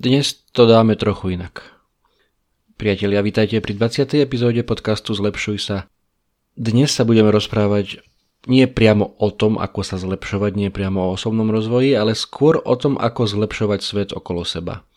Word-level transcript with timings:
Dnes 0.00 0.32
to 0.56 0.64
dáme 0.64 0.96
trochu 0.96 1.36
inak. 1.36 1.60
Priatelia, 2.80 3.20
vítajte 3.20 3.60
pri 3.60 3.76
20. 3.76 4.24
epizóde 4.24 4.64
podcastu 4.64 5.12
Zlepšuj 5.12 5.60
sa. 5.60 5.92
Dnes 6.56 6.88
sa 6.88 7.04
budeme 7.04 7.28
rozprávať 7.28 8.00
nie 8.48 8.64
priamo 8.64 9.12
o 9.20 9.28
tom, 9.28 9.60
ako 9.60 9.84
sa 9.84 10.00
zlepšovať, 10.00 10.56
nie 10.56 10.72
priamo 10.72 11.04
o 11.04 11.20
osobnom 11.20 11.52
rozvoji, 11.52 11.92
ale 11.92 12.16
skôr 12.16 12.64
o 12.64 12.74
tom, 12.80 12.96
ako 12.96 13.28
zlepšovať 13.28 13.80
svet 13.84 14.10
okolo 14.16 14.40
seba. 14.40 14.88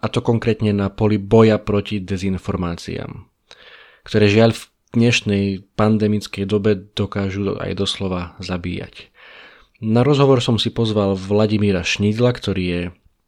A 0.00 0.08
to 0.08 0.24
konkrétne 0.24 0.72
na 0.72 0.88
poli 0.88 1.20
boja 1.20 1.60
proti 1.60 2.00
dezinformáciám, 2.00 3.20
ktoré 4.00 4.32
žiaľ 4.32 4.56
v 4.56 4.62
dnešnej 4.96 5.44
pandemickej 5.76 6.48
dobe 6.48 6.88
dokážu 6.96 7.52
aj 7.60 7.76
doslova 7.76 8.32
zabíjať. 8.40 9.12
Na 9.84 10.00
rozhovor 10.00 10.40
som 10.40 10.56
si 10.56 10.72
pozval 10.72 11.20
Vladimíra 11.20 11.84
Šnídla, 11.84 12.32
ktorý 12.32 12.64
je 12.64 12.82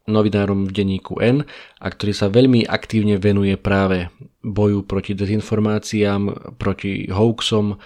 novinárom 0.07 0.69
v 0.69 0.71
denníku 0.71 1.19
N 1.19 1.43
a 1.79 1.87
ktorý 1.89 2.13
sa 2.15 2.31
veľmi 2.31 2.65
aktívne 2.65 3.19
venuje 3.19 3.57
práve 3.59 4.09
boju 4.45 4.87
proti 4.87 5.13
dezinformáciám, 5.13 6.55
proti 6.55 7.11
hoaxom, 7.11 7.77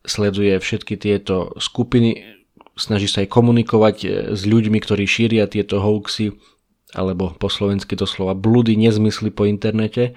sleduje 0.00 0.56
všetky 0.56 0.96
tieto 0.96 1.52
skupiny, 1.60 2.24
snaží 2.74 3.06
sa 3.06 3.20
aj 3.20 3.28
komunikovať 3.28 3.96
e, 4.00 4.08
s 4.32 4.42
ľuďmi, 4.48 4.80
ktorí 4.80 5.04
šíria 5.04 5.44
tieto 5.44 5.78
hoaxy, 5.84 6.32
alebo 6.96 7.36
po 7.36 7.52
slovensky 7.52 7.94
doslova 7.94 8.34
blúdy, 8.34 8.74
nezmysly 8.74 9.30
po 9.30 9.46
internete. 9.46 10.16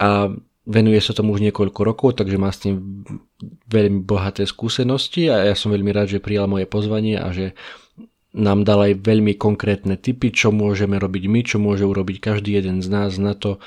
A 0.00 0.32
venuje 0.64 0.98
sa 0.98 1.12
tomu 1.12 1.36
už 1.36 1.44
niekoľko 1.44 1.80
rokov, 1.84 2.18
takže 2.18 2.40
má 2.40 2.48
s 2.48 2.64
tým 2.64 3.04
veľmi 3.68 4.02
bohaté 4.02 4.48
skúsenosti 4.48 5.28
a 5.28 5.52
ja 5.52 5.54
som 5.54 5.70
veľmi 5.70 5.92
rád, 5.92 6.16
že 6.16 6.24
prijal 6.24 6.48
moje 6.48 6.64
pozvanie 6.64 7.20
a 7.20 7.30
že 7.30 7.52
nám 8.34 8.66
dal 8.66 8.90
aj 8.90 9.06
veľmi 9.06 9.38
konkrétne 9.38 9.94
tipy, 9.94 10.34
čo 10.34 10.50
môžeme 10.50 10.98
robiť 10.98 11.24
my, 11.30 11.40
čo 11.46 11.56
môže 11.62 11.86
urobiť 11.86 12.18
každý 12.18 12.58
jeden 12.58 12.82
z 12.82 12.88
nás 12.90 13.14
na 13.16 13.38
to, 13.38 13.62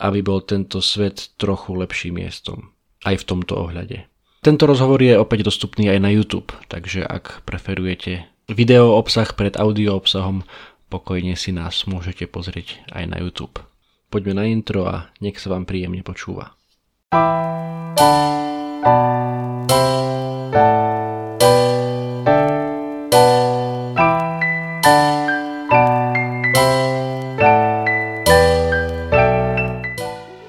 aby 0.00 0.24
bol 0.24 0.40
tento 0.40 0.80
svet 0.80 1.36
trochu 1.36 1.76
lepším 1.76 2.24
miestom. 2.24 2.72
Aj 3.04 3.14
v 3.14 3.24
tomto 3.24 3.68
ohľade. 3.68 4.08
Tento 4.40 4.64
rozhovor 4.64 5.00
je 5.04 5.16
opäť 5.16 5.44
dostupný 5.44 5.92
aj 5.92 6.00
na 6.00 6.10
YouTube, 6.12 6.52
takže 6.72 7.04
ak 7.04 7.44
preferujete 7.44 8.28
video 8.48 8.94
obsah 8.96 9.26
pred 9.36 9.58
audio 9.58 9.98
obsahom, 9.98 10.46
pokojne 10.88 11.34
si 11.34 11.50
nás 11.50 11.84
môžete 11.84 12.30
pozrieť 12.30 12.80
aj 12.94 13.04
na 13.10 13.18
YouTube. 13.20 13.58
Poďme 14.06 14.38
na 14.38 14.44
intro 14.46 14.86
a 14.86 15.10
nech 15.18 15.42
sa 15.42 15.50
vám 15.50 15.66
príjemne 15.66 16.06
počúva. 16.06 16.54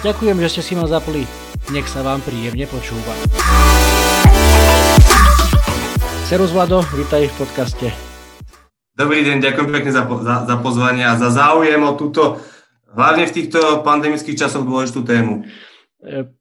Ďakujem, 0.00 0.40
že 0.40 0.48
ste 0.48 0.62
si 0.64 0.72
ma 0.72 0.88
zapli. 0.88 1.28
Nech 1.68 1.84
sa 1.84 2.00
vám 2.00 2.24
príjemne 2.24 2.64
počúva. 2.64 3.12
Serus 6.24 6.56
Vlado, 6.56 6.80
vítaj 6.96 7.28
v 7.28 7.34
podcaste. 7.36 7.86
Dobrý 8.96 9.20
deň, 9.28 9.44
ďakujem 9.44 9.68
pekne 9.68 9.92
za, 9.92 10.08
za, 10.08 10.36
za 10.48 10.56
pozvanie 10.64 11.04
a 11.04 11.20
za 11.20 11.28
záujem 11.28 11.84
o 11.84 11.92
túto, 12.00 12.40
hlavne 12.96 13.28
v 13.28 13.34
týchto 13.44 13.84
pandemických 13.84 14.40
časoch 14.40 14.64
dôležitú 14.64 15.04
tému. 15.04 15.44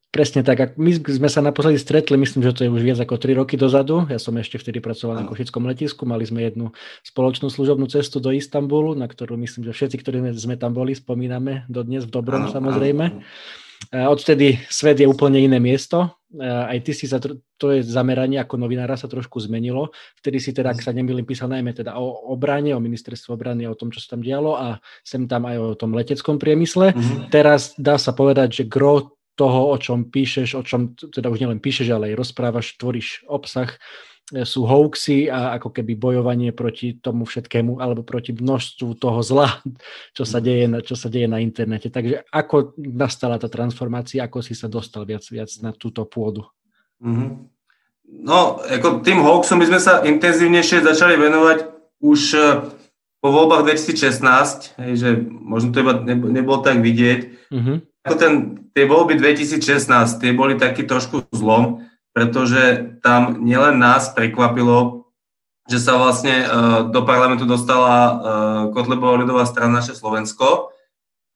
Presne 0.10 0.42
tak. 0.42 0.74
My 0.74 0.90
sme 0.98 1.30
sa 1.30 1.38
naposledy 1.46 1.78
stretli, 1.78 2.18
myslím, 2.18 2.42
že 2.42 2.50
to 2.58 2.66
je 2.66 2.74
už 2.74 2.82
viac 2.82 2.98
ako 2.98 3.22
3 3.22 3.46
roky 3.46 3.62
dozadu. 3.62 4.10
Ja 4.10 4.18
som 4.18 4.34
ešte 4.42 4.58
vtedy 4.58 4.82
pracoval 4.82 5.22
na 5.22 5.30
Košickom 5.30 5.70
letisku. 5.70 6.10
Mali 6.10 6.26
sme 6.26 6.42
jednu 6.42 6.74
spoločnú 7.06 7.46
služobnú 7.54 7.86
cestu 7.86 8.18
do 8.18 8.34
Istanbulu, 8.34 8.98
na 8.98 9.06
ktorú 9.06 9.38
myslím, 9.38 9.70
že 9.70 9.78
všetci, 9.78 10.02
ktorí 10.02 10.18
sme 10.34 10.58
tam 10.58 10.74
boli, 10.74 10.98
spomíname 10.98 11.70
dodnes 11.70 12.10
v 12.10 12.14
dobrom 12.18 12.50
samozrejme. 12.50 13.22
Odtedy 13.94 14.60
svet 14.66 14.98
je 14.98 15.06
úplne 15.06 15.40
iné 15.46 15.62
miesto. 15.62 16.18
Aj 16.42 16.78
ty 16.82 16.90
si 16.90 17.06
sa, 17.06 17.22
to 17.22 17.66
je 17.74 17.86
zameranie 17.86 18.42
ako 18.42 18.58
novinára 18.58 18.98
sa 18.98 19.06
trošku 19.06 19.38
zmenilo. 19.46 19.94
Vtedy 20.18 20.42
si 20.42 20.58
teda, 20.58 20.74
ak 20.74 20.82
sa 20.82 20.90
nemýlim, 20.90 21.24
písal 21.24 21.54
najmä 21.54 21.74
teda 21.78 22.02
o 22.02 22.34
obrane, 22.34 22.74
o 22.74 22.82
ministerstve 22.82 23.38
obrany, 23.38 23.70
o 23.70 23.78
tom, 23.78 23.94
čo 23.94 24.02
sa 24.02 24.18
tam 24.18 24.26
dialo 24.26 24.58
a 24.58 24.82
sem 25.06 25.30
tam 25.30 25.46
aj 25.46 25.58
o 25.58 25.68
tom 25.78 25.94
leteckom 25.94 26.42
priemysle. 26.42 26.98
Mm-hmm. 26.98 27.30
Teraz 27.30 27.78
dá 27.78 28.02
sa 28.02 28.10
povedať, 28.10 28.62
že 28.62 28.64
gro 28.66 29.16
toho, 29.40 29.72
o 29.72 29.78
čom 29.80 30.12
píšeš, 30.12 30.60
o 30.60 30.64
čom 30.68 31.00
teda 31.00 31.32
už 31.32 31.40
nielen 31.40 31.64
píšeš, 31.64 31.88
ale 31.96 32.12
aj 32.12 32.20
rozprávaš, 32.20 32.76
tvoríš 32.76 33.24
obsah, 33.24 33.72
e, 34.36 34.44
sú 34.44 34.68
hoaxy 34.68 35.32
a 35.32 35.56
ako 35.56 35.72
keby 35.72 35.96
bojovanie 35.96 36.52
proti 36.52 37.00
tomu 37.00 37.24
všetkému 37.24 37.80
alebo 37.80 38.04
proti 38.04 38.36
množstvu 38.36 39.00
toho 39.00 39.24
zla, 39.24 39.64
čo 40.18 40.28
sa 40.28 40.44
deje 40.44 40.68
na, 40.68 40.84
čo 40.84 41.00
sa 41.00 41.08
deje 41.08 41.32
na 41.32 41.40
internete. 41.40 41.88
Takže 41.88 42.28
ako 42.28 42.76
nastala 42.76 43.40
tá 43.40 43.48
transformácia, 43.48 44.28
ako 44.28 44.44
si 44.44 44.52
sa 44.52 44.68
dostal 44.68 45.08
viac, 45.08 45.24
viac 45.32 45.48
na 45.64 45.72
túto 45.72 46.04
pôdu? 46.04 46.44
Mm-hmm. 47.00 47.32
No, 48.10 48.60
ako 48.60 49.06
tým 49.06 49.24
hoaxom 49.24 49.62
by 49.62 49.70
sme 49.72 49.80
sa 49.80 50.04
intenzívnejšie 50.04 50.84
začali 50.84 51.16
venovať 51.16 51.58
už 52.04 52.22
e, 52.36 52.40
po 53.24 53.30
voľbách 53.32 53.64
2016, 53.72 54.80
hej, 54.84 54.92
že 55.00 55.10
možno 55.28 55.72
to 55.72 55.84
iba 55.84 55.96
nebolo 56.08 56.60
tak 56.60 56.84
vidieť. 56.84 57.52
Mm-hmm 57.56 57.89
ako 58.06 58.16
ten, 58.16 58.34
tie 58.72 58.86
voľby 58.88 59.20
2016, 59.20 60.20
tie 60.20 60.32
boli 60.32 60.56
taký 60.56 60.88
trošku 60.88 61.28
zlom, 61.36 61.84
pretože 62.16 62.96
tam 63.04 63.44
nielen 63.44 63.80
nás 63.80 64.12
prekvapilo, 64.16 65.08
že 65.70 65.78
sa 65.78 66.02
vlastne 66.02 66.44
uh, 66.44 66.82
do 66.90 67.06
parlamentu 67.06 67.46
dostala 67.46 67.94
uh, 67.94 68.16
Kotlebová 68.74 69.22
ľudová 69.22 69.46
strana 69.46 69.84
naše 69.84 69.94
Slovensko 69.94 70.74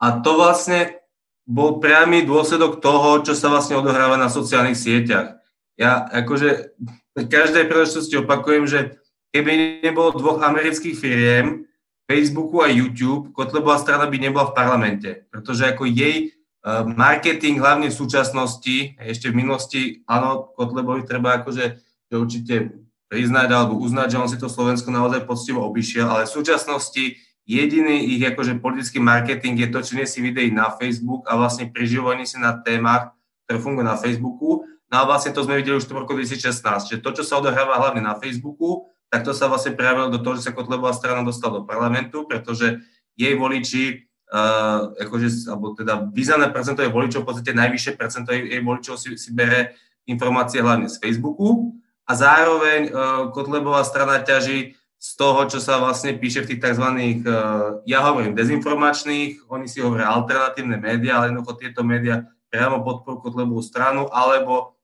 a 0.02 0.20
to 0.26 0.36
vlastne 0.36 0.98
bol 1.46 1.78
priamy 1.78 2.26
dôsledok 2.26 2.82
toho, 2.82 3.22
čo 3.22 3.38
sa 3.38 3.52
vlastne 3.52 3.78
odohráva 3.78 4.16
na 4.18 4.32
sociálnych 4.32 4.80
sieťach. 4.80 5.38
Ja 5.78 6.08
akože 6.08 6.74
v 7.14 7.20
každej 7.30 7.70
príležitosti 7.70 8.16
opakujem, 8.18 8.66
že 8.66 8.98
keby 9.36 9.84
nebolo 9.86 10.16
dvoch 10.18 10.42
amerických 10.42 10.96
firiem, 10.98 11.68
Facebooku 12.04 12.60
a 12.60 12.68
YouTube, 12.68 13.32
Kotlebová 13.32 13.80
strana 13.80 14.12
by 14.12 14.18
nebola 14.20 14.52
v 14.52 14.56
parlamente, 14.58 15.10
pretože 15.32 15.64
ako 15.64 15.88
jej 15.88 16.36
marketing 16.72 17.60
hlavne 17.60 17.92
v 17.92 18.00
súčasnosti, 18.00 18.96
ešte 18.96 19.28
v 19.28 19.36
minulosti, 19.36 19.82
áno, 20.08 20.56
Kotlebovi 20.56 21.04
treba 21.04 21.44
akože 21.44 21.80
určite 22.16 22.72
priznať 23.12 23.48
alebo 23.52 23.78
uznať, 23.84 24.08
že 24.10 24.22
on 24.22 24.30
si 24.32 24.40
to 24.40 24.48
Slovensko 24.48 24.90
naozaj 24.90 25.28
poctivo 25.28 25.62
obišiel, 25.68 26.08
ale 26.08 26.24
v 26.26 26.34
súčasnosti 26.34 27.04
jediný 27.44 28.16
ich 28.16 28.24
akože 28.24 28.64
politický 28.64 29.04
marketing 29.04 29.60
je 29.60 29.70
to, 29.70 29.80
čo 29.84 29.94
si 30.08 30.20
videí 30.24 30.50
na 30.50 30.72
Facebook 30.72 31.28
a 31.28 31.36
vlastne 31.36 31.68
priživovaní 31.68 32.24
si 32.24 32.40
na 32.40 32.56
témach, 32.56 33.12
ktoré 33.46 33.60
fungujú 33.60 33.86
na 33.86 34.00
Facebooku. 34.00 34.64
No 34.88 34.96
a 34.98 35.04
vlastne 35.04 35.36
to 35.36 35.44
sme 35.44 35.60
videli 35.60 35.76
už 35.76 35.90
v 35.90 36.00
roku 36.00 36.16
2016, 36.16 36.64
že 36.90 36.98
to, 37.04 37.10
čo 37.12 37.28
sa 37.28 37.44
odohráva 37.44 37.76
hlavne 37.82 38.00
na 38.00 38.16
Facebooku, 38.16 38.88
tak 39.12 39.28
to 39.28 39.36
sa 39.36 39.52
vlastne 39.52 39.76
prejavilo 39.76 40.10
do 40.10 40.24
toho, 40.24 40.40
že 40.40 40.50
sa 40.50 40.56
Kotlebová 40.56 40.96
strana 40.96 41.22
dostala 41.22 41.62
do 41.62 41.68
parlamentu, 41.68 42.24
pretože 42.26 42.82
jej 43.14 43.34
voliči 43.38 44.10
uh, 44.34 44.98
akože, 44.98 45.46
alebo 45.46 45.78
teda 45.78 46.10
významné 46.10 46.50
percento 46.50 46.82
jej 46.82 46.90
voličov, 46.90 47.22
v 47.22 47.28
podstate 47.30 47.54
najvyššie 47.54 47.94
percento 47.94 48.34
jej, 48.34 48.62
voličov 48.66 48.98
si, 48.98 49.14
si 49.14 49.30
bere 49.30 49.78
informácie 50.10 50.60
hlavne 50.60 50.90
z 50.90 50.98
Facebooku 50.98 51.78
a 52.04 52.12
zároveň 52.18 52.90
uh, 52.90 53.30
Kotlebová 53.30 53.86
strana 53.86 54.20
ťaží 54.26 54.76
z 54.98 55.10
toho, 55.20 55.46
čo 55.52 55.60
sa 55.60 55.84
vlastne 55.84 56.16
píše 56.16 56.48
v 56.48 56.56
tých 56.56 56.64
tzv. 56.64 56.88
Uh, 56.90 57.84
ja 57.86 58.02
hovorím 58.04 58.34
dezinformačných, 58.34 59.46
oni 59.48 59.68
si 59.70 59.80
hovoria 59.80 60.10
alternatívne 60.10 60.82
médiá, 60.82 61.22
ale 61.22 61.32
jednoducho 61.32 61.62
tieto 61.62 61.86
médiá 61.86 62.26
priamo 62.50 62.82
podporujú 62.82 63.30
Kotlebovú 63.30 63.62
stranu 63.62 64.10
alebo 64.10 64.76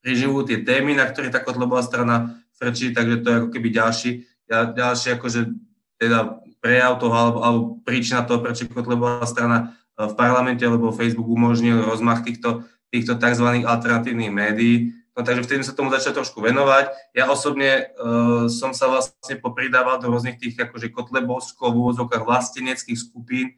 preživujú 0.00 0.46
tie 0.46 0.58
témy, 0.62 0.96
na 0.96 1.04
ktoré 1.04 1.28
tá 1.28 1.42
Kotlebová 1.42 1.82
strana 1.84 2.38
frčí, 2.56 2.96
takže 2.96 3.20
to 3.20 3.28
je 3.28 3.36
ako 3.42 3.48
keby 3.52 3.68
ďalší, 3.68 4.10
ďalší 4.48 5.18
akože 5.18 5.40
teda 6.00 6.45
prejav 6.66 6.98
toho 6.98 7.14
alebo, 7.14 7.38
alebo 7.46 7.60
príčina 7.86 8.26
toho, 8.26 8.42
prečo 8.42 8.66
Kotlebová 8.66 9.22
strana 9.22 9.78
e, 9.94 10.02
v 10.02 10.14
parlamente 10.18 10.66
alebo 10.66 10.90
Facebook 10.90 11.30
umožnil 11.30 11.86
rozmach 11.86 12.26
týchto, 12.26 12.66
týchto 12.90 13.14
tzv. 13.14 13.62
alternatívnych 13.62 14.34
médií. 14.34 14.90
No 15.14 15.22
takže 15.22 15.46
vtedy 15.46 15.62
sa 15.62 15.78
tomu 15.78 15.94
začal 15.94 16.12
trošku 16.12 16.44
venovať. 16.44 16.92
Ja 17.16 17.24
osobne 17.32 17.88
uh, 17.96 18.52
som 18.52 18.76
sa 18.76 18.84
vlastne 18.84 19.40
popridával 19.40 19.96
do 19.96 20.12
rôznych 20.12 20.36
tých 20.36 20.60
akože 20.60 20.92
kotlebovskov 20.92 21.72
v 21.72 21.80
úvodzovkách 21.88 22.20
vlasteneckých 22.20 23.00
skupín 23.00 23.56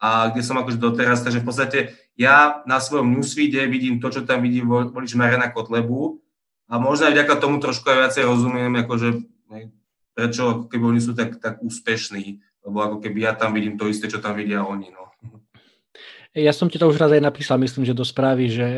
a 0.00 0.32
kde 0.32 0.40
som 0.40 0.56
akože 0.56 0.80
doteraz, 0.80 1.20
takže 1.20 1.44
v 1.44 1.46
podstate 1.46 1.78
ja 2.16 2.64
na 2.64 2.80
svojom 2.80 3.12
newsfeede 3.12 3.68
vidím 3.68 4.00
to, 4.00 4.08
čo 4.08 4.24
tam 4.24 4.40
vidí 4.40 4.64
volič 4.64 5.12
Marena 5.12 5.52
Kotlebu 5.52 6.24
a 6.72 6.80
možno 6.80 7.12
aj 7.12 7.20
vďaka 7.20 7.34
tomu 7.36 7.60
trošku 7.60 7.84
aj 7.84 8.08
viacej 8.08 8.24
rozumiem, 8.24 8.72
akože 8.72 9.33
prečo 10.14 10.70
keby 10.70 10.84
oni 10.94 11.00
sú 11.02 11.12
tak, 11.12 11.36
tak 11.42 11.60
úspešní, 11.60 12.40
lebo 12.64 12.78
ako 12.80 12.96
keby 13.02 13.28
ja 13.28 13.32
tam 13.34 13.52
vidím 13.52 13.74
to 13.74 13.90
isté, 13.90 14.06
čo 14.06 14.22
tam 14.22 14.38
vidia 14.38 14.62
oni. 14.64 14.88
No. 14.94 15.10
Ja 16.34 16.50
som 16.50 16.66
ti 16.70 16.78
to 16.78 16.90
už 16.90 16.98
raz 16.98 17.14
aj 17.14 17.22
napísal, 17.22 17.58
myslím, 17.62 17.86
že 17.86 17.94
do 17.94 18.06
správy, 18.06 18.50
že 18.50 18.68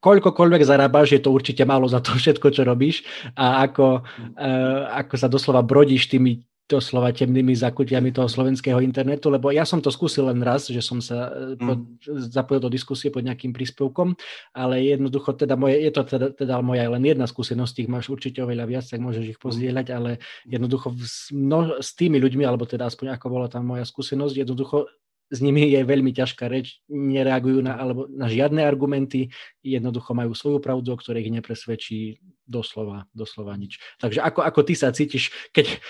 koľkokoľvek 0.00 0.62
zarábaš, 0.64 1.16
je 1.16 1.20
to 1.24 1.32
určite 1.32 1.64
málo 1.64 1.88
za 1.88 2.04
to 2.04 2.12
všetko, 2.16 2.52
čo 2.52 2.62
robíš 2.68 3.04
a 3.32 3.64
ako, 3.64 4.04
uh, 4.36 4.82
ako 4.92 5.14
sa 5.16 5.28
doslova 5.28 5.64
brodíš 5.64 6.08
tými 6.12 6.44
doslova 6.66 7.14
temnými 7.14 7.54
zakutiami 7.54 8.10
toho 8.10 8.26
slovenského 8.26 8.82
internetu, 8.82 9.30
lebo 9.30 9.54
ja 9.54 9.62
som 9.62 9.78
to 9.78 9.86
skúsil 9.94 10.26
len 10.26 10.42
raz, 10.42 10.66
že 10.66 10.82
som 10.82 10.98
sa 10.98 11.30
e, 11.30 11.54
pod, 11.54 11.86
mm. 11.86 12.34
zapojil 12.34 12.60
do 12.66 12.70
diskusie 12.70 13.14
pod 13.14 13.22
nejakým 13.22 13.54
príspevkom, 13.54 14.18
ale 14.50 14.82
jednoducho 14.82 15.38
teda 15.38 15.54
moje, 15.54 15.78
je 15.78 15.90
to 15.94 16.02
teda, 16.02 16.26
teda 16.34 16.58
moja 16.66 16.90
len 16.90 17.06
jedna 17.06 17.30
skúsenosť, 17.30 17.72
tých 17.72 17.90
máš 17.90 18.10
určite 18.10 18.42
oveľa 18.42 18.66
viac, 18.66 18.84
tak 18.84 18.98
môžeš 18.98 19.38
ich 19.38 19.38
pozdieľať, 19.38 19.86
ale 19.94 20.18
jednoducho 20.42 20.90
s, 20.98 21.30
no, 21.30 21.78
s 21.78 21.94
tými 21.94 22.18
ľuďmi, 22.18 22.42
alebo 22.42 22.66
teda 22.66 22.90
aspoň 22.90 23.14
ako 23.14 23.26
bola 23.30 23.46
tam 23.46 23.70
moja 23.70 23.86
skúsenosť, 23.86 24.34
jednoducho 24.34 24.90
s 25.26 25.38
nimi 25.42 25.66
je 25.66 25.82
veľmi 25.82 26.14
ťažká 26.14 26.46
reč, 26.46 26.78
nereagujú 26.86 27.58
na, 27.58 27.74
alebo 27.74 28.06
na 28.06 28.30
žiadne 28.30 28.62
argumenty, 28.62 29.34
jednoducho 29.58 30.14
majú 30.14 30.32
svoju 30.38 30.62
pravdu, 30.62 30.94
o 30.94 31.00
ktorej 31.00 31.26
ich 31.26 31.34
nepresvedčí 31.34 31.98
doslova, 32.46 33.10
doslova 33.10 33.58
nič. 33.58 33.82
Takže 33.98 34.22
ako, 34.22 34.40
ako 34.46 34.60
ty 34.62 34.74
sa 34.78 34.94
cítiš, 34.94 35.34
keď 35.50 35.82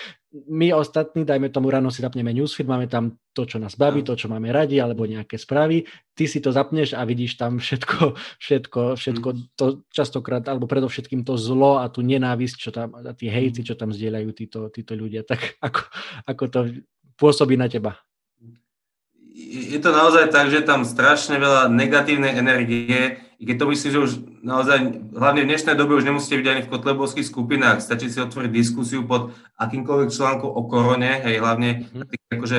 my 0.49 0.73
ostatní, 0.73 1.21
dajme 1.21 1.53
tomu 1.53 1.69
ráno 1.69 1.93
si 1.93 2.01
zapneme 2.01 2.33
newsfeed, 2.33 2.65
máme 2.65 2.89
tam 2.89 3.21
to, 3.37 3.45
čo 3.45 3.61
nás 3.61 3.77
baví, 3.77 4.01
to, 4.01 4.17
čo 4.17 4.25
máme 4.25 4.49
radi, 4.49 4.81
alebo 4.81 5.05
nejaké 5.05 5.37
správy, 5.37 5.85
ty 6.17 6.25
si 6.25 6.41
to 6.41 6.49
zapneš 6.49 6.97
a 6.97 7.05
vidíš 7.05 7.37
tam 7.37 7.61
všetko, 7.61 8.17
všetko, 8.43 8.81
všetko 8.97 9.27
mm. 9.29 9.39
to 9.53 9.85
častokrát, 9.93 10.43
alebo 10.49 10.65
predovšetkým 10.65 11.21
to 11.21 11.37
zlo 11.37 11.77
a 11.77 11.85
tú 11.93 12.01
nenávisť, 12.01 12.57
čo 12.57 12.69
tam, 12.73 12.97
a 12.97 13.13
tie 13.13 13.29
hejty, 13.29 13.61
čo 13.61 13.77
tam 13.77 13.93
zdieľajú 13.93 14.29
títo, 14.33 14.59
títo 14.73 14.97
ľudia. 14.97 15.21
Tak 15.21 15.61
ako, 15.61 15.81
ako 16.25 16.43
to 16.49 16.59
pôsobí 17.21 17.53
na 17.53 17.69
teba? 17.69 18.01
Je 19.37 19.77
to 19.77 19.93
naozaj 19.93 20.33
tak, 20.33 20.49
že 20.49 20.65
tam 20.65 20.81
strašne 20.81 21.37
veľa 21.37 21.69
negatívnej 21.69 22.33
energie, 22.33 23.21
i 23.37 23.43
keď 23.45 23.55
to 23.61 23.65
myslím, 23.69 23.91
že 23.93 23.99
už 24.01 24.11
naozaj, 24.41 24.77
hlavne 25.13 25.45
v 25.45 25.49
dnešnej 25.53 25.77
dobe 25.77 25.93
už 25.93 26.09
nemusíte 26.09 26.41
byť 26.41 26.47
ani 26.49 26.61
v 26.65 26.71
kotlebovských 26.73 27.29
skupinách, 27.29 27.85
stačí 27.85 28.09
si 28.09 28.17
otvoriť 28.17 28.49
diskusiu 28.49 29.05
pod 29.05 29.37
akýmkoľvek 29.61 30.09
článkom 30.09 30.49
o 30.49 30.61
korone, 30.65 31.21
hej, 31.21 31.37
hlavne 31.37 31.85
mm. 31.85 32.33
akože, 32.33 32.57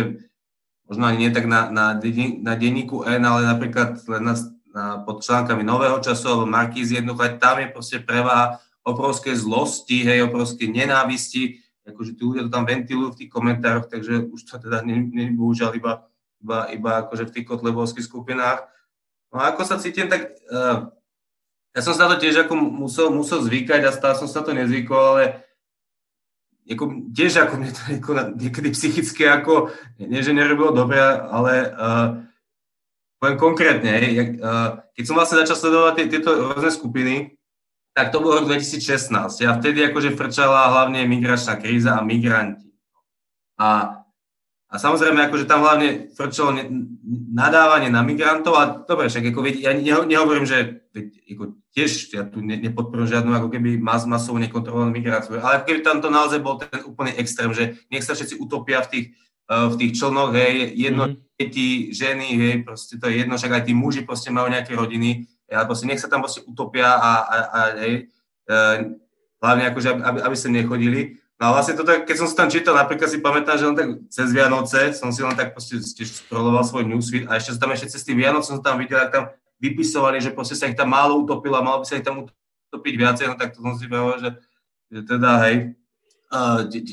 možno 0.86 1.04
ani 1.10 1.26
nie 1.26 1.30
tak 1.34 1.50
na, 1.50 1.66
na, 1.74 1.98
na 2.46 2.52
denníku 2.54 3.02
N, 3.02 3.26
ale 3.26 3.42
napríklad 3.42 3.98
len 4.06 4.22
na, 4.22 4.34
na, 4.70 4.84
pod 5.02 5.26
článkami 5.26 5.66
Nového 5.66 5.98
času 5.98 6.30
alebo 6.30 6.46
Markíz 6.46 6.94
jednoducho, 6.94 7.42
tam 7.42 7.58
je 7.58 7.74
proste 7.74 7.98
preváha 7.98 8.62
obrovské 8.86 9.34
zlosti, 9.34 10.06
hej, 10.06 10.22
obrovské 10.30 10.70
nenávisti, 10.70 11.58
akože 11.82 12.14
tí 12.14 12.22
ľudia 12.22 12.46
to 12.46 12.54
tam 12.54 12.70
ventilujú 12.70 13.18
v 13.18 13.18
tých 13.24 13.30
komentároch, 13.34 13.90
takže 13.90 14.30
už 14.30 14.46
to 14.46 14.62
teda 14.62 14.86
nie, 14.86 15.10
nie 15.10 15.34
bohužiaľ 15.34 15.74
iba 15.74 16.06
iba, 16.42 16.58
iba 16.70 16.90
akože 17.04 17.28
v 17.28 17.34
tých 17.34 17.46
kotlebovských 17.46 18.06
skupinách. 18.06 18.66
No 19.34 19.42
a 19.42 19.52
ako 19.52 19.62
sa 19.66 19.76
cítim, 19.82 20.08
tak 20.08 20.34
uh, 20.48 20.88
ja 21.76 21.80
som 21.84 21.94
sa 21.94 22.08
to 22.08 22.16
tiež 22.16 22.48
ako 22.48 22.56
musel, 22.56 23.12
musel 23.12 23.44
zvykať 23.44 23.84
a 23.84 23.94
stále 23.94 24.14
som 24.16 24.26
sa 24.30 24.40
to 24.40 24.56
nezvykol, 24.56 25.18
ale 25.18 25.44
ako, 26.68 27.12
tiež 27.12 27.44
ako 27.44 27.54
mne 27.60 27.70
to 27.72 27.82
ako 27.96 28.10
niekedy 28.36 28.68
psychicky 28.72 29.24
ako, 29.24 29.72
nie 30.00 30.20
že 30.20 30.36
nerobilo 30.36 30.72
dobre, 30.72 31.00
ale 31.00 31.52
uh, 31.72 32.08
poviem 33.20 33.38
konkrétne, 33.40 33.94
jak, 34.12 34.30
uh, 34.40 34.70
keď 34.92 35.04
som 35.04 35.16
vlastne 35.16 35.40
začal 35.44 35.56
sledovať 35.56 35.92
tie, 35.96 36.06
tieto 36.12 36.30
rôzne 36.36 36.72
skupiny, 36.72 37.38
tak 37.96 38.14
to 38.14 38.22
bolo 38.22 38.38
rok 38.38 38.46
2016. 38.46 39.10
Ja 39.42 39.58
vtedy 39.58 39.82
akože 39.90 40.14
frčala 40.14 40.70
hlavne 40.70 41.02
migračná 41.02 41.58
kríza 41.58 41.98
a 41.98 42.06
migranti. 42.06 42.70
A 43.58 43.97
a 44.68 44.76
samozrejme, 44.76 45.16
akože 45.24 45.48
tam 45.48 45.64
hlavne 45.64 46.12
frčalo 46.12 46.52
nadávanie 47.32 47.88
na 47.88 48.04
migrantov 48.04 48.52
a 48.52 48.84
dobre, 48.84 49.08
však 49.08 49.32
ako 49.32 49.40
ja 49.64 49.72
nehovorím, 50.04 50.44
že 50.44 50.84
ako 51.24 51.56
tiež 51.72 52.12
ja 52.12 52.28
tu 52.28 52.44
ne, 52.44 52.60
nepodporujem 52.60 53.16
žiadnu 53.16 53.32
ako 53.32 53.48
keby 53.48 53.80
mas, 53.80 54.04
masovú 54.04 54.36
nekontrolovanú 54.36 54.92
migráciu, 54.92 55.40
ale 55.40 55.64
keby 55.64 55.80
tam 55.80 56.04
to 56.04 56.12
naozaj 56.12 56.44
bol 56.44 56.60
ten 56.60 56.84
úplný 56.84 57.16
extrém, 57.16 57.48
že 57.56 57.80
nech 57.88 58.04
sa 58.04 58.12
všetci 58.12 58.36
utopia 58.36 58.84
v 58.84 58.88
tých, 58.92 59.06
uh, 59.48 59.72
v 59.72 59.74
tých 59.80 59.92
člnoch, 59.96 60.36
hej, 60.36 60.76
jedno 60.76 61.16
mm-hmm. 61.16 61.36
deti, 61.40 61.68
ženy, 61.88 62.28
hej, 62.36 62.54
proste 62.68 63.00
to 63.00 63.08
je 63.08 63.24
jedno, 63.24 63.40
však 63.40 63.52
aj 63.56 63.62
tí 63.64 63.72
muži 63.72 64.04
proste 64.04 64.28
majú 64.28 64.52
nejaké 64.52 64.76
rodiny, 64.76 65.24
ale 65.48 65.64
proste 65.64 65.88
nech 65.88 66.02
sa 66.02 66.12
tam 66.12 66.20
proste 66.20 66.44
utopia 66.44 66.92
a, 66.92 67.12
a, 67.24 67.36
a 67.40 67.60
hej, 67.80 68.12
uh, 68.52 68.84
hlavne 69.40 69.64
akože, 69.72 69.88
aby, 69.96 70.18
aby 70.28 70.36
sa 70.36 70.48
nechodili. 70.52 71.00
No 71.38 71.54
a 71.54 71.54
vlastne 71.54 71.78
to 71.78 71.86
tak, 71.86 72.02
keď 72.02 72.16
som 72.18 72.26
si 72.26 72.34
tam 72.34 72.50
čítal, 72.50 72.74
napríklad 72.74 73.06
si 73.06 73.22
pamätám, 73.22 73.54
že 73.54 73.64
len 73.70 73.76
tak 73.78 73.88
cez 74.10 74.34
Vianoce 74.34 74.90
som 74.90 75.14
si 75.14 75.22
len 75.22 75.38
tak 75.38 75.54
proste 75.54 75.78
tiež 75.78 76.26
scrolloval 76.26 76.66
svoj 76.66 76.82
newsfeed 76.82 77.30
a 77.30 77.38
ešte 77.38 77.54
tam 77.62 77.70
ešte 77.70 77.94
cez 77.94 78.02
tým 78.02 78.18
Vianoc 78.18 78.42
som 78.42 78.58
tam 78.58 78.74
videl, 78.74 78.98
ak 78.98 79.14
tam 79.14 79.24
vypisovali, 79.62 80.18
že 80.18 80.34
proste 80.34 80.58
sa 80.58 80.66
ich 80.66 80.74
tam 80.74 80.90
málo 80.90 81.22
utopilo 81.22 81.54
a 81.54 81.62
malo 81.62 81.82
by 81.82 81.86
sa 81.86 81.94
ich 81.94 82.02
tam 82.02 82.26
utopiť 82.26 82.94
viacej, 82.98 83.24
no 83.30 83.38
tak 83.38 83.54
to 83.54 83.62
som 83.62 83.78
si 83.78 83.86
povedal, 83.86 84.18
že, 84.18 84.30
že 84.90 85.00
teda 85.06 85.30
hej, 85.46 85.56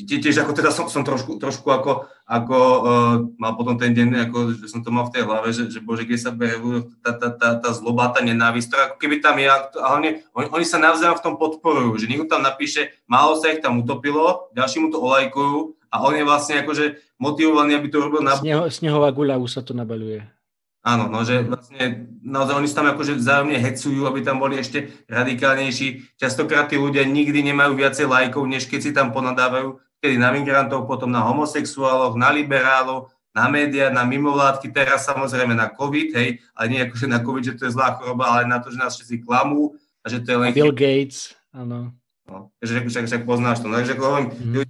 tiež 0.06 0.36
ako 0.46 0.52
teda 0.54 0.70
som, 0.70 0.86
som 0.86 1.02
trošku, 1.02 1.42
trošku 1.42 1.66
ako, 1.66 2.06
ako 2.26 2.58
uh, 2.58 3.14
mal 3.38 3.54
potom 3.54 3.78
ten 3.78 3.94
deň, 3.94 4.26
ako, 4.26 4.58
že 4.58 4.66
som 4.66 4.82
to 4.82 4.90
mal 4.90 5.06
v 5.06 5.14
tej 5.14 5.22
hlave, 5.22 5.48
že, 5.54 5.70
že 5.70 5.78
bože, 5.78 6.02
kde 6.02 6.18
sa 6.18 6.34
berie 6.34 6.58
tá, 6.98 7.14
tá, 7.14 7.30
tá, 7.30 7.48
tá 7.54 7.70
zloba, 7.70 8.10
tá 8.10 8.18
nenávisť, 8.18 8.66
ktorá 8.66 8.82
ako 8.90 8.96
keby 8.98 9.22
tam 9.22 9.38
je, 9.38 9.46
a 9.46 9.86
hlavne 9.94 10.26
oni, 10.34 10.46
oni 10.50 10.66
sa 10.66 10.82
navzájom 10.82 11.22
v 11.22 11.24
tom 11.24 11.34
podporujú, 11.38 11.94
že 12.02 12.10
niekto 12.10 12.26
tam 12.26 12.42
napíše, 12.42 12.90
málo 13.06 13.38
sa 13.38 13.54
ich 13.54 13.62
tam 13.62 13.78
utopilo, 13.78 14.50
ďalší 14.58 14.82
mu 14.82 14.90
to 14.90 14.98
olajkujú 14.98 15.78
a 15.86 16.02
on 16.02 16.18
je 16.18 16.26
vlastne 16.26 16.66
akože 16.66 16.98
motivovaný, 17.22 17.78
aby 17.78 17.88
to 17.94 18.02
robil 18.02 18.20
na... 18.26 18.34
Sneho, 18.34 18.66
snehová 18.74 19.14
guľa 19.14 19.38
už 19.38 19.50
sa 19.56 19.62
to 19.62 19.70
nabaluje. 19.70 20.26
Áno, 20.86 21.10
no, 21.10 21.26
že 21.26 21.42
vlastne 21.42 22.14
naozaj 22.22 22.62
oni 22.62 22.68
sa 22.70 22.78
tam 22.78 22.94
akože 22.94 23.18
vzájomne 23.18 23.58
hecujú, 23.58 24.06
aby 24.06 24.22
tam 24.22 24.38
boli 24.38 24.54
ešte 24.62 24.86
radikálnejší. 25.10 26.14
Častokrát 26.14 26.70
tí 26.70 26.78
ľudia 26.78 27.02
nikdy 27.02 27.42
nemajú 27.42 27.74
viacej 27.74 28.06
lajkov, 28.06 28.46
než 28.46 28.70
keď 28.70 28.80
si 28.82 28.94
tam 28.94 29.10
ponadávajú, 29.10 29.82
na 30.14 30.30
migrantov, 30.30 30.86
potom 30.86 31.10
na 31.10 31.26
homosexuálov, 31.26 32.14
na 32.14 32.30
liberálov, 32.30 33.10
na 33.34 33.50
médiá, 33.50 33.90
na 33.90 34.06
mimovládky, 34.06 34.70
teraz 34.70 35.04
samozrejme 35.10 35.52
na 35.52 35.66
COVID, 35.68 36.14
hej, 36.14 36.38
ale 36.54 36.66
nie 36.70 36.80
akože 36.86 37.10
na 37.10 37.18
COVID, 37.20 37.44
že 37.52 37.56
to 37.58 37.66
je 37.66 37.74
zlá 37.74 37.98
choroba, 37.98 38.30
ale 38.30 38.46
na 38.46 38.62
to, 38.62 38.70
že 38.70 38.78
nás 38.78 38.94
všetci 38.94 39.26
klamú 39.26 39.74
a 40.00 40.06
že 40.06 40.22
to 40.22 40.30
je 40.32 40.38
len... 40.38 40.50
Bill 40.54 40.72
Gates, 40.72 41.34
áno. 41.50 41.92
No, 42.26 42.54
že 42.62 42.80
však, 42.80 43.10
však 43.10 43.22
poznáš 43.26 43.60
to. 43.60 43.66
No, 43.66 43.82
takže 43.82 43.98
hovorím, 43.98 44.30
mm-hmm 44.30 44.66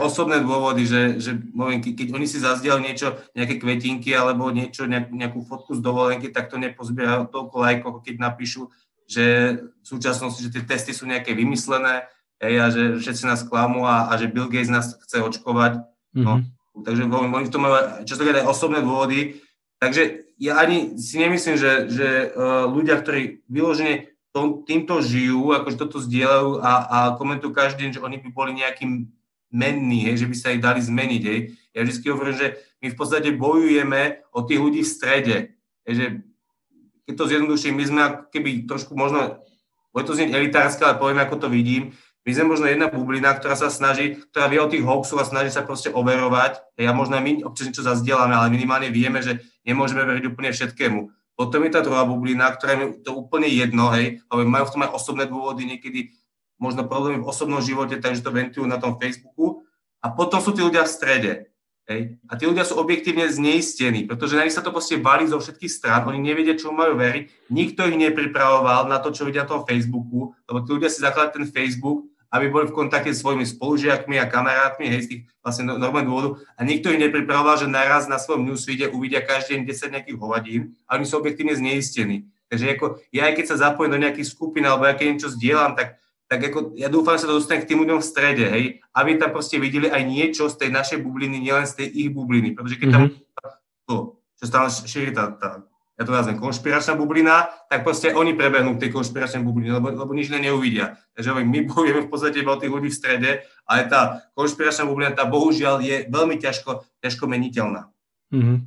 osobné 0.00 0.40
dôvody, 0.40 0.88
že, 0.88 1.20
že 1.20 1.36
môžem, 1.52 1.84
keď 1.84 2.16
oni 2.16 2.26
si 2.26 2.40
zazdiel 2.40 2.80
niečo, 2.80 3.20
nejaké 3.36 3.60
kvetinky 3.60 4.16
alebo 4.16 4.48
niečo, 4.48 4.88
nejakú 4.88 5.44
fotku 5.44 5.76
z 5.76 5.84
dovolenky, 5.84 6.32
tak 6.32 6.48
to 6.48 6.56
nepozbiera 6.56 7.28
toľko 7.28 7.56
lajkov, 7.60 7.92
keď 8.00 8.16
napíšu, 8.16 8.72
že 9.04 9.56
v 9.60 9.86
súčasnosti, 9.86 10.40
že 10.40 10.52
tie 10.52 10.64
testy 10.64 10.92
sú 10.96 11.04
nejaké 11.04 11.36
vymyslené 11.36 12.08
hej, 12.42 12.54
a 12.58 12.66
že 12.70 12.82
všetci 12.98 13.22
nás 13.26 13.46
klamú 13.46 13.84
a, 13.84 14.08
a 14.10 14.12
že 14.16 14.30
Bill 14.30 14.50
Gates 14.50 14.72
nás 14.72 14.94
chce 15.06 15.22
očkovať. 15.22 15.82
No, 16.14 16.42
mm-hmm. 16.42 16.84
Takže 16.86 17.02
oni 17.10 17.46
v 17.46 17.52
tom 17.52 17.62
majú 17.66 17.74
častokrát 18.06 18.42
aj 18.42 18.50
osobné 18.50 18.78
dôvody. 18.82 19.42
Takže 19.78 20.34
ja 20.38 20.58
ani 20.58 20.98
si 20.98 21.18
nemyslím, 21.18 21.58
že, 21.58 21.72
že 21.90 22.08
uh, 22.30 22.66
ľudia, 22.70 22.98
ktorí 22.98 23.42
vyložene 23.50 24.14
týmto 24.66 25.02
žijú, 25.02 25.50
akože 25.50 25.80
toto 25.80 25.98
zdieľajú 25.98 26.62
a, 26.62 26.72
a 26.86 26.98
komentujú 27.18 27.50
každý 27.50 27.86
deň, 27.86 27.92
že 27.98 28.04
oni 28.04 28.16
by 28.22 28.28
boli 28.30 28.54
nejakým 28.54 29.10
menní, 29.50 30.06
hej, 30.06 30.22
že 30.22 30.28
by 30.30 30.36
sa 30.38 30.54
ich 30.54 30.62
dali 30.62 30.78
zmeniť. 30.78 31.22
Hej. 31.24 31.38
Ja 31.74 31.80
vždy 31.82 32.06
hovorím, 32.12 32.36
že 32.38 32.48
my 32.78 32.86
v 32.94 32.98
podstate 32.98 33.34
bojujeme 33.34 34.22
o 34.30 34.46
tých 34.46 34.60
ľudí 34.62 34.80
v 34.86 34.92
strede. 34.92 35.36
Hej, 35.88 35.94
že 35.94 36.06
keď 37.08 37.14
to 37.16 37.28
zjednoduším, 37.34 37.74
my 37.74 37.84
sme 37.88 38.02
keby 38.30 38.50
trošku 38.68 38.92
možno, 38.94 39.40
bude 39.90 40.04
to 40.04 40.14
znieť 40.14 40.36
elitárske, 40.36 40.84
ale 40.84 41.00
poviem, 41.00 41.18
ako 41.24 41.36
to 41.40 41.48
vidím, 41.48 41.96
my 42.28 42.32
sme 42.36 42.44
možno 42.44 42.68
jedna 42.68 42.92
bublina, 42.92 43.32
ktorá 43.32 43.56
sa 43.56 43.72
snaží, 43.72 44.20
ktorá 44.28 44.52
vie 44.52 44.60
o 44.60 44.68
tých 44.68 44.84
hoaxoch 44.84 45.24
a 45.24 45.24
snaží 45.24 45.48
sa 45.48 45.64
proste 45.64 45.88
overovať. 45.88 46.60
Hej, 46.76 46.84
a 46.84 46.92
možno 46.92 47.16
my 47.16 47.40
občas 47.40 47.72
niečo 47.72 47.80
zazdielame, 47.80 48.36
ale 48.36 48.52
minimálne 48.52 48.92
vieme, 48.92 49.24
že 49.24 49.40
nemôžeme 49.64 50.04
veriť 50.04 50.28
úplne 50.28 50.52
všetkému. 50.52 51.08
Potom 51.40 51.64
je 51.64 51.72
tá 51.72 51.80
druhá 51.80 52.04
bublina, 52.04 52.52
ktorá 52.52 52.76
je 52.76 53.00
to 53.00 53.16
úplne 53.16 53.48
jedno, 53.48 53.88
hej, 53.96 54.20
ale 54.28 54.44
majú 54.44 54.68
v 54.68 54.72
tom 54.76 54.84
aj 54.84 54.92
osobné 54.92 55.24
dôvody, 55.24 55.64
niekedy 55.64 56.12
možno 56.60 56.84
problémy 56.84 57.24
v 57.24 57.28
osobnom 57.32 57.64
živote, 57.64 57.96
takže 57.96 58.20
to 58.20 58.28
ventilujú 58.28 58.68
na 58.68 58.76
tom 58.76 59.00
Facebooku. 59.00 59.64
A 60.04 60.12
potom 60.12 60.44
sú 60.44 60.52
tí 60.52 60.60
ľudia 60.60 60.84
v 60.84 60.92
strede. 60.92 61.32
Hej. 61.88 62.20
A 62.28 62.36
tí 62.36 62.44
ľudia 62.44 62.68
sú 62.68 62.76
objektívne 62.76 63.24
zneistení, 63.32 64.04
pretože 64.04 64.36
na 64.36 64.44
nich 64.44 64.52
sa 64.52 64.60
to 64.60 64.68
proste 64.68 65.00
valí 65.00 65.24
zo 65.24 65.40
všetkých 65.40 65.72
strán, 65.72 66.04
oni 66.04 66.20
nevedia, 66.20 66.52
čo 66.52 66.68
majú 66.68 67.00
veriť, 67.00 67.48
nikto 67.48 67.88
ich 67.88 67.96
nepripravoval 67.96 68.84
na 68.92 69.00
to, 69.00 69.08
čo 69.08 69.24
vidia 69.24 69.48
na 69.48 69.56
tom 69.56 69.64
Facebooku, 69.64 70.36
lebo 70.44 70.58
tí 70.68 70.70
ľudia 70.76 70.92
si 70.92 71.00
zakladajú 71.00 71.40
ten 71.40 71.48
Facebook 71.48 72.07
aby 72.28 72.46
boli 72.52 72.68
v 72.68 72.76
kontakte 72.76 73.08
s 73.08 73.24
svojimi 73.24 73.48
spolužiakmi 73.48 74.20
a 74.20 74.28
kamarátmi, 74.28 74.88
hej, 74.88 75.00
z 75.04 75.08
tých 75.08 75.22
vlastne 75.40 75.64
no, 75.68 75.80
normálnych 75.80 76.08
dôvodov 76.08 76.32
a 76.56 76.60
nikto 76.64 76.92
ich 76.92 77.00
nepripravoval, 77.00 77.56
že 77.56 77.68
naraz 77.68 78.04
na 78.04 78.20
svojom 78.20 78.44
newsfeede 78.44 78.92
uvidia 78.92 79.24
každý 79.24 79.56
deň 79.56 79.62
10 79.64 79.94
nejakých 79.96 80.18
hovadín, 80.20 80.62
ale 80.84 81.00
oni 81.00 81.06
sú 81.08 81.16
objektívne 81.20 81.56
zneistení. 81.56 82.28
Takže 82.48 82.64
ako, 82.76 83.00
ja 83.12 83.28
aj 83.28 83.34
keď 83.36 83.46
sa 83.48 83.56
zapojím 83.68 83.92
do 83.96 84.02
nejakých 84.04 84.28
skupín 84.28 84.64
alebo 84.64 84.84
ja 84.84 84.96
keď 84.96 85.06
niečo 85.08 85.32
zdieľam, 85.32 85.76
tak 85.76 86.00
tak 86.28 86.44
ako, 86.44 86.76
ja 86.76 86.92
dúfam, 86.92 87.16
že 87.16 87.24
sa 87.24 87.32
to 87.32 87.40
dostane 87.40 87.64
k 87.64 87.72
tým 87.72 87.80
ľuďom 87.88 88.04
v 88.04 88.08
strede, 88.12 88.44
hej, 88.52 88.64
aby 88.92 89.16
tam 89.16 89.32
proste 89.32 89.56
videli 89.56 89.88
aj 89.88 90.04
niečo 90.04 90.52
z 90.52 90.60
tej 90.60 90.70
našej 90.76 91.00
bubliny, 91.00 91.40
nielen 91.40 91.64
z 91.64 91.80
tej 91.80 91.88
ich 91.88 92.10
bubliny, 92.12 92.52
pretože 92.52 92.76
keď 92.76 92.88
tam 92.92 93.02
mm-hmm. 93.08 93.56
to, 93.88 94.20
čo 94.36 94.44
stále 94.44 94.68
šíri 94.68 95.16
tá, 95.16 95.32
tá 95.32 95.64
ja 95.98 96.06
to 96.06 96.14
nazvem 96.14 96.38
konšpiračná 96.38 96.94
bublina, 96.94 97.50
tak 97.66 97.82
proste 97.82 98.14
oni 98.14 98.38
prebehnú 98.38 98.78
k 98.78 98.86
tej 98.86 98.90
konšpiračnej 98.94 99.42
bubline, 99.42 99.74
lebo, 99.82 99.90
lebo 99.90 100.14
nič 100.14 100.30
neuvidia. 100.30 100.94
Takže 101.18 101.34
my 101.42 101.58
bojujeme 101.66 102.06
v 102.06 102.10
podstate 102.10 102.38
iba 102.38 102.54
o 102.54 102.60
tých 102.62 102.70
ľudí 102.70 102.86
v 102.86 102.98
strede, 102.98 103.30
ale 103.66 103.90
tá 103.90 104.22
konšpiračná 104.38 104.86
bublina, 104.86 105.10
tá 105.10 105.26
bohužiaľ 105.26 105.82
je 105.82 106.06
veľmi 106.06 106.38
ťažko, 106.38 106.86
ťažko 107.02 107.26
meniteľná. 107.26 107.90
Mm-hmm. 108.28 108.58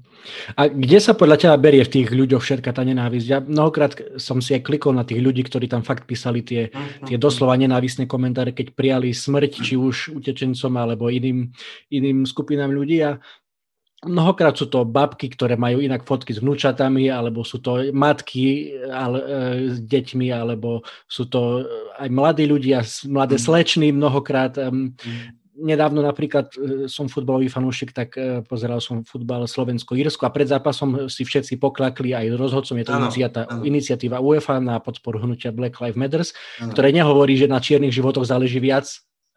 A 0.58 0.74
kde 0.74 0.98
sa 0.98 1.14
podľa 1.14 1.38
teba 1.38 1.54
berie 1.58 1.86
v 1.86 1.94
tých 2.02 2.10
ľuďoch 2.10 2.42
všetka 2.42 2.74
tá 2.74 2.82
nenávisť? 2.82 3.28
Ja 3.30 3.38
mnohokrát 3.46 3.94
som 4.18 4.42
si 4.42 4.58
aj 4.58 4.66
klikol 4.66 4.98
na 4.98 5.06
tých 5.06 5.22
ľudí, 5.22 5.46
ktorí 5.46 5.70
tam 5.70 5.86
fakt 5.86 6.10
písali 6.10 6.42
tie, 6.42 6.74
mm-hmm. 6.74 7.06
tie 7.06 7.18
doslova 7.22 7.54
nenávisné 7.62 8.10
komentáre, 8.10 8.58
keď 8.58 8.74
prijali 8.74 9.14
smrť, 9.14 9.62
či 9.62 9.78
už 9.78 10.18
utečencom 10.18 10.74
alebo 10.82 11.14
iným, 11.14 11.54
iným 11.94 12.26
skupinám 12.26 12.74
ľudí 12.74 13.06
a 13.06 13.22
Mnohokrát 14.02 14.58
sú 14.58 14.66
to 14.66 14.82
babky, 14.82 15.30
ktoré 15.30 15.54
majú 15.54 15.78
inak 15.78 16.02
fotky 16.10 16.34
s 16.34 16.42
vnúčatami, 16.42 17.14
alebo 17.14 17.46
sú 17.46 17.62
to 17.62 17.94
matky 17.94 18.74
ale, 18.90 19.18
e, 19.22 19.26
s 19.70 19.78
deťmi, 19.78 20.34
alebo 20.34 20.82
sú 21.06 21.30
to 21.30 21.62
aj 22.02 22.10
mladí 22.10 22.50
ľudia, 22.50 22.82
mladé 23.06 23.38
mm. 23.38 23.44
slečny 23.46 23.94
mnohokrát. 23.94 24.58
Mm. 24.58 24.98
Nedávno 25.54 26.02
napríklad 26.02 26.50
e, 26.58 26.90
som 26.90 27.06
futbalový 27.06 27.46
fanúšik, 27.46 27.94
tak 27.94 28.18
e, 28.18 28.42
pozeral 28.42 28.82
som 28.82 29.06
futbal 29.06 29.46
Slovensko-Irsko 29.46 30.26
a 30.26 30.34
pred 30.34 30.50
zápasom 30.50 31.06
si 31.06 31.22
všetci 31.22 31.62
poklakli 31.62 32.18
aj 32.18 32.34
rozhodcom. 32.42 32.82
Je 32.82 32.90
to 32.90 32.98
ano, 32.98 33.14
ano. 33.14 33.62
iniciatíva 33.62 34.18
UEFA 34.18 34.58
na 34.58 34.82
podporu 34.82 35.22
hnutia 35.22 35.54
Black 35.54 35.78
Lives 35.78 36.02
Matter, 36.02 36.26
ktoré 36.74 36.90
nehovorí, 36.90 37.38
že 37.38 37.46
na 37.46 37.62
čiernych 37.62 37.94
životoch 37.94 38.26
záleží 38.26 38.58
viac 38.58 38.90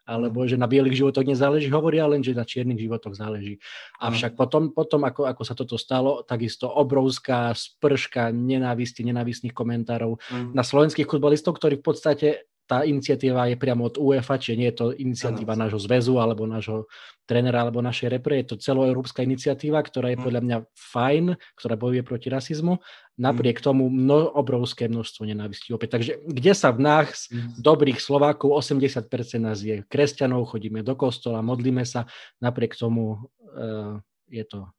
alebo 0.05 0.45
že 0.45 0.55
na 0.55 0.69
bielých 0.69 1.01
životoch 1.01 1.25
nezáleží, 1.25 1.67
hovoria 1.73 2.05
len, 2.05 2.21
že 2.21 2.37
na 2.37 2.45
čiernych 2.45 2.77
životoch 2.77 3.17
záleží. 3.17 3.57
Avšak 3.97 4.37
potom, 4.37 4.69
potom 4.71 5.01
ako, 5.03 5.25
ako 5.25 5.43
sa 5.43 5.57
toto 5.57 5.75
stalo, 5.81 6.21
takisto 6.21 6.69
obrovská 6.69 7.51
sprška 7.51 8.29
nenávisti, 8.29 9.01
nenávistných 9.01 9.53
komentárov 9.53 10.21
mm. 10.21 10.53
na 10.53 10.61
slovenských 10.61 11.09
futbalistov, 11.09 11.57
ktorí 11.57 11.81
v 11.81 11.85
podstate 11.85 12.27
tá 12.65 12.81
iniciatíva 12.81 13.45
je 13.53 13.57
priamo 13.61 13.85
od 13.87 14.01
UEFA, 14.01 14.41
čiže 14.41 14.57
nie 14.57 14.69
je 14.73 14.77
to 14.77 14.87
iniciatíva 14.93 15.53
ano. 15.53 15.69
nášho 15.69 15.81
zväzu 15.81 16.17
alebo 16.17 16.49
nášho 16.49 16.89
trénera 17.25 17.65
alebo 17.65 17.81
našej 17.81 18.09
repre, 18.09 18.41
je 18.41 18.53
to 18.53 18.61
celoeurópska 18.61 19.25
iniciatíva, 19.25 19.81
ktorá 19.81 20.13
je 20.13 20.17
mm. 20.21 20.25
podľa 20.25 20.41
mňa 20.45 20.57
fajn, 20.73 21.25
ktorá 21.57 21.73
bojuje 21.77 22.01
proti 22.05 22.27
rasizmu, 22.29 22.77
napriek 23.17 23.61
mm. 23.61 23.65
tomu 23.65 23.89
mno, 23.89 24.29
obrovské 24.33 24.85
množstvo 24.85 25.25
nenávistí 25.25 25.73
opäť. 25.73 25.97
Takže 25.97 26.11
kde 26.25 26.53
sa 26.53 26.69
v 26.69 26.79
nás, 26.85 27.29
mm. 27.29 27.61
dobrých 27.61 27.97
Slovákov, 27.97 28.53
80% 28.53 29.09
nás 29.41 29.61
je 29.61 29.81
kresťanov, 29.89 30.53
chodíme 30.53 30.85
do 30.85 30.93
kostola, 30.93 31.41
modlíme 31.41 31.81
sa, 31.85 32.05
napriek 32.41 32.77
tomu 32.77 33.25
uh, 33.57 33.97
je 34.29 34.45
to 34.45 34.69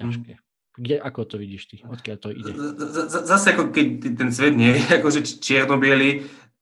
ťažké. 0.00 0.40
Kde, 0.80 0.96
ako 0.96 1.20
to 1.28 1.36
vidíš 1.36 1.62
ty? 1.68 1.76
Odkiaľ 1.84 2.16
to 2.16 2.32
ide? 2.32 2.52
Zase 3.10 3.52
ako 3.52 3.68
keď 3.68 4.16
ten 4.16 4.30
svet 4.32 4.56
nie 4.56 4.80
je 4.80 4.82
akože 5.02 5.20
čierno 5.42 5.76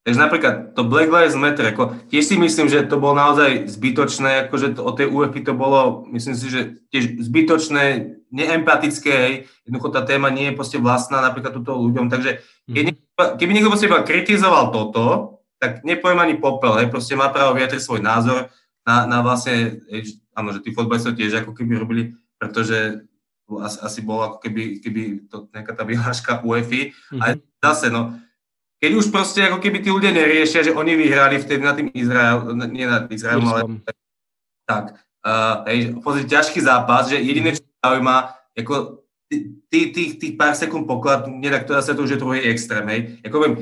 Takže 0.07 0.19
napríklad 0.19 0.55
to 0.73 0.87
Black 0.89 1.13
Lives 1.13 1.37
Matter, 1.37 1.75
ako, 1.75 1.99
tiež 2.09 2.25
si 2.25 2.37
myslím, 2.41 2.71
že 2.71 2.87
to 2.87 2.97
bolo 2.97 3.19
naozaj 3.19 3.69
zbytočné, 3.69 4.49
akože 4.49 4.79
to, 4.79 4.81
o 4.81 4.93
tej 4.97 5.11
UFI 5.11 5.41
to 5.45 5.53
bolo, 5.53 6.09
myslím 6.15 6.33
si, 6.33 6.49
že 6.49 6.81
tiež 6.89 7.21
zbytočné, 7.29 8.17
neempatické, 8.29 9.13
hej, 9.13 9.35
jednoducho 9.65 9.89
tá 9.93 10.05
téma 10.05 10.29
nie 10.29 10.53
je 10.53 10.57
proste 10.57 10.77
vlastná 10.77 11.25
napríklad 11.25 11.57
túto 11.57 11.77
ľuďom, 11.77 12.13
takže 12.13 12.45
keď 12.69 12.83
mhm. 12.85 12.89
niekto, 12.93 13.23
keby 13.41 13.51
niekto 13.53 13.73
proste 13.73 13.89
iba 13.89 14.05
kritizoval 14.05 14.65
toto, 14.73 15.05
tak 15.59 15.83
nepoviem 15.83 16.23
ani 16.23 16.35
popel, 16.39 16.79
hej, 16.79 16.89
proste 16.93 17.19
má 17.19 17.33
právo 17.33 17.57
vyjadriť 17.57 17.83
svoj 17.83 18.01
názor 18.05 18.53
na, 18.87 19.05
na 19.09 19.25
vlastne, 19.25 19.83
hej, 19.91 20.21
áno, 20.33 20.55
že 20.55 20.63
tí 20.63 20.71
fotbalisti 20.73 21.17
tiež 21.17 21.45
ako 21.45 21.53
keby 21.53 21.75
robili, 21.77 22.03
pretože 22.39 23.05
asi, 23.49 23.79
asi 23.81 24.01
bolo 24.05 24.29
ako 24.29 24.39
keby, 24.45 24.85
keby 24.85 25.03
to 25.27 25.49
nejaká 25.51 25.73
tá 25.73 25.83
vyhláška 25.89 26.45
UEFI, 26.45 26.93
mm-hmm. 26.93 27.21
ale 27.21 27.41
zase, 27.65 27.89
no, 27.89 28.15
keď 28.79 28.91
už 28.95 29.11
proste 29.11 29.43
ako 29.43 29.59
keby 29.59 29.83
tí 29.83 29.91
ľudia 29.91 30.15
neriešia, 30.15 30.63
že 30.63 30.75
oni 30.75 30.95
vyhrali 30.95 31.43
vtedy 31.43 31.63
nad 31.63 31.75
tým 31.75 31.91
Izrael, 31.91 32.47
nie 32.71 32.87
nad 32.87 33.11
Izraelom, 33.11 33.51
ale 33.51 33.63
tak, 34.63 34.85
uh, 35.27 35.67
hej, 35.67 35.99
pozrieť 35.99 36.39
ťažký 36.39 36.61
zápas, 36.63 37.11
že 37.11 37.19
jediné, 37.19 37.59
čo 37.59 37.65
zaujíma, 37.83 38.17
ako 38.55 39.03
tých, 39.69 39.89
tých, 39.93 40.11
tých 40.21 40.35
pár 40.39 40.55
sekúnd 40.55 40.87
poklad, 40.87 41.27
nedá 41.27 41.61
to 41.61 41.75
zase 41.75 41.93
to 41.93 42.07
už 42.07 42.17
je 42.17 42.23
druhý 42.23 42.41
extrém, 42.47 42.87
hej. 42.89 43.01
Ako 43.27 43.37
viem, 43.43 43.55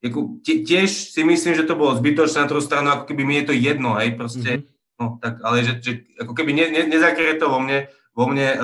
ako, 0.00 0.40
tiež 0.42 0.88
si 1.12 1.22
myslím, 1.22 1.54
že 1.54 1.68
to 1.68 1.76
bolo 1.76 1.96
zbytočné 2.00 2.44
na 2.44 2.50
druhú 2.50 2.64
stranu, 2.64 2.88
ako 2.92 3.04
keby 3.12 3.22
mi 3.22 3.34
je 3.42 3.46
to 3.52 3.54
jedno, 3.54 4.00
hej, 4.00 4.16
proste, 4.16 4.64
mm-hmm. 4.64 4.96
no 5.00 5.04
tak, 5.20 5.44
ale 5.44 5.60
že, 5.60 5.72
že 5.84 5.92
ako 6.24 6.32
keby 6.32 6.50
ne, 6.56 6.66
ne, 6.72 6.82
nezakrie 6.88 7.36
to 7.36 7.52
vo 7.52 7.60
mne, 7.60 7.92
vo 8.14 8.24
mne 8.30 8.48
uh, 8.54 8.60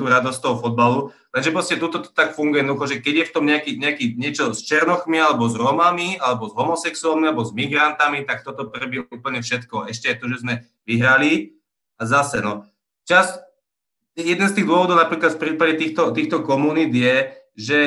tú 0.00 0.08
radosť 0.08 0.40
toho 0.40 0.56
fotbalu. 0.58 1.12
Lenže 1.36 1.52
proste 1.52 1.76
toto 1.76 2.00
to 2.00 2.08
tak 2.08 2.32
funguje 2.32 2.64
jednoducho, 2.64 2.96
že 2.96 3.02
keď 3.04 3.14
je 3.14 3.28
v 3.28 3.34
tom 3.34 3.44
nejaký, 3.44 3.70
nejaký 3.76 4.04
niečo 4.16 4.56
s 4.56 4.64
černochmi, 4.64 5.20
alebo 5.20 5.44
s 5.44 5.54
Romami, 5.54 6.16
alebo 6.16 6.48
s 6.48 6.56
homosexuálmi, 6.56 7.28
alebo 7.28 7.44
s 7.44 7.52
migrantami, 7.52 8.24
tak 8.24 8.46
toto 8.46 8.72
prebie 8.72 9.04
úplne 9.04 9.44
všetko. 9.44 9.92
Ešte 9.92 10.08
je 10.08 10.16
to, 10.16 10.26
že 10.32 10.40
sme 10.40 10.54
vyhrali 10.88 11.58
a 12.00 12.02
zase, 12.08 12.40
no. 12.40 12.64
Čas, 13.04 13.36
jeden 14.16 14.46
z 14.48 14.56
tých 14.56 14.66
dôvodov 14.66 14.96
napríklad 14.96 15.36
v 15.36 15.42
prípade 15.42 15.74
týchto, 15.76 16.14
týchto 16.14 16.40
komunít 16.46 16.94
je, 16.94 17.16
že 17.58 17.78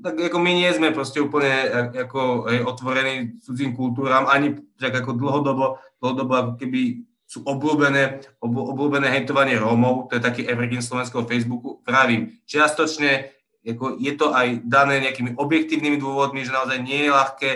tak 0.00 0.16
ako 0.16 0.38
my 0.40 0.52
nie 0.56 0.70
sme 0.72 0.96
proste 0.96 1.20
úplne 1.20 1.68
ako, 2.08 2.48
otvorení 2.72 3.36
cudzím 3.44 3.76
kultúram, 3.76 4.24
ani 4.28 4.56
tak 4.80 4.96
ako 4.96 5.12
dlhodobo, 5.12 5.76
dlhodobo 6.00 6.32
ako 6.36 6.52
keby 6.56 7.04
sú 7.30 7.46
obľúbené, 7.46 8.26
ob, 8.42 8.74
obľúbené 8.74 9.06
hejtovanie 9.06 9.54
Rómov, 9.54 10.10
to 10.10 10.18
je 10.18 10.26
taký 10.26 10.42
evergreen 10.50 10.82
slovenského 10.82 11.22
Facebooku. 11.30 11.78
Pravím, 11.86 12.42
čiastočne 12.42 13.30
ako 13.60 14.00
je 14.00 14.12
to 14.16 14.32
aj 14.32 14.64
dané 14.64 15.04
nejakými 15.04 15.36
objektívnymi 15.36 16.00
dôvodmi, 16.00 16.42
že 16.42 16.50
naozaj 16.50 16.80
nie 16.80 17.06
je 17.06 17.12
ľahké 17.12 17.50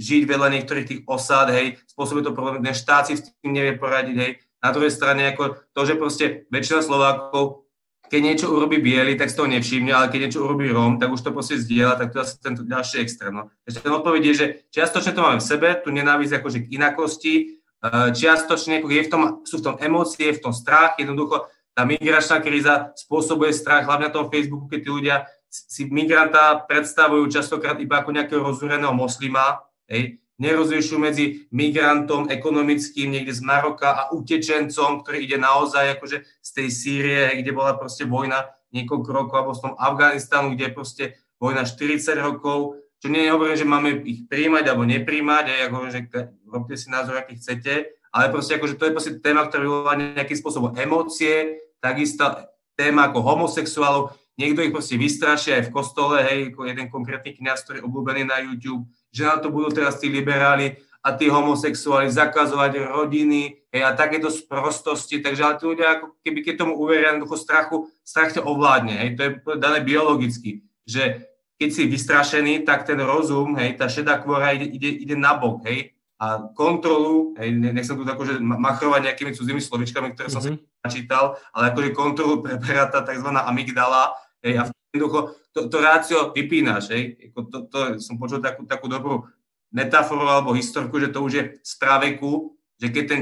žiť 0.00 0.22
vedľa 0.24 0.48
niektorých 0.56 0.88
tých 0.88 1.00
osád, 1.04 1.52
hej, 1.52 1.76
spôsobuje 1.90 2.24
to 2.24 2.32
problém, 2.32 2.64
ten 2.64 2.72
štát 2.72 3.10
si 3.10 3.20
s 3.20 3.28
tým 3.42 3.52
nevie 3.52 3.76
poradiť, 3.76 4.16
hej. 4.16 4.32
Na 4.62 4.72
druhej 4.72 4.92
strane, 4.94 5.28
ako 5.28 5.60
to, 5.74 5.80
že 5.84 6.00
proste 6.00 6.24
väčšina 6.48 6.80
Slovákov, 6.80 7.68
keď 8.08 8.20
niečo 8.24 8.46
urobí 8.50 8.80
biely, 8.82 9.14
tak 9.14 9.30
si 9.30 9.38
toho 9.38 9.50
nevšimne, 9.50 9.92
ale 9.92 10.10
keď 10.10 10.28
niečo 10.28 10.42
urobí 10.42 10.66
Róm, 10.72 10.98
tak 10.98 11.12
už 11.12 11.20
to 11.20 11.30
proste 11.30 11.60
zdieľa, 11.60 11.94
tak 12.00 12.08
to 12.10 12.24
je 12.24 12.26
ten 12.42 12.54
ďalší 12.56 13.06
extrém. 13.06 13.30
No. 13.30 13.52
Takže 13.62 13.78
ten 13.84 13.92
odpoveď 13.92 14.22
je, 14.24 14.34
že 14.34 14.46
čiastočne 14.74 15.14
to 15.14 15.22
máme 15.22 15.38
v 15.38 15.46
sebe, 15.46 15.68
tu 15.78 15.94
nenávisť 15.94 16.42
akože 16.42 16.58
k 16.66 16.70
inakosti, 16.74 17.59
čiastočne 17.88 18.84
je 18.84 19.02
v 19.04 19.10
tom, 19.10 19.22
sú 19.48 19.60
v 19.60 19.66
tom 19.72 19.76
emócie, 19.80 20.36
v 20.36 20.42
tom 20.42 20.52
strach, 20.52 21.00
jednoducho 21.00 21.48
tá 21.72 21.88
migračná 21.88 22.44
kríza 22.44 22.92
spôsobuje 22.92 23.56
strach, 23.56 23.88
hlavne 23.88 24.12
na 24.12 24.14
tom 24.14 24.28
Facebooku, 24.28 24.68
keď 24.68 24.80
tí 24.84 24.90
ľudia 24.90 25.16
si 25.50 25.88
migranta 25.88 26.62
predstavujú 26.68 27.26
častokrát 27.26 27.80
iba 27.82 28.04
ako 28.04 28.14
nejakého 28.14 28.42
rozúreného 28.44 28.94
moslima, 28.94 29.64
hej, 29.90 30.20
nerozlišujú 30.40 30.98
medzi 31.00 31.44
migrantom 31.52 32.32
ekonomickým 32.32 33.12
niekde 33.12 33.36
z 33.36 33.44
Maroka 33.44 33.92
a 33.92 34.02
utečencom, 34.14 35.04
ktorý 35.04 35.24
ide 35.24 35.36
naozaj 35.36 36.00
akože 36.00 36.24
z 36.24 36.50
tej 36.56 36.68
Sýrie, 36.72 37.22
kde 37.42 37.52
bola 37.52 37.76
proste 37.76 38.08
vojna 38.08 38.48
niekoľko 38.72 39.10
rokov, 39.10 39.36
alebo 39.36 39.52
z 39.52 39.62
tom 39.66 39.74
Afganistanu, 39.76 40.56
kde 40.56 40.70
je 40.70 40.76
proste 40.76 41.04
vojna 41.36 41.68
40 41.68 42.16
rokov, 42.20 42.80
čo 43.00 43.08
nie 43.08 43.32
hovorím, 43.32 43.56
že 43.56 43.64
máme 43.64 43.90
ich 44.04 44.28
príjmať 44.28 44.64
alebo 44.68 44.84
nepríjmať, 44.84 45.44
ako 45.66 45.74
hovorím, 45.80 45.94
že 45.96 46.02
robte 46.44 46.74
si 46.76 46.92
názor, 46.92 47.16
aký 47.16 47.40
chcete, 47.40 47.96
ale 48.12 48.28
proste 48.28 48.60
akože 48.60 48.76
to 48.76 48.84
je 48.86 48.94
proste 48.94 49.12
téma, 49.24 49.48
ktorá 49.48 49.64
vyvolá 49.64 49.96
nejakým 49.96 50.36
spôsobom 50.36 50.76
emócie, 50.76 51.64
takisto 51.80 52.28
téma 52.76 53.08
ako 53.08 53.24
homosexuálov, 53.24 54.12
niekto 54.36 54.60
ich 54.60 54.72
proste 54.72 55.00
vystraší 55.00 55.56
aj 55.56 55.62
v 55.68 55.74
kostole, 55.74 56.20
hej, 56.20 56.52
ako 56.52 56.68
jeden 56.68 56.92
konkrétny 56.92 57.32
kniaz, 57.36 57.64
ktorý 57.64 57.80
je 57.80 57.86
obľúbený 57.88 58.22
na 58.28 58.40
YouTube, 58.44 58.84
že 59.08 59.24
na 59.24 59.40
to 59.40 59.48
budú 59.48 59.72
teraz 59.72 59.96
tí 59.96 60.12
liberáli 60.12 60.76
a 61.00 61.16
tí 61.16 61.32
homosexuáli 61.32 62.12
zakazovať 62.12 62.84
rodiny 62.92 63.68
hej, 63.72 63.82
a 63.84 63.96
takéto 63.96 64.28
sprostosti, 64.28 65.24
takže 65.24 65.40
ale 65.40 65.56
tí 65.56 65.64
ľudia 65.64 65.86
ako 65.96 66.20
keby 66.20 66.38
keď 66.44 66.54
tomu 66.60 66.76
uveria, 66.76 67.16
jednoducho 67.16 67.36
strachu, 67.40 67.76
strach 68.04 68.36
to 68.36 68.44
ovládne, 68.44 68.92
hej, 68.92 69.10
to 69.16 69.20
je 69.24 69.30
dané 69.56 69.80
biologicky, 69.80 70.64
že 70.84 71.29
keď 71.60 71.68
si 71.68 71.84
vystrašený, 71.84 72.64
tak 72.64 72.88
ten 72.88 72.96
rozum, 72.96 73.52
hej, 73.60 73.76
tá 73.76 73.84
šedá 73.84 74.16
kvora 74.24 74.56
ide, 74.56 74.64
ide, 74.64 75.04
ide 75.04 75.12
na 75.12 75.36
bok, 75.36 75.60
hej, 75.68 75.92
a 76.16 76.48
kontrolu, 76.56 77.36
hej, 77.36 77.52
nechcem 77.52 78.00
tu 78.00 78.04
akože 78.04 78.40
machrovať 78.40 79.12
nejakými 79.12 79.36
cudzými 79.36 79.60
slovičkami, 79.60 80.16
ktoré 80.16 80.32
som 80.32 80.40
mm-hmm. 80.40 80.56
si 80.56 80.80
načítal, 80.80 81.36
ale 81.52 81.68
akože 81.76 81.92
kontrolu 81.92 82.40
preberá 82.40 82.88
tá 82.88 83.04
tzv. 83.04 83.28
amygdala, 83.28 84.16
hej, 84.40 84.56
a 84.56 84.62
jednoducho 84.88 85.36
to, 85.52 85.68
to 85.68 85.76
rácio 85.84 86.18
vypínaš, 86.32 86.96
hej, 86.96 87.28
to, 87.36 87.44
to, 87.52 87.58
to, 87.68 87.78
som 88.00 88.16
počul 88.16 88.40
takú, 88.40 88.64
takú 88.64 88.88
dobrú 88.88 89.28
metaforu 89.68 90.24
alebo 90.24 90.56
historku, 90.56 90.96
že 90.96 91.12
to 91.12 91.20
už 91.20 91.32
je 91.36 91.44
z 91.60 91.72
praveku, 91.76 92.56
že 92.80 92.88
keď 92.88 93.04
ten 93.04 93.20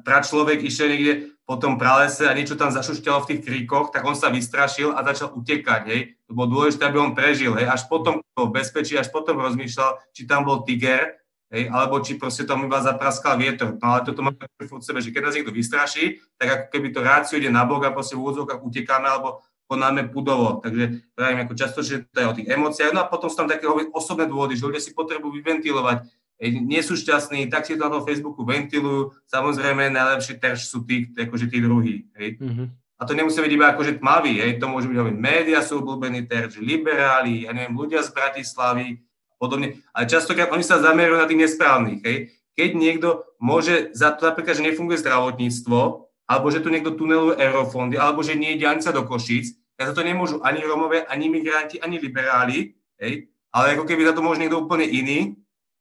pračloviek 0.00 0.64
išiel 0.64 0.88
niekde 0.96 1.12
po 1.50 1.58
tom 1.58 1.82
pralese 1.82 2.30
a 2.30 2.36
niečo 2.38 2.54
tam 2.54 2.70
zašušťalo 2.70 3.26
v 3.26 3.28
tých 3.34 3.42
kríkoch, 3.42 3.90
tak 3.90 4.06
on 4.06 4.14
sa 4.14 4.30
vystrašil 4.30 4.94
a 4.94 5.02
začal 5.02 5.34
utekať, 5.34 5.82
hej. 5.90 6.14
To 6.30 6.38
bolo 6.38 6.62
dôležité, 6.62 6.86
aby 6.86 7.02
on 7.02 7.10
prežil, 7.10 7.58
hej. 7.58 7.66
Až 7.66 7.90
potom 7.90 8.22
bol 8.38 8.54
bezpečí, 8.54 8.94
až 8.94 9.10
potom 9.10 9.34
rozmýšľal, 9.42 9.98
či 10.14 10.30
tam 10.30 10.46
bol 10.46 10.62
tiger, 10.62 11.18
hej, 11.50 11.66
alebo 11.74 11.98
či 11.98 12.14
proste 12.14 12.46
tam 12.46 12.62
iba 12.62 12.78
zapraskal 12.78 13.34
vietor. 13.34 13.74
No 13.82 13.98
ale 13.98 14.06
toto 14.06 14.22
máme 14.22 14.38
v 14.62 14.78
sebe, 14.78 15.02
že 15.02 15.10
keď 15.10 15.22
nás 15.26 15.34
niekto 15.34 15.50
vystraší, 15.50 16.22
tak 16.38 16.48
ako 16.54 16.64
keby 16.70 16.88
to 16.94 17.00
rácio 17.02 17.34
ide 17.34 17.50
na 17.50 17.66
bok 17.66 17.82
a 17.82 17.90
proste 17.90 18.14
v 18.14 18.22
úvodzovkách 18.22 18.62
utekáme 18.62 19.10
alebo 19.10 19.42
konáme 19.66 20.06
pudovo. 20.06 20.62
Takže 20.62 21.02
pravím, 21.18 21.46
ako 21.46 21.54
často, 21.58 21.82
že 21.82 22.06
to 22.14 22.18
je 22.22 22.30
o 22.30 22.36
tých 22.38 22.46
emóciách. 22.46 22.94
No 22.94 23.02
a 23.02 23.10
potom 23.10 23.26
sú 23.26 23.42
tam 23.42 23.50
také 23.50 23.66
osobné 23.90 24.30
dôvody, 24.30 24.54
že 24.54 24.66
ľudia 24.66 24.82
si 24.82 24.94
potrebujú 24.94 25.34
vyventilovať, 25.42 26.06
nie 26.40 26.80
sú 26.80 26.96
šťastní, 26.96 27.52
tak 27.52 27.68
si 27.68 27.76
to 27.76 27.84
na 27.84 28.00
tom 28.00 28.02
Facebooku 28.08 28.40
ventilujú. 28.48 29.12
Samozrejme, 29.28 29.92
najlepší 29.92 30.40
terč 30.40 30.72
sú 30.72 30.80
tí, 30.88 31.12
akože 31.12 31.52
tí 31.52 31.60
druhí. 31.60 32.08
Hej. 32.16 32.40
Mm-hmm. 32.40 32.66
A 33.00 33.08
to 33.08 33.12
nemusí 33.16 33.40
byť 33.40 33.52
iba 33.52 33.72
akože 33.72 33.96
tmavý, 33.96 34.44
hej. 34.44 34.60
to 34.60 34.68
môže 34.68 34.84
byť, 34.84 34.96
hovorím, 34.96 35.20
média 35.24 35.64
sú 35.64 35.80
obľúbení 35.80 36.28
terč, 36.28 36.60
liberáli, 36.60 37.48
ja 37.48 37.56
neviem, 37.56 37.72
ľudia 37.72 38.04
z 38.04 38.12
Bratislavy, 38.12 39.00
podobne. 39.40 39.80
Ale 39.96 40.04
častokrát 40.04 40.52
oni 40.52 40.60
sa 40.60 40.84
zamerujú 40.84 41.16
na 41.16 41.24
tých 41.24 41.40
nesprávnych. 41.48 42.00
Hej. 42.04 42.16
Keď 42.56 42.70
niekto 42.76 43.08
môže 43.40 43.88
za 43.96 44.12
to 44.12 44.28
napríklad, 44.28 44.60
že 44.60 44.66
nefunguje 44.68 45.00
zdravotníctvo, 45.00 45.80
alebo 46.28 46.46
že 46.52 46.60
tu 46.60 46.68
niekto 46.68 46.92
tuneluje 46.92 47.40
eurofondy, 47.40 47.96
alebo 47.96 48.20
že 48.20 48.36
nie 48.36 48.52
je 48.54 48.68
dianica 48.68 48.92
do 48.92 49.08
Košíc, 49.08 49.56
tak 49.80 49.90
za 49.90 49.96
to 49.96 50.04
nemôžu 50.04 50.44
ani 50.44 50.60
Romové, 50.60 51.08
ani 51.08 51.32
migranti, 51.32 51.80
ani 51.80 51.96
liberáli, 51.96 52.76
hej. 53.00 53.32
ale 53.48 53.80
ako 53.80 53.88
keby 53.88 54.04
za 54.04 54.12
to 54.12 54.20
môže 54.20 54.44
niekto 54.44 54.60
úplne 54.60 54.84
iný, 54.84 55.40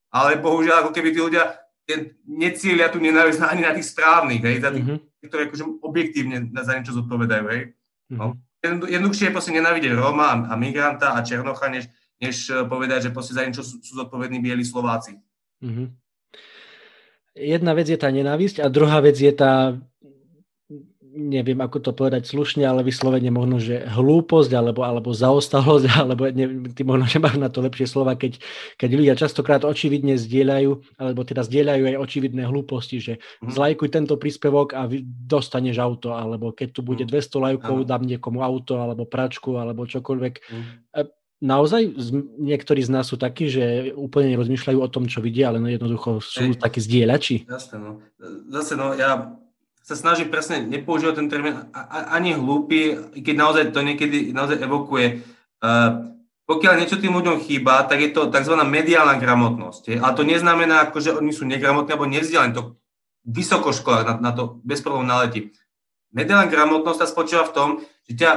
ale 0.09 0.41
bohužiaľ 0.41 0.85
ako 0.85 0.91
keby 0.93 1.09
tí 1.13 1.19
ľudia 1.21 1.43
necielia 2.29 2.89
tu 2.93 3.01
nenávisť 3.01 3.41
ani 3.41 3.65
na 3.65 3.73
tých 3.73 3.89
správnych, 3.89 4.41
hej, 4.45 4.57
za 4.61 4.69
tých, 4.69 4.85
mm-hmm. 4.85 5.25
ktoré 5.25 5.41
akože 5.49 5.63
objektívne 5.81 6.37
za 6.53 6.77
niečo 6.77 6.93
zodpovedajú, 6.93 7.45
hej. 7.49 7.61
No. 8.13 8.37
Mm-hmm. 8.37 8.91
Jednoduchšie 8.91 9.31
je 9.31 9.35
proste 9.35 9.55
nenávidieť 9.55 9.95
Róma 9.95 10.35
a, 10.35 10.35
a 10.51 10.53
migranta 10.59 11.15
a 11.15 11.23
Černocha, 11.23 11.71
než, 11.71 11.87
než 12.19 12.51
eh, 12.51 12.61
povedať, 12.67 13.09
že 13.09 13.13
proste 13.15 13.33
za 13.33 13.41
niečo 13.41 13.63
sú, 13.65 13.81
sú 13.81 13.97
zodpovední 13.97 14.43
bieli 14.43 14.61
Slováci. 14.61 15.17
Mm-hmm. 15.63 15.87
Jedna 17.39 17.71
vec 17.71 17.87
je 17.87 17.95
tá 17.95 18.11
nenávisť 18.11 18.59
a 18.59 18.67
druhá 18.67 18.99
vec 18.99 19.15
je 19.15 19.31
tá 19.31 19.79
neviem 21.19 21.59
ako 21.59 21.83
to 21.83 21.91
povedať 21.91 22.23
slušne, 22.23 22.63
ale 22.63 22.88
vyslovene 22.88 23.27
možno, 23.27 23.59
že 23.59 23.83
hlúposť 23.83 24.51
alebo, 24.55 24.88
alebo 24.88 25.11
zaostalosť, 25.11 25.85
alebo 26.01 26.31
neviem, 26.31 26.71
ty 26.71 26.88
možno, 26.88 27.05
že 27.05 27.19
máš 27.19 27.35
na 27.35 27.51
to 27.51 27.59
lepšie 27.59 27.85
slova, 27.85 28.15
keď, 28.15 28.39
keď 28.79 28.89
ľudia 28.95 29.15
častokrát 29.19 29.67
očividne 29.67 30.15
zdieľajú, 30.15 30.97
alebo 30.97 31.21
teda 31.27 31.43
zdieľajú 31.43 31.83
aj 31.91 31.95
očividné 31.99 32.47
hlúposti, 32.47 32.97
že 33.03 33.13
mm. 33.43 33.51
zlajkuj 33.51 33.89
tento 33.91 34.15
príspevok 34.15 34.73
a 34.73 34.88
dostaneš 35.27 35.77
auto, 35.83 36.15
alebo 36.15 36.55
keď 36.55 36.67
tu 36.71 36.81
bude 36.81 37.03
200 37.03 37.11
mhm. 37.11 37.41
lajkov, 37.43 37.75
dám 37.83 38.03
niekomu 38.07 38.39
auto, 38.39 38.79
alebo 38.79 39.03
pračku, 39.03 39.59
alebo 39.59 39.83
čokoľvek. 39.83 40.33
Mm. 40.39 40.65
Naozaj 41.39 41.95
niektorí 42.35 42.83
z 42.83 42.91
nás 42.91 43.07
sú 43.07 43.15
takí, 43.15 43.47
že 43.47 43.95
úplne 43.95 44.35
nerozmýšľajú 44.35 44.79
o 44.83 44.91
tom, 44.91 45.07
čo 45.07 45.23
vidia, 45.23 45.47
ale 45.47 45.63
jednoducho 45.71 46.19
sú 46.19 46.51
Ej, 46.51 46.59
takí 46.59 46.83
zdieľači. 46.83 47.47
Jasne, 47.47 47.77
no. 47.79 47.91
Zase, 48.51 48.75
no, 48.75 48.91
ja 48.91 49.38
sa 49.89 49.98
snaží 49.98 50.29
presne 50.29 50.62
nepoužívať 50.62 51.17
ten 51.17 51.27
termín 51.34 51.65
ani 51.89 52.38
hlúpy, 52.38 52.93
keď 53.25 53.36
naozaj 53.36 53.63
to 53.74 53.81
niekedy 53.81 54.29
naozaj 54.29 54.62
evokuje. 54.62 55.25
Uh, 55.58 56.13
pokiaľ 56.46 56.77
niečo 56.77 57.01
tým 57.01 57.17
ľuďom 57.17 57.41
chýba, 57.41 57.89
tak 57.89 58.05
je 58.05 58.13
to 58.13 58.29
tzv. 58.29 58.53
mediálna 58.53 59.17
gramotnosť. 59.17 59.98
Ale 59.98 60.13
to 60.13 60.22
neznamená, 60.22 60.93
že 60.93 61.17
oni 61.17 61.34
sú 61.34 61.50
negramotní 61.50 61.98
alebo 61.98 62.05
nevzdialení. 62.05 62.53
To 62.53 62.77
vysokoškolách 63.25 64.05
na, 64.05 64.13
na 64.29 64.31
to 64.38 64.62
bez 64.62 64.86
problémov 64.86 65.10
naletí. 65.10 65.58
Mediálna 66.13 66.46
gramotnosť 66.46 67.00
tá 67.01 67.08
spočíva 67.10 67.50
v 67.50 67.53
tom, 67.53 67.69
že, 68.05 68.13
ťa, 68.13 68.31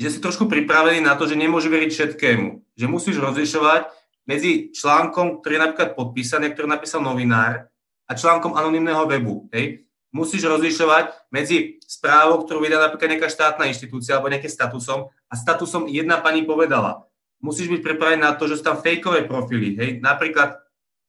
že 0.00 0.08
si 0.16 0.18
trošku 0.20 0.48
pripravený 0.48 1.04
na 1.04 1.12
to, 1.16 1.28
že 1.28 1.36
nemôže 1.36 1.68
veriť 1.68 1.92
všetkému. 1.92 2.76
Že 2.76 2.86
musíš 2.88 3.20
rozlišovať 3.20 3.88
medzi 4.24 4.72
článkom, 4.72 5.44
ktorý 5.44 5.52
je 5.60 5.64
napríklad 5.64 5.90
podpísaný, 5.92 6.56
ktorý 6.56 6.72
napísal 6.72 7.04
novinár, 7.04 7.68
a 8.04 8.12
článkom 8.12 8.58
anonimného 8.58 9.06
webu. 9.06 9.46
Hej? 9.54 9.86
Musíš 10.10 10.46
rozlišovať 10.46 11.30
medzi 11.30 11.78
správou, 11.86 12.42
ktorú 12.42 12.66
vydá 12.66 12.82
napríklad 12.82 13.16
nejaká 13.16 13.28
štátna 13.30 13.70
inštitúcia 13.70 14.18
alebo 14.18 14.30
nejakým 14.30 14.50
statusom 14.50 15.10
a 15.30 15.34
statusom 15.38 15.86
jedna 15.86 16.18
pani 16.18 16.42
povedala. 16.42 17.06
Musíš 17.40 17.72
byť 17.72 17.80
pripravený 17.80 18.20
na 18.20 18.36
to, 18.36 18.50
že 18.50 18.60
sú 18.60 18.62
tam 18.66 18.82
fejkové 18.82 19.24
profily. 19.24 19.72
Hej? 19.78 19.90
Napríklad, 20.04 20.60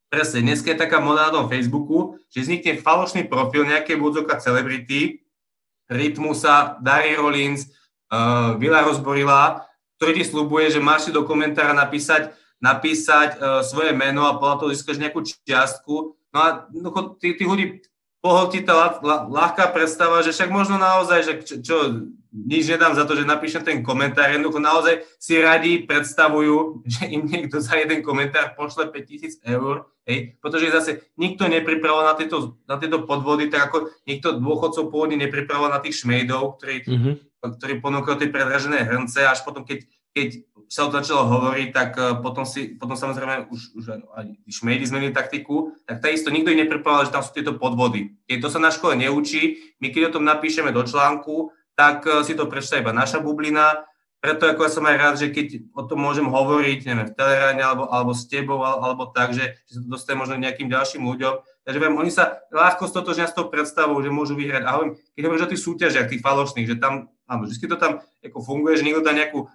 presne, 0.08 0.46
dnes 0.46 0.64
je 0.64 0.78
taká 0.78 1.04
moda 1.04 1.28
na 1.28 1.36
tom 1.36 1.52
Facebooku, 1.52 2.22
že 2.32 2.46
vznikne 2.46 2.80
falošný 2.80 3.28
profil 3.28 3.68
nejakej 3.68 4.00
vôdzoka 4.00 4.40
celebrity, 4.40 5.28
Rytmusa, 5.92 6.80
Dary 6.80 7.20
Rollins, 7.20 7.68
uh, 8.16 8.56
Vila 8.56 8.80
Rozborila, 8.88 9.68
ktorý 10.00 10.24
ti 10.24 10.24
slubuje, 10.24 10.72
že 10.72 10.80
máš 10.80 11.10
si 11.10 11.12
do 11.12 11.28
komentára 11.28 11.76
napísať, 11.76 12.32
napísať 12.64 13.36
uh, 13.36 13.60
svoje 13.60 13.92
meno 13.92 14.24
a 14.24 14.40
podľa 14.40 14.56
toho 14.64 14.70
získaš 14.72 15.04
nejakú 15.04 15.20
čiastku. 15.28 16.16
No 16.32 16.38
a 16.40 16.64
no, 16.72 16.96
tých 17.20 17.44
ľudí 17.44 17.84
pohltí 18.22 18.62
tá 18.62 19.02
ľahká 19.28 19.74
predstava, 19.74 20.22
že 20.22 20.32
však 20.32 20.50
možno 20.54 20.78
naozaj, 20.78 21.20
že 21.26 21.34
čo, 21.42 21.56
čo 21.60 21.78
nič 22.32 22.72
nedám 22.72 22.96
za 22.96 23.04
to, 23.04 23.20
že 23.20 23.28
napíšem 23.28 23.60
ten 23.66 23.84
komentár, 23.84 24.32
jednoducho 24.32 24.64
naozaj 24.64 25.04
si 25.20 25.36
radi 25.42 25.84
predstavujú, 25.84 26.80
že 26.94 27.12
im 27.12 27.28
niekto 27.28 27.60
za 27.60 27.76
jeden 27.76 28.00
komentár 28.00 28.56
pošle 28.56 28.88
5000 28.88 29.44
eur, 29.44 29.90
hej, 30.08 30.40
pretože 30.40 30.72
zase 30.72 30.92
nikto 31.20 31.50
nepripravoval 31.52 32.14
na 32.14 32.16
tieto, 32.16 32.56
na 32.70 32.80
tieto 32.80 33.04
podvody, 33.04 33.52
tak 33.52 33.74
ako 33.74 33.92
nikto 34.08 34.40
dôchodcov 34.40 34.88
pôvodne 34.88 35.20
nepripravoval 35.20 35.76
na 35.76 35.84
tých 35.84 36.06
šmejdov, 36.06 36.62
ktorí, 36.62 36.88
mm-hmm. 36.88 37.14
ktorí 37.60 37.74
ponúkajú 37.84 38.16
tie 38.22 38.30
predražené 38.32 38.88
hrnce, 38.88 39.28
až 39.28 39.44
potom, 39.44 39.68
keď, 39.68 39.84
keď 40.12 40.43
sa 40.71 40.88
o 40.88 40.91
to 40.91 41.04
začalo 41.04 41.28
hovoriť, 41.28 41.69
tak 41.76 41.89
eh, 42.00 42.15
potom, 42.24 42.47
si, 42.47 42.80
potom 42.80 42.95
samozrejme 42.95 43.52
už, 43.52 43.76
už 43.76 43.84
aj 44.15 44.26
šmejdi 44.47 44.88
zmenili 44.88 45.12
taktiku, 45.12 45.76
tak 45.84 46.00
takisto 46.00 46.32
nikto 46.32 46.56
neprepovedal, 46.56 47.12
že 47.12 47.13
tam 47.15 47.24
sú 47.24 47.32
tieto 47.36 47.60
podvody. 47.60 48.15
Keď 48.28 48.38
to 48.39 48.47
sa 48.47 48.60
na 48.63 48.71
škole 48.71 48.95
neučí, 48.95 49.76
my 49.84 49.91
keď 49.91 50.12
o 50.12 50.13
tom 50.15 50.24
napíšeme 50.24 50.71
do 50.71 50.88
článku, 50.88 51.52
tak 51.76 52.08
eh, 52.08 52.24
si 52.24 52.39
to 52.39 52.47
prečíta 52.47 52.80
iba 52.80 52.95
naša 52.95 53.19
bublina, 53.19 53.84
preto 54.21 54.45
ako 54.45 54.69
ja 54.69 54.71
som 54.71 54.86
aj 54.86 54.97
rád, 55.02 55.15
že 55.17 55.34
keď 55.34 55.74
o 55.74 55.82
tom 55.82 55.97
môžem 55.97 56.30
hovoriť, 56.30 56.86
neviem, 56.86 57.10
v 57.10 57.17
Teleráne 57.17 57.65
alebo, 57.65 57.89
alebo 57.89 58.13
s 58.13 58.30
tebou, 58.30 58.62
alebo 58.62 59.10
tak, 59.10 59.34
že, 59.34 59.58
že 59.65 59.82
to 59.82 59.97
dostane 59.97 60.21
možno 60.21 60.38
nejakým 60.38 60.69
ďalším 60.69 61.02
ľuďom. 61.02 61.41
Takže 61.65 61.82
viem, 61.82 61.97
oni 61.97 62.13
sa 62.13 62.38
ľahko 62.54 62.86
stotožnia 62.86 63.26
s 63.26 63.34
tou 63.34 63.50
predstavou, 63.50 63.97
že 63.97 64.13
môžu 64.13 64.38
vyhrať. 64.38 64.62
A 64.62 64.78
hovorím, 64.78 64.93
keď 65.17 65.21
hovoríš 65.26 65.45
o 65.50 65.52
tých 65.58 65.65
súťažiach, 65.65 66.06
tých 66.06 66.21
falošných, 66.21 66.69
že 66.69 66.78
tam, 66.78 67.10
áno, 67.26 67.50
vždy 67.50 67.65
to 67.65 67.78
tam 67.82 68.06
ako 68.21 68.39
funguje, 68.45 68.78
že 68.78 68.86
niekto 68.86 69.02
dá 69.02 69.10
nejakú 69.10 69.50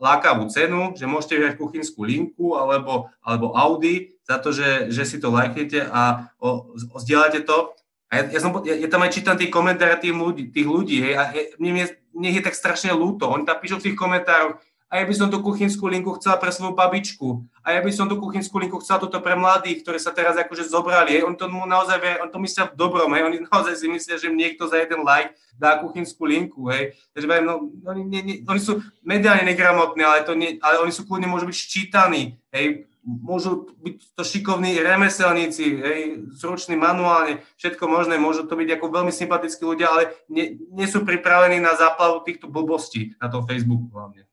lákavú 0.00 0.46
cenu, 0.48 0.94
že 0.94 1.10
môžete 1.10 1.34
vyhrať 1.36 1.54
kuchynskú 1.58 2.06
linku 2.06 2.54
alebo, 2.54 3.10
alebo 3.20 3.52
Audi 3.58 4.14
za 4.22 4.38
to, 4.38 4.54
že, 4.54 4.94
že 4.94 5.02
si 5.02 5.18
to 5.18 5.34
lajknete 5.34 5.90
a 5.90 6.30
o, 6.38 6.72
zdieľate 6.78 7.42
to. 7.42 7.74
A 8.10 8.22
ja, 8.22 8.38
ja, 8.38 8.40
som, 8.42 8.50
ja, 8.62 8.74
ja 8.74 8.88
tam 8.90 9.02
aj 9.06 9.14
čítam 9.14 9.38
tie 9.38 9.50
komentáre 9.50 9.98
tých 9.98 10.14
ľudí, 10.14 10.50
tých 10.50 10.66
ľudí 10.66 10.96
hej, 11.02 11.14
a 11.18 11.30
mne, 11.58 11.90
mne 12.14 12.30
je 12.34 12.42
tak 12.42 12.54
strašne 12.54 12.94
ľúto. 12.94 13.26
Oni 13.30 13.46
tam 13.46 13.58
píšu 13.58 13.78
v 13.78 13.90
tých 13.90 13.98
komentároch, 13.98 14.58
a 14.90 14.98
ja 14.98 15.06
by 15.06 15.14
som 15.14 15.30
tú 15.30 15.38
kuchynskú 15.38 15.86
linku 15.86 16.18
chcela 16.18 16.34
pre 16.34 16.50
svoju 16.50 16.74
babičku. 16.74 17.46
A 17.62 17.78
ja 17.78 17.80
by 17.80 17.94
som 17.94 18.10
tú 18.10 18.18
kuchynskú 18.18 18.58
linku 18.58 18.82
chcela 18.82 18.98
toto 18.98 19.22
pre 19.22 19.38
mladých, 19.38 19.86
ktorí 19.86 20.02
sa 20.02 20.10
teraz 20.10 20.34
akože 20.34 20.66
zobrali. 20.66 21.14
Hej. 21.14 21.30
On 21.30 21.38
to 21.38 21.46
mu 21.46 21.62
naozaj 21.62 22.02
on 22.18 22.26
to 22.26 22.42
myslia 22.42 22.66
v 22.66 22.74
dobrom. 22.74 23.14
Hej. 23.14 23.22
Oni 23.22 23.38
naozaj 23.46 23.78
si 23.78 23.86
myslia, 23.86 24.18
že 24.18 24.34
niekto 24.34 24.66
za 24.66 24.82
jeden 24.82 25.06
like 25.06 25.38
dá 25.54 25.78
kuchynskú 25.78 26.26
linku. 26.26 26.66
Hej. 26.74 26.98
Takže 27.14 27.26
no, 27.46 27.70
oni, 27.86 28.02
nie, 28.02 28.22
nie, 28.26 28.36
oni 28.42 28.58
sú 28.58 28.82
mediálne 29.06 29.46
negramotní, 29.46 30.02
ale, 30.02 30.26
to 30.26 30.34
nie, 30.34 30.58
ale 30.58 30.82
oni 30.82 30.90
sú 30.90 31.06
kľudne 31.06 31.30
môžu 31.30 31.46
byť 31.46 31.54
ščítaní. 31.56 32.34
Hej 32.50 32.90
môžu 33.00 33.64
byť 33.80 34.12
to 34.12 34.22
šikovní 34.22 34.76
remeselníci, 34.76 35.64
hej, 35.80 36.00
zruční 36.36 36.76
manuálne, 36.76 37.40
všetko 37.56 37.88
možné, 37.88 38.20
môžu 38.20 38.44
to 38.44 38.52
byť 38.60 38.76
ako 38.76 38.86
veľmi 38.92 39.08
sympatickí 39.08 39.64
ľudia, 39.64 39.88
ale 39.88 40.12
nie, 40.28 40.60
nie 40.68 40.84
sú 40.84 41.00
pripravení 41.00 41.64
na 41.64 41.72
záplavu 41.72 42.20
týchto 42.28 42.52
blbostí 42.52 43.16
na 43.16 43.32
tom 43.32 43.48
Facebooku 43.48 43.88
hlavne. 43.88 44.28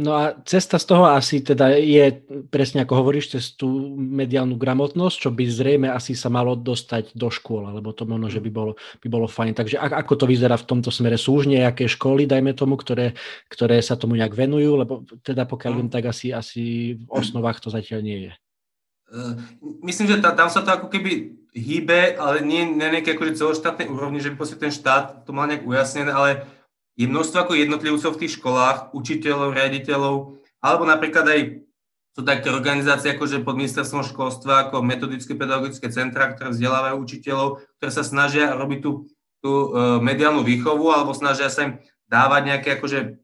No 0.00 0.16
a 0.16 0.32
cesta 0.48 0.80
z 0.80 0.86
toho 0.88 1.04
asi 1.04 1.44
teda 1.44 1.76
je, 1.76 2.24
presne 2.48 2.86
ako 2.86 3.04
hovoríš, 3.04 3.36
cez 3.36 3.52
tú 3.52 3.68
mediálnu 3.98 4.56
gramotnosť, 4.56 5.16
čo 5.28 5.30
by 5.34 5.44
zrejme 5.44 5.88
asi 5.92 6.16
sa 6.16 6.32
malo 6.32 6.56
dostať 6.56 7.12
do 7.12 7.28
škôl, 7.28 7.68
alebo 7.68 7.92
to 7.92 8.08
možno, 8.08 8.32
že 8.32 8.40
by 8.40 8.48
bolo, 8.48 8.80
by 9.02 9.08
bolo 9.12 9.28
fajn. 9.28 9.52
Takže 9.52 9.76
ako 9.76 10.14
to 10.14 10.24
vyzerá 10.24 10.56
v 10.56 10.68
tomto 10.70 10.88
smere? 10.88 11.20
Sú 11.20 11.42
už 11.42 11.52
nejaké 11.52 11.84
školy, 11.84 12.24
dajme 12.24 12.56
tomu, 12.56 12.80
ktoré, 12.80 13.12
ktoré 13.52 13.82
sa 13.84 13.98
tomu 13.98 14.16
nejak 14.16 14.32
venujú, 14.32 14.78
lebo 14.78 15.04
teda 15.20 15.44
pokiaľ 15.44 15.72
viem, 15.76 15.90
tak 15.92 16.08
asi, 16.08 16.32
asi 16.32 16.94
v 16.96 17.04
osnovách 17.10 17.60
to 17.60 17.68
zatiaľ 17.68 18.00
nie 18.00 18.30
je. 18.30 18.32
Uh, 19.10 19.34
myslím, 19.82 20.06
že 20.06 20.22
tam 20.22 20.48
sa 20.48 20.62
to 20.62 20.70
ako 20.70 20.86
keby 20.86 21.34
hýbe, 21.50 22.14
ale 22.14 22.46
nie 22.46 22.62
na 22.62 22.94
nejaké 22.94 23.18
akože 23.18 23.42
celoštátnej 23.42 23.90
úrovni, 23.90 24.22
že 24.22 24.30
by 24.30 24.38
ten 24.54 24.70
štát 24.70 25.26
to 25.26 25.34
mal 25.34 25.50
nejak 25.50 25.66
ujasnené, 25.66 26.14
ale 26.14 26.46
je 27.00 27.08
množstvo 27.08 27.48
ako 27.48 27.56
jednotlivcov 27.56 28.10
v 28.12 28.20
tých 28.20 28.36
školách, 28.36 28.92
učiteľov, 28.92 29.56
riaditeľov, 29.56 30.36
alebo 30.60 30.84
napríklad 30.84 31.24
aj 31.24 31.40
sú 32.12 32.20
také 32.26 32.52
organizácie 32.52 33.16
akože 33.16 33.40
pod 33.40 33.56
ministerstvom 33.56 34.04
školstva, 34.04 34.68
ako 34.68 34.84
metodické 34.84 35.32
pedagogické 35.32 35.88
centra, 35.88 36.28
ktoré 36.36 36.52
vzdelávajú 36.52 37.00
učiteľov, 37.00 37.64
ktoré 37.80 37.90
sa 37.94 38.04
snažia 38.04 38.52
robiť 38.52 38.78
tú, 38.84 39.08
tú 39.40 39.72
uh, 39.72 39.96
mediálnu 39.96 40.44
výchovu 40.44 40.92
alebo 40.92 41.16
snažia 41.16 41.48
sa 41.48 41.72
im 41.72 41.80
dávať 42.10 42.42
nejaké 42.52 42.68
akože 42.76 43.16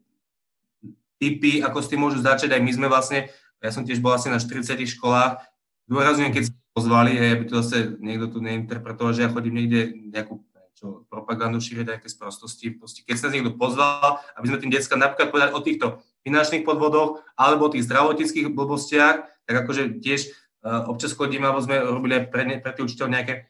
typy, 1.21 1.61
ako 1.61 1.77
s 1.77 1.89
tým 1.93 2.01
môžu 2.01 2.17
začať. 2.23 2.57
Aj 2.57 2.61
my 2.63 2.71
sme 2.73 2.89
vlastne, 2.89 3.29
ja 3.61 3.69
som 3.69 3.85
tiež 3.85 4.01
bol 4.01 4.17
asi 4.17 4.33
na 4.33 4.41
40 4.41 4.73
školách, 4.97 5.37
dôrazňujem, 5.85 6.33
keď 6.33 6.43
sa 6.49 6.53
pozvali, 6.73 7.13
aby 7.13 7.45
to 7.45 7.61
zase 7.61 8.01
niekto 8.01 8.33
tu 8.33 8.41
neinterpretoval, 8.41 9.13
že 9.13 9.27
ja 9.27 9.29
chodím 9.29 9.61
niekde 9.61 9.93
nejakú 10.09 10.41
čo, 10.77 11.09
propagandu 11.09 11.57
šíriť 11.57 11.89
nejaké 11.89 12.07
sprostosti. 12.07 12.69
Proste, 12.69 13.01
keď 13.01 13.17
sa 13.17 13.33
niekto 13.33 13.57
pozval, 13.57 14.21
aby 14.37 14.45
sme 14.45 14.61
tým 14.61 14.69
deckám 14.69 15.01
napríklad 15.01 15.33
povedali 15.33 15.51
o 15.57 15.65
týchto 15.65 15.87
finančných 16.21 16.61
podvodoch 16.61 17.25
alebo 17.33 17.65
o 17.65 17.73
tých 17.73 17.89
zdravotníckých 17.89 18.53
blbostiach, 18.53 19.15
tak 19.49 19.55
akože 19.65 19.97
tiež 19.97 20.29
uh, 20.29 20.85
občas 20.85 21.17
chodíme, 21.17 21.49
alebo 21.49 21.65
sme 21.65 21.81
robili 21.81 22.21
aj 22.21 22.23
pre, 22.29 22.61
pre 22.61 22.71
tých 22.77 22.93
učiteľov 22.93 23.09
nejaké, 23.09 23.49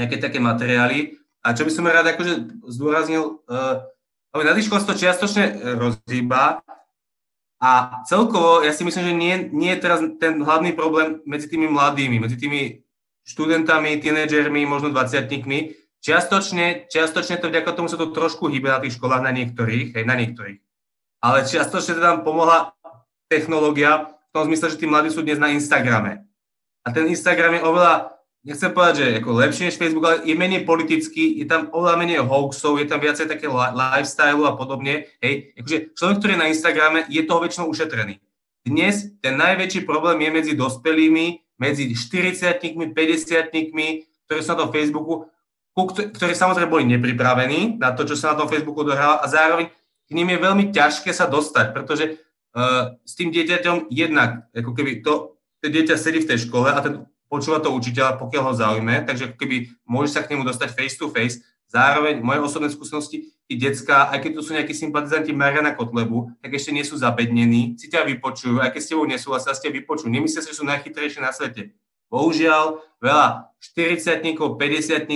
nejaké 0.00 0.16
také 0.16 0.40
materiály. 0.40 1.20
A 1.44 1.52
čo 1.52 1.68
by 1.68 1.70
som 1.70 1.84
rád 1.84 2.08
akože 2.16 2.64
zdôraznil, 2.64 3.44
uh, 3.44 3.84
na 4.32 4.56
tých 4.56 4.66
školách 4.66 4.88
to 4.88 4.96
čiastočne 4.96 5.76
rozhýba, 5.76 6.64
a 7.64 8.04
celkovo, 8.04 8.60
ja 8.60 8.76
si 8.76 8.84
myslím, 8.84 9.04
že 9.08 9.14
nie, 9.16 9.34
nie 9.56 9.72
je 9.72 9.80
teraz 9.80 10.04
ten 10.20 10.36
hlavný 10.36 10.76
problém 10.76 11.24
medzi 11.24 11.48
tými 11.48 11.64
mladými, 11.64 12.20
medzi 12.20 12.36
tými 12.36 12.84
študentami, 13.24 14.04
tínedžermi, 14.04 14.68
možno 14.68 14.92
20 14.92 15.24
Čiastočne, 16.04 16.84
čiastočne 16.92 17.40
to 17.40 17.48
vďaka 17.48 17.72
tomu 17.72 17.88
sa 17.88 17.96
to 17.96 18.12
trošku 18.12 18.52
hýbe 18.52 18.68
na 18.68 18.76
tých 18.76 19.00
školách, 19.00 19.24
na 19.24 19.32
niektorých, 19.32 19.96
hej, 19.96 20.04
na 20.04 20.12
niektorých. 20.20 20.60
Ale 21.24 21.48
čiastočne 21.48 21.96
to 21.96 22.04
tam 22.04 22.20
pomohla 22.20 22.76
technológia 23.32 24.12
v 24.12 24.30
tom 24.36 24.44
zmysle, 24.44 24.68
že 24.68 24.76
tí 24.76 24.84
mladí 24.84 25.08
sú 25.08 25.24
dnes 25.24 25.40
na 25.40 25.48
Instagrame. 25.56 26.28
A 26.84 26.92
ten 26.92 27.08
Instagram 27.08 27.56
je 27.56 27.64
oveľa 27.64 28.20
nechcem 28.44 28.68
povedať, 28.76 28.94
že 29.00 29.06
ako 29.24 29.30
lepšie 29.32 29.64
než 29.72 29.80
Facebook, 29.80 30.04
ale 30.04 30.28
je 30.28 30.36
menej 30.36 30.68
politický, 30.68 31.40
je 31.40 31.48
tam 31.48 31.72
oveľa 31.72 31.96
menej 31.96 32.20
hoaxov, 32.20 32.76
je 32.76 32.84
tam 32.84 33.00
viacej 33.00 33.24
také 33.24 33.48
lifestyle 33.48 34.44
a 34.44 34.52
podobne. 34.52 35.08
Hej, 35.24 35.56
akože 35.56 35.96
človek, 35.96 36.16
ktorý 36.20 36.32
je 36.36 36.42
na 36.44 36.50
Instagrame, 36.52 36.98
je 37.08 37.24
toho 37.24 37.40
väčšinou 37.40 37.72
ušetrený. 37.72 38.20
Dnes 38.60 39.08
ten 39.24 39.40
najväčší 39.40 39.88
problém 39.88 40.20
je 40.20 40.30
medzi 40.36 40.52
dospelými, 40.52 41.56
medzi 41.56 41.88
40 41.96 42.60
50 42.92 42.92
ktorí 44.24 44.40
sú 44.40 44.48
na 44.56 44.60
tom 44.60 44.72
Facebooku, 44.72 45.28
ktorí 45.74 46.32
samozrejme 46.38 46.70
boli 46.70 46.86
nepripravení 46.86 47.82
na 47.82 47.90
to, 47.90 48.06
čo 48.06 48.14
sa 48.14 48.32
na 48.32 48.38
tom 48.38 48.48
Facebooku 48.48 48.86
dohráva 48.86 49.18
a 49.18 49.26
zároveň 49.26 49.74
k 50.06 50.10
ním 50.14 50.30
je 50.30 50.38
veľmi 50.38 50.64
ťažké 50.70 51.10
sa 51.10 51.26
dostať, 51.26 51.74
pretože 51.74 52.04
uh, 52.54 52.94
s 53.02 53.18
tým 53.18 53.34
dieťaťom 53.34 53.90
jednak, 53.90 54.46
ako 54.54 54.70
keby 54.70 55.02
to, 55.02 55.34
to 55.58 55.66
dieťa 55.66 55.98
sedí 55.98 56.22
v 56.22 56.30
tej 56.30 56.46
škole 56.46 56.70
a 56.70 56.78
ten 56.78 57.02
počúva 57.26 57.58
to 57.58 57.74
učiteľa, 57.74 58.20
pokiaľ 58.22 58.42
ho 58.46 58.54
zaujme, 58.54 59.02
takže 59.02 59.34
keby 59.34 59.74
môže 59.82 60.14
sa 60.14 60.22
k 60.22 60.36
nemu 60.36 60.46
dostať 60.46 60.70
face 60.70 60.94
to 60.94 61.10
face. 61.10 61.42
Zároveň 61.66 62.22
moje 62.22 62.38
osobné 62.38 62.70
skúsenosti, 62.70 63.34
tí 63.50 63.54
decka, 63.58 64.06
aj 64.14 64.22
keď 64.22 64.30
tu 64.38 64.40
sú 64.46 64.54
nejakí 64.54 64.70
sympatizanti 64.70 65.34
Mariana 65.34 65.74
Kotlebu, 65.74 66.38
tak 66.38 66.54
ešte 66.54 66.70
nie 66.70 66.86
sú 66.86 66.94
zabednení, 66.94 67.74
si 67.74 67.90
ťa 67.90 68.06
vypočujú, 68.06 68.62
aj 68.62 68.70
keď 68.70 68.80
s 68.84 68.88
tebou 68.94 69.10
nesúhlasia, 69.10 69.56
si 69.56 69.66
ťa 69.66 69.72
vypočujú. 69.82 70.06
Nemyslia 70.06 70.46
si, 70.46 70.54
že 70.54 70.62
sú 70.62 70.64
najchytrejšie 70.68 71.18
na 71.18 71.34
svete. 71.34 71.74
Bohužiaľ, 72.14 72.78
veľa 73.02 73.50
40 73.58 74.22
50 74.22 75.10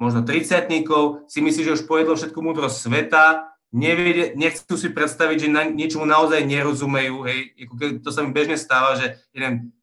možno 0.00 0.24
30 0.24 1.28
si 1.28 1.38
myslí, 1.44 1.62
že 1.68 1.74
už 1.76 1.84
pojedlo 1.84 2.16
všetku 2.16 2.40
múdrosť 2.40 2.88
sveta, 2.88 3.52
nevie, 3.74 4.32
nechcú 4.32 4.74
si 4.80 4.88
predstaviť, 4.88 5.36
že 5.36 5.48
na, 5.52 5.68
niečomu 5.68 6.08
naozaj 6.08 6.40
nerozumejú. 6.48 7.28
Hej. 7.28 7.52
To 8.00 8.08
sa 8.08 8.24
mi 8.24 8.32
bežne 8.32 8.56
stáva, 8.56 8.96
že 8.96 9.20
jeden 9.36 9.76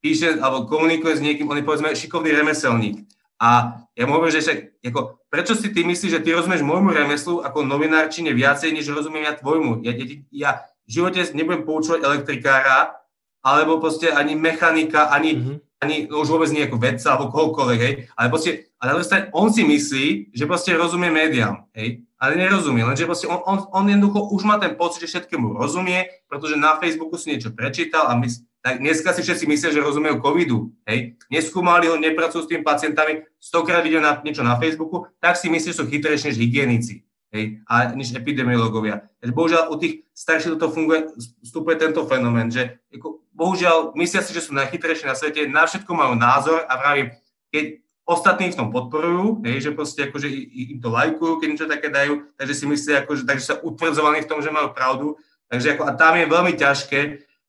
píše 0.00 0.40
alebo 0.40 0.64
komunikuje 0.64 1.20
s 1.20 1.24
niekým, 1.24 1.44
on 1.44 1.60
je 1.60 1.66
povedzme 1.66 1.92
šikovný 1.92 2.32
remeselník. 2.32 3.04
A 3.40 3.80
ja 3.96 4.04
mu 4.04 4.16
hovorím, 4.16 4.36
že 4.36 4.44
však, 4.44 4.58
ako, 4.92 5.00
prečo 5.32 5.52
si 5.56 5.72
ty 5.72 5.84
myslíš, 5.84 6.20
že 6.20 6.24
ty 6.24 6.32
rozumieš 6.32 6.64
môjmu 6.64 6.92
remeslu 6.92 7.40
ako 7.40 7.64
novinárčine 7.64 8.32
viacej, 8.36 8.72
než 8.72 8.88
rozumiem 8.92 9.28
ja 9.28 9.36
tvojmu? 9.36 9.80
Ja, 9.84 9.92
ja, 9.96 10.04
ja 10.32 10.50
v 10.84 10.90
živote 11.00 11.24
nebudem 11.32 11.64
poučovať 11.64 12.04
elektrikára, 12.04 12.99
alebo 13.40 13.80
proste 13.80 14.12
ani 14.12 14.36
mechanika, 14.36 15.08
ani, 15.08 15.30
mm-hmm. 15.36 15.56
ani 15.80 15.96
no 16.08 16.20
už 16.20 16.28
vôbec 16.28 16.50
nie 16.52 16.64
ako 16.64 16.76
vedca 16.76 17.08
alebo 17.16 17.32
kohokoľvek, 17.32 17.80
hej. 17.80 17.94
Ale 18.16 18.26
proste, 18.28 18.70
ale 18.76 19.00
on 19.32 19.48
si 19.48 19.64
myslí, 19.64 20.32
že 20.36 20.44
proste 20.44 20.76
rozumie 20.76 21.08
médiám, 21.08 21.68
hej. 21.76 22.04
Ale 22.20 22.36
nerozumie, 22.36 22.84
lenže 22.84 23.08
proste 23.08 23.24
on, 23.32 23.40
on, 23.48 23.58
on 23.72 23.84
jednoducho 23.88 24.28
už 24.36 24.44
má 24.44 24.60
ten 24.60 24.76
pocit, 24.76 25.08
že 25.08 25.16
všetkému 25.16 25.56
rozumie, 25.56 26.04
pretože 26.28 26.60
na 26.60 26.76
Facebooku 26.76 27.16
si 27.16 27.32
niečo 27.32 27.48
prečítal 27.56 28.12
a 28.12 28.14
my, 28.16 28.28
tak 28.60 28.76
dneska 28.76 29.16
si 29.16 29.24
všetci 29.24 29.48
myslia, 29.48 29.72
že 29.72 29.80
rozumejú 29.80 30.20
covidu, 30.20 30.68
hej, 30.84 31.16
neskúmali 31.32 31.88
ho, 31.88 31.96
nepracujú 31.96 32.44
s 32.44 32.50
tým 32.52 32.60
pacientami, 32.60 33.24
stokrát 33.40 33.80
vidia 33.80 34.04
na, 34.04 34.20
niečo 34.20 34.44
na 34.44 34.60
Facebooku, 34.60 35.08
tak 35.16 35.40
si 35.40 35.48
myslíš, 35.48 35.72
že 35.72 35.78
sú 35.80 35.88
chytrejšie 35.88 36.36
než 36.36 36.38
hygienici, 36.44 37.08
hej, 37.32 37.62
a 37.66 37.94
než 37.94 38.14
epidemiológovia. 38.14 39.06
Bohužiaľ 39.22 39.70
u 39.70 39.76
tých 39.78 40.06
starších 40.14 40.58
to 40.58 40.68
funguje, 40.70 41.14
vstupuje 41.46 41.76
tento 41.78 42.02
fenomén, 42.06 42.50
že 42.50 42.82
ako, 42.90 43.22
bohužiaľ 43.32 43.96
myslia 43.96 44.20
si, 44.20 44.34
že 44.34 44.44
sú 44.44 44.52
najchytrejšie 44.52 45.06
na 45.06 45.16
svete, 45.16 45.48
na 45.48 45.64
všetko 45.64 45.90
majú 45.94 46.18
názor 46.18 46.66
a 46.66 46.74
vravím, 46.76 47.14
keď 47.48 47.80
ostatní 48.10 48.50
v 48.50 48.58
tom 48.58 48.68
podporujú, 48.74 49.46
hej, 49.46 49.70
že 49.70 49.70
proste 49.70 50.10
akože 50.10 50.26
im 50.74 50.78
to 50.82 50.90
lajkujú, 50.90 51.38
keď 51.38 51.46
niečo 51.46 51.70
také 51.70 51.88
dajú, 51.94 52.26
takže 52.34 52.54
si 52.58 52.64
myslia, 52.66 53.06
akože, 53.06 53.22
takže 53.22 53.44
sa 53.46 53.54
utvrdzovaní 53.62 54.26
v 54.26 54.30
tom, 54.30 54.42
že 54.42 54.50
majú 54.50 54.74
pravdu, 54.74 55.14
takže 55.46 55.78
ako, 55.78 55.82
a 55.86 55.92
tam 55.94 56.18
je 56.18 56.26
veľmi 56.26 56.52
ťažké, 56.58 57.00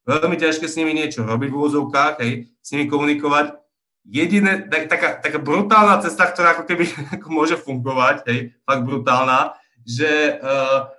veľmi 0.06 0.36
ťažké 0.38 0.66
s 0.70 0.78
nimi 0.78 0.94
niečo 0.94 1.26
robiť 1.26 1.48
v 1.50 1.58
úvozovkách, 1.58 2.14
hej, 2.22 2.32
s 2.62 2.68
nimi 2.70 2.86
komunikovať. 2.86 3.58
Jediné, 4.02 4.66
tak, 4.66 4.90
taká, 4.90 5.22
taká 5.22 5.38
brutálna 5.38 6.02
cesta, 6.02 6.26
ktorá 6.26 6.58
ako 6.58 6.66
keby 6.66 6.84
ako 7.18 7.28
môže 7.30 7.56
fungovať, 7.58 8.16
hej, 8.30 8.54
fakt 8.62 8.82
brutálna, 8.86 9.58
že 9.86 10.38
uh, 10.38 10.90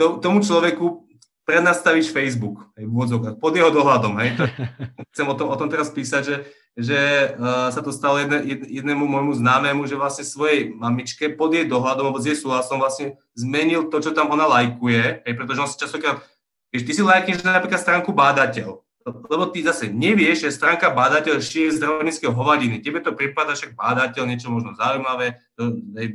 to, 0.00 0.20
tomu 0.20 0.40
človeku 0.40 1.08
prednastavíš 1.44 2.14
Facebook, 2.14 2.68
hej, 2.78 2.86
v 2.86 2.92
úvodzovkách, 2.92 3.36
pod 3.42 3.52
jeho 3.56 3.74
dohľadom, 3.74 4.14
hej. 4.22 4.38
To, 4.38 4.44
chcem 5.12 5.26
o 5.26 5.34
tom, 5.34 5.48
o 5.50 5.56
tom 5.58 5.68
teraz 5.68 5.90
písať, 5.90 6.22
že, 6.22 6.36
že 6.78 7.00
uh, 7.34 7.68
sa 7.74 7.82
to 7.82 7.90
stalo 7.90 8.22
jedne, 8.22 8.44
jednému 8.70 9.02
môjmu 9.04 9.34
známému, 9.34 9.88
že 9.90 9.98
vlastne 9.98 10.22
svojej 10.22 10.70
mamičke 10.70 11.32
pod 11.34 11.50
jej 11.52 11.66
dohľadom, 11.66 12.10
alebo 12.10 12.22
s 12.22 12.30
jej 12.30 12.38
súhlasom 12.38 12.78
vlastne 12.78 13.18
zmenil 13.34 13.90
to, 13.90 13.98
čo 13.98 14.14
tam 14.14 14.30
ona 14.30 14.46
lajkuje, 14.46 15.26
hej, 15.26 15.34
pretože 15.34 15.60
on 15.60 15.70
sa 15.70 15.80
častokrát 15.80 16.22
keď 16.70 16.80
ty 16.86 16.92
si 16.94 17.02
lajkneš 17.02 17.42
napríklad 17.42 17.82
stránku 17.82 18.14
bádateľ, 18.14 18.78
lebo 19.02 19.44
ty 19.50 19.66
zase 19.66 19.90
nevieš, 19.90 20.46
že 20.46 20.54
stránka 20.54 20.86
bádateľ 20.94 21.42
šíri 21.42 21.74
zdravotníckého 21.74 22.30
hovadiny. 22.30 22.78
Tebe 22.78 23.02
to 23.02 23.10
prípada 23.10 23.58
však 23.58 23.74
bádateľ, 23.74 24.22
niečo 24.22 24.54
možno 24.54 24.78
zaujímavé, 24.78 25.42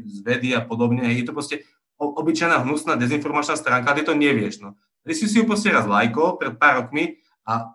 z 0.07 0.17
vedy 0.23 0.55
a 0.55 0.63
podobne. 0.63 1.03
Je 1.11 1.27
to 1.27 1.35
proste 1.35 1.67
obyčajná 1.97 2.67
hnusná 2.67 2.99
dezinformačná 2.99 3.55
stránka, 3.55 3.95
ty 3.95 4.03
to 4.03 4.13
nevieš. 4.13 4.59
No. 4.59 4.75
Ty 5.05 5.13
si 5.13 5.29
si 5.29 5.39
ju 5.39 5.45
proste 5.45 5.71
raz 5.71 5.85
lajkol 5.85 6.35
pred 6.41 6.57
pár 6.57 6.83
rokmi 6.83 7.21
a 7.45 7.71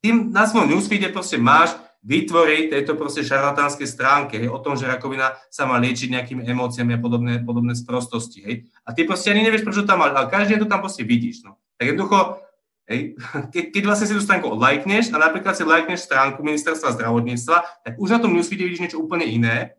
tým 0.00 0.32
na 0.32 0.48
svojom 0.48 0.72
newsfeede 0.72 1.12
proste 1.12 1.36
máš 1.36 1.76
vytvoriť 2.00 2.72
tejto 2.72 2.96
proste 2.96 3.20
šarlatánskej 3.20 3.84
stránke, 3.84 4.40
hej, 4.40 4.48
o 4.48 4.56
tom, 4.56 4.72
že 4.72 4.88
rakovina 4.88 5.36
sa 5.52 5.68
má 5.68 5.76
liečiť 5.76 6.08
nejakými 6.08 6.48
emóciami 6.48 6.96
a 6.96 7.00
podobné, 7.00 7.44
podobné 7.44 7.76
sprostosti. 7.76 8.40
Hej. 8.40 8.56
A 8.88 8.96
ty 8.96 9.04
proste 9.04 9.28
ani 9.28 9.44
nevieš, 9.44 9.68
prečo 9.68 9.84
tam 9.84 10.00
máš, 10.00 10.16
ale 10.16 10.32
každý 10.32 10.56
to 10.56 10.64
tam 10.64 10.80
proste 10.80 11.04
vidíš. 11.04 11.44
No. 11.44 11.60
Tak 11.76 11.92
jednoducho, 11.92 12.40
hej, 12.88 13.20
ke, 13.52 13.68
keď 13.68 13.82
vlastne 13.84 14.08
si 14.08 14.16
tú 14.16 14.24
stránku 14.24 14.48
odlajkneš 14.48 15.12
a 15.12 15.20
napríklad 15.20 15.52
si 15.52 15.68
lajkneš 15.68 16.08
stránku 16.08 16.40
ministerstva 16.40 16.96
zdravotníctva, 16.96 17.84
tak 17.84 17.92
už 18.00 18.08
na 18.16 18.18
tom 18.24 18.32
newsfeede 18.32 18.64
vidíš 18.64 18.80
niečo 18.80 19.02
úplne 19.04 19.28
iné. 19.28 19.76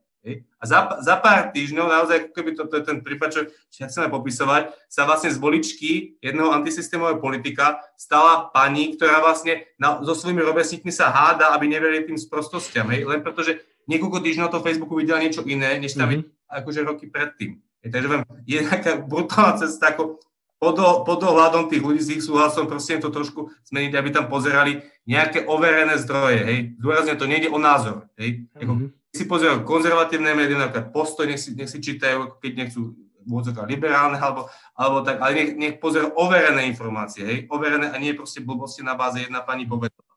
A 0.61 0.63
za, 0.69 1.01
za 1.01 1.17
pár 1.17 1.49
týždňov, 1.49 1.85
naozaj, 1.89 2.17
ako 2.21 2.31
keby 2.37 2.53
to, 2.53 2.69
to 2.69 2.77
je 2.77 2.83
ten 2.85 3.01
prípad, 3.01 3.29
čo, 3.33 3.41
čo 3.73 3.89
chceme 3.89 4.13
popisovať, 4.13 4.69
sa 4.85 5.09
vlastne 5.09 5.33
z 5.33 5.41
voličky 5.41 6.21
jedného 6.21 6.53
antisystémového 6.53 7.17
politika 7.17 7.81
stala 7.97 8.53
pani, 8.53 8.93
ktorá 8.93 9.17
vlastne 9.25 9.65
na, 9.81 9.97
so 10.05 10.13
svojimi 10.13 10.45
rovesníkmi 10.45 10.93
sa 10.93 11.09
háda, 11.09 11.57
aby 11.57 11.65
neverili 11.65 12.05
tým 12.05 12.21
sprostostiam. 12.21 12.85
Hej. 12.93 13.09
Len 13.09 13.25
pretože 13.25 13.65
niekoľko 13.89 14.21
týždňov 14.21 14.53
to 14.53 14.61
Facebooku 14.61 14.93
videla 15.01 15.17
niečo 15.17 15.41
iné, 15.41 15.81
než 15.81 15.97
tam 15.97 16.13
mm-hmm. 16.13 16.53
akože 16.53 16.79
roky 16.85 17.09
predtým. 17.09 17.57
Hej, 17.81 17.89
takže 17.89 18.07
je 18.45 18.61
taká 18.61 19.01
brutálna 19.01 19.57
cesta, 19.65 19.89
ako 19.89 20.21
pod, 20.61 20.77
pod 21.01 21.17
ohľadom 21.17 21.65
tých 21.65 21.81
ľudí 21.81 21.97
s 21.97 22.13
ich 22.13 22.21
súhlasom 22.21 22.69
prosím 22.69 23.01
to 23.01 23.09
trošku 23.09 23.49
zmeniť, 23.73 23.97
aby 23.97 24.09
tam 24.13 24.29
pozerali 24.29 24.85
nejaké 25.09 25.49
overené 25.49 25.97
zdroje, 25.97 26.45
hej. 26.45 26.59
Dôrazne 26.77 27.17
to 27.17 27.25
nejde 27.25 27.49
o 27.49 27.57
názor, 27.57 28.05
hej. 28.21 28.45
Mm-hmm. 28.53 29.00
Si 29.11 29.27
pozerajú 29.27 29.67
konzervatívne 29.67 30.31
médiá, 30.31 30.55
napríklad 30.55 30.95
postoj, 30.95 31.27
nech 31.27 31.39
si, 31.39 31.51
nech 31.51 31.67
si 31.67 31.83
čítajú, 31.83 32.39
keď 32.39 32.51
nechcú 32.55 32.95
môcť 33.27 33.53
liberálne, 33.69 34.17
alebo, 34.17 34.49
alebo 34.73 35.05
tak, 35.05 35.21
ale 35.21 35.31
nech, 35.37 35.49
nech 35.57 35.75
pozerajú 35.77 36.15
overené 36.17 36.65
informácie, 36.65 37.21
hej, 37.21 37.39
overené 37.53 37.93
a 37.93 37.97
nie 38.01 38.17
proste 38.17 38.41
blbosti 38.41 38.81
na 38.81 38.97
báze 38.97 39.21
jedna 39.21 39.45
pani 39.45 39.69
povedala. 39.69 40.11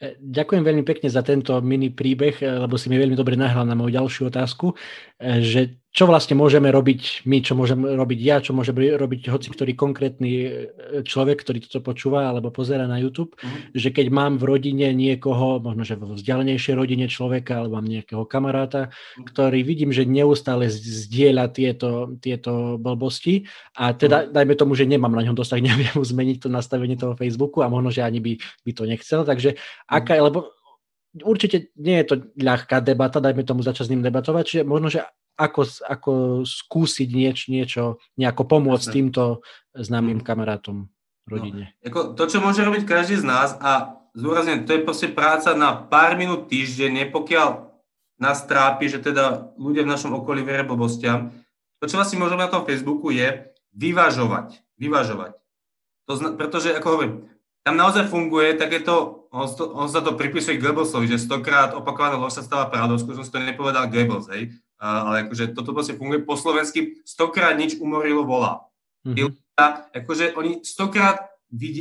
E, 0.00 0.18
ďakujem 0.18 0.62
veľmi 0.64 0.84
pekne 0.86 1.08
za 1.12 1.22
tento 1.22 1.54
mini 1.60 1.92
príbeh, 1.92 2.40
e, 2.42 2.46
lebo 2.66 2.74
si 2.80 2.90
mi 2.90 2.98
veľmi 2.98 3.14
dobre 3.14 3.38
nahral 3.38 3.68
na 3.68 3.76
moju 3.78 3.94
ďalšiu 3.94 4.32
otázku, 4.32 4.74
e, 5.20 5.42
že 5.44 5.83
čo 5.94 6.10
vlastne 6.10 6.34
môžeme 6.34 6.74
robiť 6.74 7.22
my, 7.22 7.38
čo 7.38 7.54
môžem 7.54 7.78
robiť 7.78 8.18
ja, 8.18 8.42
čo 8.42 8.50
môže 8.50 8.74
robiť 8.74 9.30
hoci 9.30 9.48
ktorý 9.54 9.78
konkrétny 9.78 10.32
e, 10.34 10.48
človek, 11.06 11.46
ktorý 11.46 11.62
toto 11.62 11.86
počúva 11.86 12.26
alebo 12.26 12.50
pozera 12.50 12.90
na 12.90 12.98
YouTube, 12.98 13.38
mm. 13.38 13.78
že 13.78 13.94
keď 13.94 14.10
mám 14.10 14.42
v 14.42 14.58
rodine 14.58 14.90
niekoho, 14.90 15.62
možno 15.62 15.86
že 15.86 15.94
vo 15.94 16.18
vzdialenejšej 16.18 16.74
rodine 16.74 17.06
človeka 17.06 17.62
alebo 17.62 17.78
mám 17.78 17.86
nejakého 17.86 18.26
kamaráta, 18.26 18.90
mm. 18.90 19.30
ktorý 19.30 19.62
vidím, 19.62 19.94
že 19.94 20.02
neustále 20.02 20.66
zdieľa 20.66 21.54
tieto, 21.54 22.18
tieto 22.18 22.74
blbosti 22.74 23.46
a 23.78 23.94
teda 23.94 24.26
mm. 24.26 24.28
dajme 24.34 24.54
tomu, 24.58 24.74
že 24.74 24.90
nemám 24.90 25.14
na 25.14 25.22
ňom 25.22 25.38
dosah, 25.38 25.62
neviem 25.62 25.94
zmeniť 25.94 26.42
to 26.42 26.50
nastavenie 26.50 26.98
toho 26.98 27.14
Facebooku 27.14 27.62
a 27.62 27.70
možno, 27.70 27.94
že 27.94 28.02
ani 28.02 28.18
by, 28.18 28.42
by 28.66 28.70
to 28.74 28.82
nechcel, 28.82 29.22
takže 29.22 29.54
aká, 29.86 30.18
lebo 30.18 30.50
určite 31.22 31.70
nie 31.78 32.02
je 32.02 32.06
to 32.10 32.14
ľahká 32.34 32.82
debata, 32.82 33.22
dajme 33.22 33.46
tomu 33.46 33.62
začať 33.62 33.86
s 33.86 33.92
ním 33.94 34.02
debatovať, 34.02 34.42
čiže 34.42 34.62
možno, 34.66 34.90
že 34.90 35.06
ako, 35.34 35.62
ako 35.86 36.12
skúsiť 36.46 37.08
nieč, 37.10 37.50
niečo, 37.50 37.98
nejako 38.14 38.42
pomôcť 38.46 38.86
Jasne. 38.88 38.94
týmto 38.94 39.22
známym 39.74 40.22
kamarátom 40.22 40.86
rodine. 41.26 41.74
No, 41.82 41.90
ako 41.90 42.00
to, 42.14 42.24
čo 42.30 42.38
môže 42.38 42.62
robiť 42.62 42.86
každý 42.86 43.18
z 43.18 43.26
nás 43.26 43.58
a 43.58 43.98
zúrazne, 44.14 44.62
to 44.62 44.76
je 44.76 44.86
proste 44.86 45.10
práca 45.10 45.52
na 45.58 45.74
pár 45.74 46.14
minút 46.14 46.46
týždenne, 46.46 47.10
pokiaľ 47.10 47.74
nás 48.22 48.46
trápi, 48.46 48.86
že 48.86 49.02
teda 49.02 49.54
ľudia 49.58 49.82
v 49.82 49.92
našom 49.92 50.14
okolí 50.14 50.46
veria 50.46 50.62
blbostiam. 50.62 51.34
To, 51.82 51.90
čo 51.90 51.98
vlastne 51.98 52.22
môžeme 52.22 52.46
na 52.46 52.52
tom 52.52 52.62
Facebooku 52.62 53.10
je 53.10 53.50
vyvažovať. 53.74 54.62
Vyvažovať. 54.78 55.34
To 56.06 56.12
zna, 56.14 56.38
pretože, 56.38 56.70
ako 56.70 56.86
hovorím, 56.94 57.14
tam 57.64 57.80
naozaj 57.80 58.12
funguje 58.12 58.60
takéto, 58.60 59.26
on, 59.32 59.48
on 59.72 59.88
sa 59.88 60.04
to 60.04 60.14
pripisuje 60.14 60.60
Goebbelsovi, 60.60 61.08
že 61.08 61.16
stokrát 61.16 61.72
opakovaná 61.72 62.20
lož 62.20 62.36
sa 62.36 62.44
stáva 62.44 62.68
pravdou, 62.68 63.00
si 63.00 63.32
to 63.32 63.40
nepovedal 63.40 63.88
Goebbels, 63.88 64.28
hej 64.28 64.52
ale 64.84 65.24
akože 65.26 65.56
toto 65.56 65.72
proste 65.72 65.96
funguje 65.96 66.20
po 66.20 66.36
slovensky, 66.36 67.00
stokrát 67.08 67.56
nič 67.56 67.80
umorilo 67.80 68.28
vola. 68.28 68.68
Mm-hmm. 69.04 69.36
akože 69.92 70.36
oni 70.36 70.64
stokrát 70.64 71.28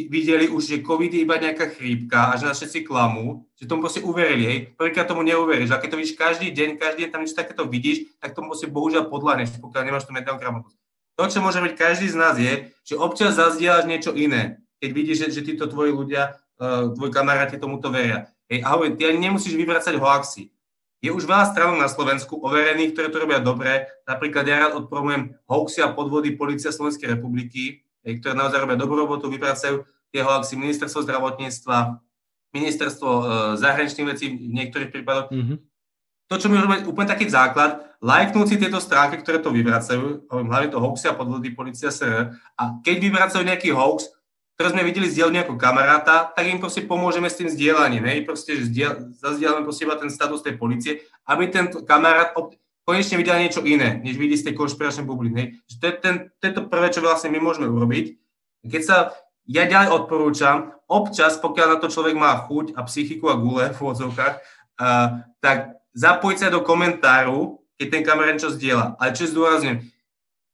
videli 0.08 0.52
už, 0.52 0.64
že 0.70 0.86
COVID 0.86 1.12
je 1.12 1.24
iba 1.26 1.40
nejaká 1.40 1.74
chrípka 1.74 2.30
a 2.30 2.38
že 2.38 2.46
nás 2.46 2.60
všetci 2.62 2.86
klamú, 2.86 3.48
že 3.58 3.66
tomu 3.66 3.82
proste 3.82 4.06
uverili, 4.06 4.44
hej. 4.46 4.60
Prvýkrát 4.78 5.10
tomu 5.10 5.26
neuveríš, 5.26 5.74
a 5.74 5.82
keď 5.82 5.90
to 5.90 6.00
vidíš 6.00 6.20
každý 6.20 6.54
deň, 6.54 6.70
každý 6.78 7.00
deň 7.08 7.10
tam 7.10 7.22
niečo 7.26 7.40
takéto 7.40 7.64
vidíš, 7.66 8.06
tak 8.22 8.38
tomu 8.38 8.54
proste 8.54 8.70
bohužiaľ 8.70 9.10
podľahneš, 9.10 9.58
pokiaľ 9.58 9.82
nemáš 9.84 10.06
tú 10.06 10.14
mentálnu 10.14 10.38
gramotnosť. 10.38 10.78
To, 11.18 11.24
čo 11.26 11.40
môže 11.42 11.64
byť 11.64 11.74
každý 11.74 12.08
z 12.12 12.18
nás 12.20 12.36
je, 12.38 12.70
že 12.86 12.96
občas 13.00 13.34
zazdieľaš 13.34 13.86
niečo 13.90 14.12
iné, 14.14 14.62
keď 14.84 14.92
vidíš, 14.92 15.18
že, 15.24 15.40
že 15.40 15.48
títo 15.48 15.72
tvoji 15.72 15.96
ľudia, 15.96 16.36
uh, 16.60 16.92
tvoji 16.92 17.16
kamaráti 17.16 17.56
tomuto 17.56 17.88
veria. 17.88 18.28
Hej, 18.52 18.68
a 18.68 18.76
hovorím, 18.76 19.00
ty 19.00 19.08
ani 19.08 19.32
nemusíš 19.32 19.56
vyvracať 19.56 19.96
hoaxy. 19.96 20.52
Je 21.00 21.08
už 21.08 21.24
veľa 21.24 21.56
stranov 21.56 21.80
na 21.80 21.88
Slovensku 21.88 22.36
overených, 22.44 22.92
ktoré 22.92 23.08
to 23.08 23.24
robia 23.24 23.40
dobre. 23.40 23.88
Napríklad 24.04 24.44
ja 24.44 24.68
rád 24.68 24.84
odpromujem 24.84 25.40
hoaxy 25.48 25.80
a 25.80 25.96
podvody 25.96 26.36
Polícia 26.36 26.76
Slovenskej 26.76 27.16
republiky, 27.16 27.84
ktoré 28.04 28.36
naozaj 28.36 28.60
robia 28.60 28.76
dobrú 28.76 29.00
robotu, 29.00 29.32
vypracujú 29.32 29.88
tie 30.12 30.22
hoaxy 30.24 30.60
ministerstvo 30.60 31.04
zdravotníctva, 31.04 32.00
ministerstvo 32.56 33.10
e, 33.10 33.24
zahraničných 33.60 34.08
vecí 34.08 34.26
v 34.32 34.54
niektorých 34.54 34.94
prípadoch. 34.96 35.28
Mm-hmm. 35.28 35.58
To, 36.32 36.36
čo 36.40 36.48
mi 36.48 36.56
robí 36.56 36.88
úplne 36.88 37.12
taký 37.12 37.28
základ, 37.28 37.84
lajknúť 38.00 38.48
si 38.48 38.56
tieto 38.56 38.80
stránky, 38.80 39.20
ktoré 39.20 39.44
to 39.44 39.52
vyvracajú, 39.52 40.30
hlavne 40.32 40.70
to 40.72 40.80
hoaxy 40.80 41.12
a 41.12 41.18
podvody 41.18 41.52
Polícia 41.52 41.92
SR, 41.92 42.32
a 42.56 42.64
keď 42.80 42.96
vyvracajú 43.12 43.44
nejaký 43.44 43.76
hoax, 43.76 44.08
ktoré 44.54 44.68
sme 44.70 44.86
videli 44.86 45.10
zdieľať 45.10 45.34
nejakého 45.34 45.58
kamaráta, 45.58 46.30
tak 46.30 46.46
im 46.46 46.62
proste 46.62 46.86
pomôžeme 46.86 47.26
s 47.26 47.38
tým 47.42 47.50
zdieľaním. 47.50 48.06
Hej? 48.06 48.20
Proste 48.26 48.54
zazdielame 49.18 49.66
proste 49.66 49.90
iba 49.90 49.98
ten 49.98 50.14
status 50.14 50.46
tej 50.46 50.62
policie, 50.62 51.02
aby 51.26 51.50
ten 51.50 51.74
kamarát 51.84 52.38
ob- 52.38 52.54
konečne 52.86 53.18
videl 53.18 53.42
niečo 53.42 53.66
iné, 53.66 53.98
než 54.06 54.20
vidí 54.20 54.38
z 54.38 54.52
tej 54.52 54.56
konšpiračnej 54.60 55.10
bubliny. 55.10 55.36
Hej? 55.42 55.48
To, 55.82 55.86
je 55.90 55.94
ten, 55.98 56.16
to 56.38 56.44
je 56.46 56.54
to 56.54 56.62
prvé, 56.70 56.94
čo 56.94 57.02
vlastne 57.02 57.34
my 57.34 57.42
môžeme 57.42 57.66
urobiť. 57.66 58.20
Keď 58.64 58.82
sa 58.86 59.18
ja 59.50 59.68
ďalej 59.68 59.90
odporúčam, 59.92 60.72
občas, 60.88 61.36
pokiaľ 61.42 61.68
na 61.76 61.78
to 61.82 61.92
človek 61.92 62.16
má 62.16 62.32
chuť 62.48 62.78
a 62.78 62.86
psychiku 62.88 63.28
a 63.28 63.36
gule 63.36 63.74
v 63.74 63.80
úvodzovkách, 63.82 64.34
uh, 64.40 65.08
tak 65.44 65.84
zapojiť 65.98 66.38
sa 66.38 66.48
do 66.54 66.64
komentáru, 66.64 67.60
keď 67.76 67.88
ten 67.90 68.04
kamarát 68.06 68.40
čo 68.40 68.54
zdieľa. 68.54 68.96
Ale 69.02 69.18
čo 69.18 69.28
zdôrazňujem, 69.28 69.84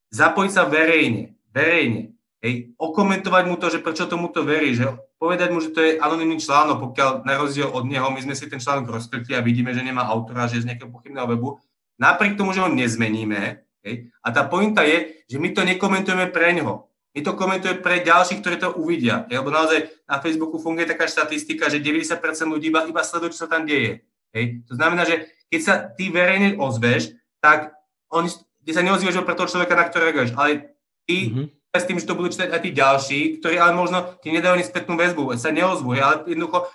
zapojiť 0.09 0.51
sa 0.51 0.63
verejne, 0.65 1.37
verejne. 1.53 2.17
Hej, 2.39 2.71
okomentovať 2.79 3.43
mu 3.51 3.59
to, 3.59 3.67
že 3.67 3.83
prečo 3.83 4.07
tomuto 4.07 4.47
verí, 4.47 4.71
že 4.71 4.87
povedať 5.19 5.51
mu, 5.51 5.59
že 5.59 5.75
to 5.75 5.83
je 5.83 5.99
anonimný 5.99 6.39
článok, 6.39 6.79
pokiaľ 6.79 7.27
na 7.27 7.35
rozdiel 7.35 7.67
od 7.67 7.83
neho 7.83 8.07
my 8.07 8.23
sme 8.23 8.31
si 8.31 8.47
ten 8.47 8.63
článok 8.63 8.95
rozklikli 8.95 9.35
a 9.35 9.43
vidíme, 9.43 9.75
že 9.75 9.83
nemá 9.83 10.07
autora, 10.07 10.47
že 10.47 10.63
je 10.63 10.63
z 10.63 10.67
nejakého 10.71 10.87
pochybného 10.87 11.27
webu, 11.35 11.59
napriek 11.99 12.39
tomu, 12.39 12.55
že 12.55 12.63
ho 12.63 12.71
nezmeníme. 12.71 13.59
Hej, 13.83 14.07
a 14.23 14.27
tá 14.31 14.47
pointa 14.47 14.87
je, 14.87 15.19
že 15.27 15.35
my 15.35 15.51
to 15.51 15.67
nekomentujeme 15.67 16.31
pre 16.31 16.55
neho. 16.55 16.87
My 17.11 17.19
to 17.27 17.35
komentujeme 17.35 17.83
pre 17.83 18.07
ďalších, 18.07 18.39
ktorí 18.39 18.55
to 18.55 18.71
uvidia. 18.79 19.27
Hej, 19.27 19.43
lebo 19.43 19.51
naozaj 19.51 19.91
na 20.07 20.23
Facebooku 20.23 20.63
funguje 20.63 20.87
taká 20.87 21.11
štatistika, 21.11 21.67
že 21.67 21.83
90% 21.83 22.23
ľudí 22.47 22.71
iba, 22.71 22.87
iba 22.87 23.03
sleduje, 23.03 23.35
čo 23.35 23.43
sa 23.43 23.51
tam 23.51 23.67
deje. 23.67 24.07
Hej. 24.31 24.63
To 24.71 24.79
znamená, 24.79 25.03
že 25.03 25.27
keď 25.51 25.59
sa 25.59 25.73
ty 25.91 26.07
verejne 26.07 26.55
ozveš, 26.55 27.19
tak 27.43 27.75
oni, 28.07 28.31
ty 28.63 28.71
sa 28.71 28.79
neozvieš 28.79 29.19
pre 29.27 29.35
toho 29.35 29.51
človeka, 29.51 29.75
na 29.75 29.91
ktorého 29.91 30.07
reaguješ, 30.07 30.31
ale 30.39 30.79
ty 31.03 31.35
mm-hmm 31.35 31.58
s 31.77 31.85
tým, 31.85 32.01
že 32.01 32.09
to 32.09 32.17
budú 32.17 32.33
čítať 32.33 32.49
aj 32.49 32.61
tí 32.65 32.71
ďalší, 32.73 33.19
ktorí 33.37 33.61
ale 33.61 33.77
možno 33.77 34.17
ti 34.25 34.33
nedajú 34.33 34.57
ani 34.57 34.65
spätnú 34.65 34.97
väzbu, 34.97 35.37
sa 35.37 35.53
neozvú, 35.53 35.93
ale 36.01 36.25
jednoducho 36.25 36.65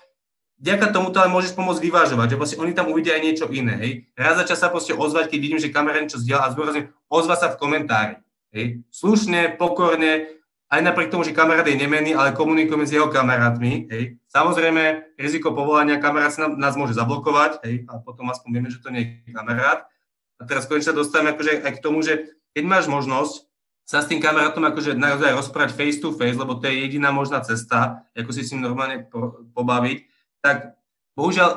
vďaka 0.62 0.94
tomuto 0.94 1.18
ale 1.18 1.34
môžeš 1.34 1.58
pomôcť 1.58 1.82
vyvážovať, 1.82 2.26
že 2.30 2.38
proste 2.38 2.60
oni 2.62 2.70
tam 2.78 2.86
uvidia 2.94 3.18
aj 3.18 3.22
niečo 3.26 3.46
iné, 3.50 3.74
hej. 3.82 3.92
Raz 4.14 4.38
za 4.38 4.46
čas 4.46 4.62
sa 4.62 4.70
proste 4.70 4.94
ozvať, 4.94 5.34
keď 5.34 5.38
vidím, 5.42 5.58
že 5.58 5.74
kamera 5.74 5.98
niečo 5.98 6.22
zdieľa 6.22 6.42
a 6.46 6.52
zdôrazňujem, 6.54 6.86
ozva 7.10 7.34
sa 7.34 7.50
v 7.50 7.58
komentári, 7.58 8.14
hej. 8.54 8.86
Slušne, 8.94 9.58
pokorne, 9.58 10.30
aj 10.70 10.80
napriek 10.80 11.10
tomu, 11.10 11.26
že 11.26 11.34
kamarát 11.34 11.66
je 11.66 11.74
nemený, 11.74 12.14
ale 12.14 12.30
komunikujeme 12.30 12.86
s 12.86 12.94
jeho 12.94 13.10
kamarátmi, 13.10 13.90
hej. 13.90 14.22
Samozrejme, 14.30 15.18
riziko 15.18 15.50
povolania 15.50 15.98
kamarát 15.98 16.30
sa 16.30 16.46
nás 16.46 16.78
môže 16.78 16.94
zablokovať, 16.94 17.66
hej, 17.66 17.82
a 17.90 17.98
potom 17.98 18.30
aspoň 18.30 18.48
vieme, 18.54 18.70
že 18.70 18.78
to 18.78 18.94
nie 18.94 19.26
je 19.26 19.34
kamarát. 19.34 19.90
A 20.38 20.46
teraz 20.46 20.70
konečne 20.70 20.94
dostávame 20.94 21.34
akože 21.34 21.66
aj 21.66 21.72
k 21.78 21.82
tomu, 21.82 22.02
že 22.02 22.30
keď 22.54 22.62
máš 22.66 22.86
možnosť 22.86 23.46
sa 23.84 24.00
s 24.00 24.08
tým 24.08 24.18
kamarátom 24.18 24.64
akože 24.64 24.96
naozaj 24.96 25.36
rozprávať 25.36 25.76
face 25.76 26.00
to 26.00 26.16
face, 26.16 26.40
lebo 26.40 26.56
to 26.56 26.66
je 26.72 26.88
jediná 26.88 27.12
možná 27.12 27.44
cesta, 27.44 28.08
ako 28.16 28.32
si 28.32 28.42
s 28.42 28.56
ním 28.56 28.64
normálne 28.64 29.04
po, 29.04 29.44
pobaviť, 29.52 30.08
tak 30.40 30.80
bohužiaľ, 31.12 31.50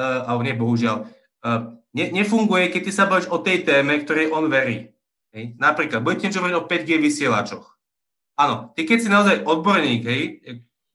uh, 0.00 0.20
alebo 0.24 0.42
nie 0.42 0.56
bohužiaľ, 0.56 0.96
uh, 1.44 1.60
ne, 1.92 2.04
nefunguje, 2.08 2.72
keď 2.72 2.82
ty 2.88 2.92
sa 2.92 3.04
bavíš 3.04 3.28
o 3.28 3.38
tej 3.44 3.68
téme, 3.68 4.00
ktorej 4.00 4.32
on 4.32 4.48
verí. 4.48 4.96
Hej? 5.36 5.60
Napríklad, 5.60 6.00
budete 6.00 6.32
niečo 6.32 6.40
hovoriť 6.40 6.56
o 6.56 6.66
5G 6.66 6.90
vysielačoch. 6.96 7.64
Áno, 8.40 8.72
ty 8.72 8.88
keď 8.88 8.98
si 9.02 9.08
naozaj 9.12 9.44
odborník 9.44 10.02
hej, 10.08 10.22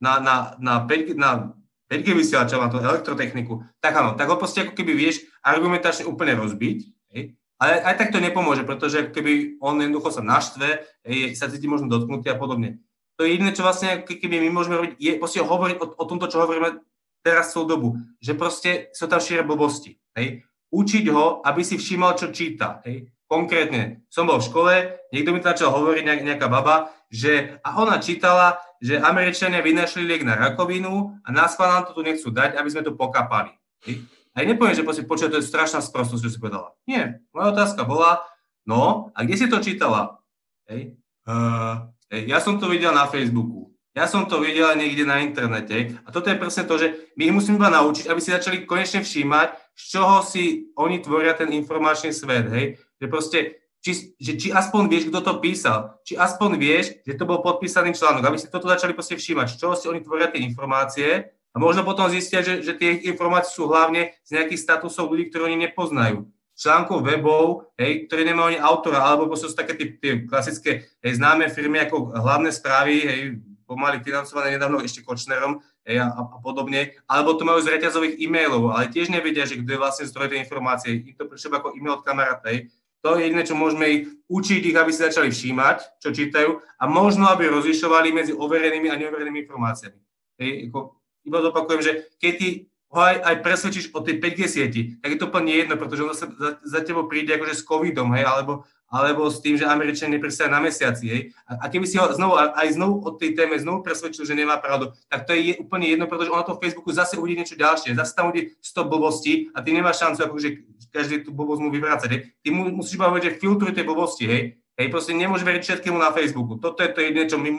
na, 0.02 0.18
na, 0.24 0.36
na, 0.58 0.74
5G, 0.90 1.14
na 1.14 1.54
5G 1.92 2.18
vysielačov, 2.18 2.66
na 2.66 2.72
tú 2.72 2.82
elektrotechniku, 2.82 3.62
tak 3.78 3.94
áno, 3.94 4.18
tak 4.18 4.32
ho 4.32 4.40
proste 4.40 4.66
ako 4.66 4.74
keby 4.74 4.96
vieš 4.96 5.22
argumentačne 5.44 6.10
úplne 6.10 6.34
rozbiť, 6.40 6.78
hej? 7.14 7.36
Ale 7.64 7.80
aj 7.80 7.96
tak 7.96 8.12
to 8.12 8.20
nepomôže, 8.20 8.68
pretože 8.68 9.08
keby 9.16 9.56
on 9.64 9.80
jednoducho 9.80 10.20
sa 10.20 10.20
naštve, 10.20 10.84
sa 11.32 11.48
cíti 11.48 11.72
možno 11.72 11.88
dotknutý 11.88 12.28
a 12.28 12.36
podobne. 12.36 12.84
To 13.16 13.24
je 13.24 13.40
jediné, 13.40 13.56
čo 13.56 13.64
vlastne 13.64 14.04
keby 14.04 14.44
my 14.44 14.50
môžeme 14.52 14.76
robiť, 14.76 15.00
je 15.00 15.12
proste 15.16 15.40
hovoriť 15.40 15.80
o, 15.80 15.86
o 15.96 16.04
tomto, 16.04 16.28
čo 16.28 16.44
hovoríme 16.44 16.84
teraz 17.24 17.56
celú 17.56 17.64
dobu. 17.64 17.88
Že 18.20 18.32
proste 18.36 18.72
sú 18.92 19.08
tam 19.08 19.24
šíre 19.24 19.48
blbosti. 19.48 19.96
Hej. 20.20 20.44
Učiť 20.76 21.06
ho, 21.08 21.40
aby 21.40 21.64
si 21.64 21.80
všímal, 21.80 22.20
čo 22.20 22.36
číta. 22.36 22.84
Hej. 22.84 23.08
Konkrétne, 23.32 24.04
som 24.12 24.28
bol 24.28 24.44
v 24.44 24.48
škole, 24.52 24.74
niekto 25.16 25.32
mi 25.32 25.40
začal 25.40 25.72
hovoriť, 25.72 26.04
nejaká 26.04 26.52
baba, 26.52 26.92
že 27.08 27.64
a 27.64 27.80
ona 27.80 28.04
čítala, 28.04 28.60
že 28.84 29.00
Američania 29.00 29.64
vynašli 29.64 30.04
liek 30.04 30.28
na 30.28 30.36
rakovinu 30.36 31.16
a 31.24 31.28
nás 31.32 31.56
nám 31.56 31.88
to 31.88 31.96
tu 31.96 32.04
nechcú 32.04 32.28
dať, 32.28 32.60
aby 32.60 32.68
sme 32.68 32.84
to 32.84 32.92
pokapali. 32.92 33.56
Hej. 33.88 34.04
Ja 34.34 34.50
nepoviem, 34.50 34.74
že 34.74 34.82
si 34.82 35.06
počuť, 35.06 35.30
to 35.30 35.40
je 35.40 35.46
strašná 35.46 35.78
sprostosť, 35.78 36.26
čo 36.26 36.32
si 36.34 36.42
povedala. 36.42 36.74
Nie, 36.90 37.22
moja 37.30 37.54
otázka 37.54 37.86
bola, 37.86 38.26
no, 38.66 39.14
a 39.14 39.22
kde 39.22 39.36
si 39.38 39.46
to 39.46 39.62
čítala? 39.62 40.18
Hej. 40.66 40.98
Uh, 41.30 41.94
hej, 42.10 42.34
ja 42.34 42.42
som 42.42 42.58
to 42.58 42.66
videl 42.66 42.90
na 42.98 43.06
Facebooku. 43.06 43.70
Ja 43.94 44.10
som 44.10 44.26
to 44.26 44.42
videl 44.42 44.74
niekde 44.74 45.06
na 45.06 45.22
internete. 45.22 46.02
A 46.02 46.10
toto 46.10 46.34
je 46.34 46.42
presne 46.42 46.66
to, 46.66 46.82
že 46.82 47.14
my 47.14 47.30
ich 47.30 47.36
musíme 47.36 47.62
iba 47.62 47.70
naučiť, 47.70 48.10
aby 48.10 48.18
si 48.18 48.34
začali 48.34 48.66
konečne 48.66 49.06
všímať, 49.06 49.54
z 49.78 49.84
čoho 49.86 50.26
si 50.26 50.74
oni 50.74 50.98
tvoria 50.98 51.38
ten 51.38 51.54
informačný 51.54 52.10
svet. 52.10 52.50
Hej. 52.50 52.82
Že 52.98 53.06
proste, 53.06 53.40
či, 53.86 54.18
že, 54.18 54.34
či 54.42 54.48
aspoň 54.50 54.90
vieš, 54.90 55.14
kto 55.14 55.22
to 55.22 55.34
písal. 55.38 56.02
Či 56.10 56.18
aspoň 56.18 56.58
vieš, 56.58 56.98
že 57.06 57.14
to 57.14 57.30
bol 57.30 57.46
podpísaný 57.46 57.94
článok. 57.94 58.26
Aby 58.26 58.42
si 58.42 58.50
toto 58.50 58.66
začali 58.66 58.98
proste 58.98 59.14
všímať, 59.14 59.54
z 59.54 59.58
čoho 59.62 59.78
si 59.78 59.86
oni 59.86 60.02
tvoria 60.02 60.26
tie 60.34 60.42
informácie 60.42 61.30
a 61.54 61.62
možno 61.62 61.86
potom 61.86 62.10
zistia, 62.10 62.42
že, 62.42 62.66
že 62.66 62.74
tie 62.74 63.06
informácie 63.06 63.54
sú 63.54 63.70
hlavne 63.70 64.18
z 64.26 64.42
nejakých 64.42 64.62
statusov 64.66 65.14
ľudí, 65.14 65.30
ktorí 65.30 65.54
oni 65.54 65.70
nepoznajú. 65.70 66.26
Článkov 66.54 67.06
webov, 67.06 67.74
hej, 67.78 68.06
ktoré 68.10 68.26
nemajú 68.26 68.54
ani 68.54 68.60
autora, 68.62 69.06
alebo 69.06 69.34
sú 69.38 69.50
také 69.54 69.74
tie, 69.74 69.88
tie 69.98 70.14
klasické 70.26 70.86
hej, 71.02 71.18
známe 71.18 71.50
firmy 71.50 71.82
ako 71.86 72.14
hlavné 72.14 72.54
správy, 72.54 72.96
hej, 73.06 73.22
pomaly 73.66 74.06
financované 74.06 74.54
nedávno 74.54 74.82
ešte 74.86 75.02
Kočnerom 75.02 75.62
hej, 75.86 75.98
a, 75.98 76.14
a 76.14 76.38
podobne, 76.42 76.94
alebo 77.10 77.34
to 77.34 77.42
majú 77.42 77.58
z 77.58 77.74
reťazových 77.74 78.22
e-mailov, 78.22 78.70
ale 78.70 78.94
tiež 78.94 79.10
nevedia, 79.10 79.50
že 79.50 79.58
kto 79.62 79.70
je 79.74 79.82
vlastne 79.82 80.06
zdroj 80.06 80.30
tej 80.30 80.46
informácie. 80.46 81.06
Im 81.10 81.18
to 81.18 81.26
prišlo 81.26 81.58
ako 81.58 81.74
e-mail 81.74 81.98
od 81.98 82.06
kamaráta. 82.06 82.54
Hej. 82.54 82.70
To 83.04 83.20
je 83.20 83.28
jediné, 83.28 83.44
čo 83.44 83.58
môžeme 83.58 83.86
ich 83.90 84.02
učiť 84.32 84.62
ich, 84.64 84.78
aby 84.78 84.92
si 84.94 85.04
začali 85.04 85.28
všímať, 85.28 86.00
čo 86.00 86.16
čítajú 86.16 86.56
a 86.80 86.84
možno, 86.88 87.28
aby 87.28 87.52
rozlišovali 87.52 88.16
medzi 88.16 88.32
overenými 88.32 88.88
a 88.88 88.96
neoverenými 88.96 89.44
informáciami. 89.44 90.00
Hej, 90.40 90.72
ako, 90.72 91.03
iba 91.24 91.40
zopakujem, 91.42 91.82
že 91.82 91.92
keď 92.20 92.34
ty 92.38 92.48
ho 92.94 93.00
aj, 93.02 93.16
aj 93.26 93.36
presvedčíš 93.42 93.86
o 93.92 94.00
tej 94.06 94.22
5G 94.22 94.40
sieti, 94.46 94.82
tak 95.02 95.18
je 95.18 95.20
to 95.20 95.28
úplne 95.28 95.50
jedno, 95.50 95.76
pretože 95.82 96.02
on 96.06 96.14
za, 96.14 96.30
za, 96.30 96.50
za 96.62 96.80
tebou 96.86 97.10
príde 97.10 97.34
akože 97.34 97.58
s 97.58 97.66
covidom, 97.66 98.14
hej, 98.14 98.28
alebo 98.28 98.70
alebo 98.94 99.26
s 99.26 99.42
tým, 99.42 99.58
že 99.58 99.66
Američania 99.66 100.22
nepristajú 100.22 100.54
na 100.54 100.62
mesiaci. 100.62 101.06
Hej. 101.10 101.22
A, 101.50 101.66
a 101.66 101.74
keby 101.74 101.90
si 101.90 101.98
ho 101.98 102.06
znovu, 102.14 102.38
aj 102.38 102.78
znovu 102.78 103.02
od 103.02 103.18
tej 103.18 103.34
téme 103.34 103.58
znovu 103.58 103.82
presvedčil, 103.82 104.22
že 104.22 104.38
nemá 104.38 104.62
pravdu, 104.62 104.94
tak 105.10 105.26
to 105.26 105.34
je 105.34 105.58
úplne 105.58 105.90
jedno, 105.90 106.06
pretože 106.06 106.30
on 106.30 106.38
na 106.38 106.46
tom 106.46 106.62
Facebooku 106.62 106.94
zase 106.94 107.18
uvidí 107.18 107.42
niečo 107.42 107.58
ďalšie, 107.58 107.98
zase 107.98 108.14
tam 108.14 108.30
uvidí 108.30 108.54
100 108.62 108.86
blbostí 108.86 109.50
a 109.58 109.66
ty 109.66 109.74
nemáš 109.74 109.98
šancu 109.98 110.30
akože 110.30 110.50
každý 110.94 111.26
tú 111.26 111.34
blbosť 111.34 111.62
mu 111.66 111.74
vyvrácať. 111.74 112.10
Hej. 112.14 112.22
Ty 112.46 112.48
mu, 112.54 112.70
musíš 112.70 113.02
hovoriť, 113.02 113.24
že 113.26 113.38
filtruj 113.42 113.74
tie 113.74 113.82
blbosti, 113.82 114.26
hej. 114.30 114.62
Hej, 114.74 114.90
proste 114.90 115.14
nemôžeš 115.14 115.46
veriť 115.46 115.62
všetkému 115.62 115.98
na 116.02 116.10
Facebooku. 116.10 116.58
Toto 116.58 116.82
je 116.82 116.90
to 116.90 117.06
jedné, 117.06 117.30
čo 117.30 117.38
my, 117.38 117.50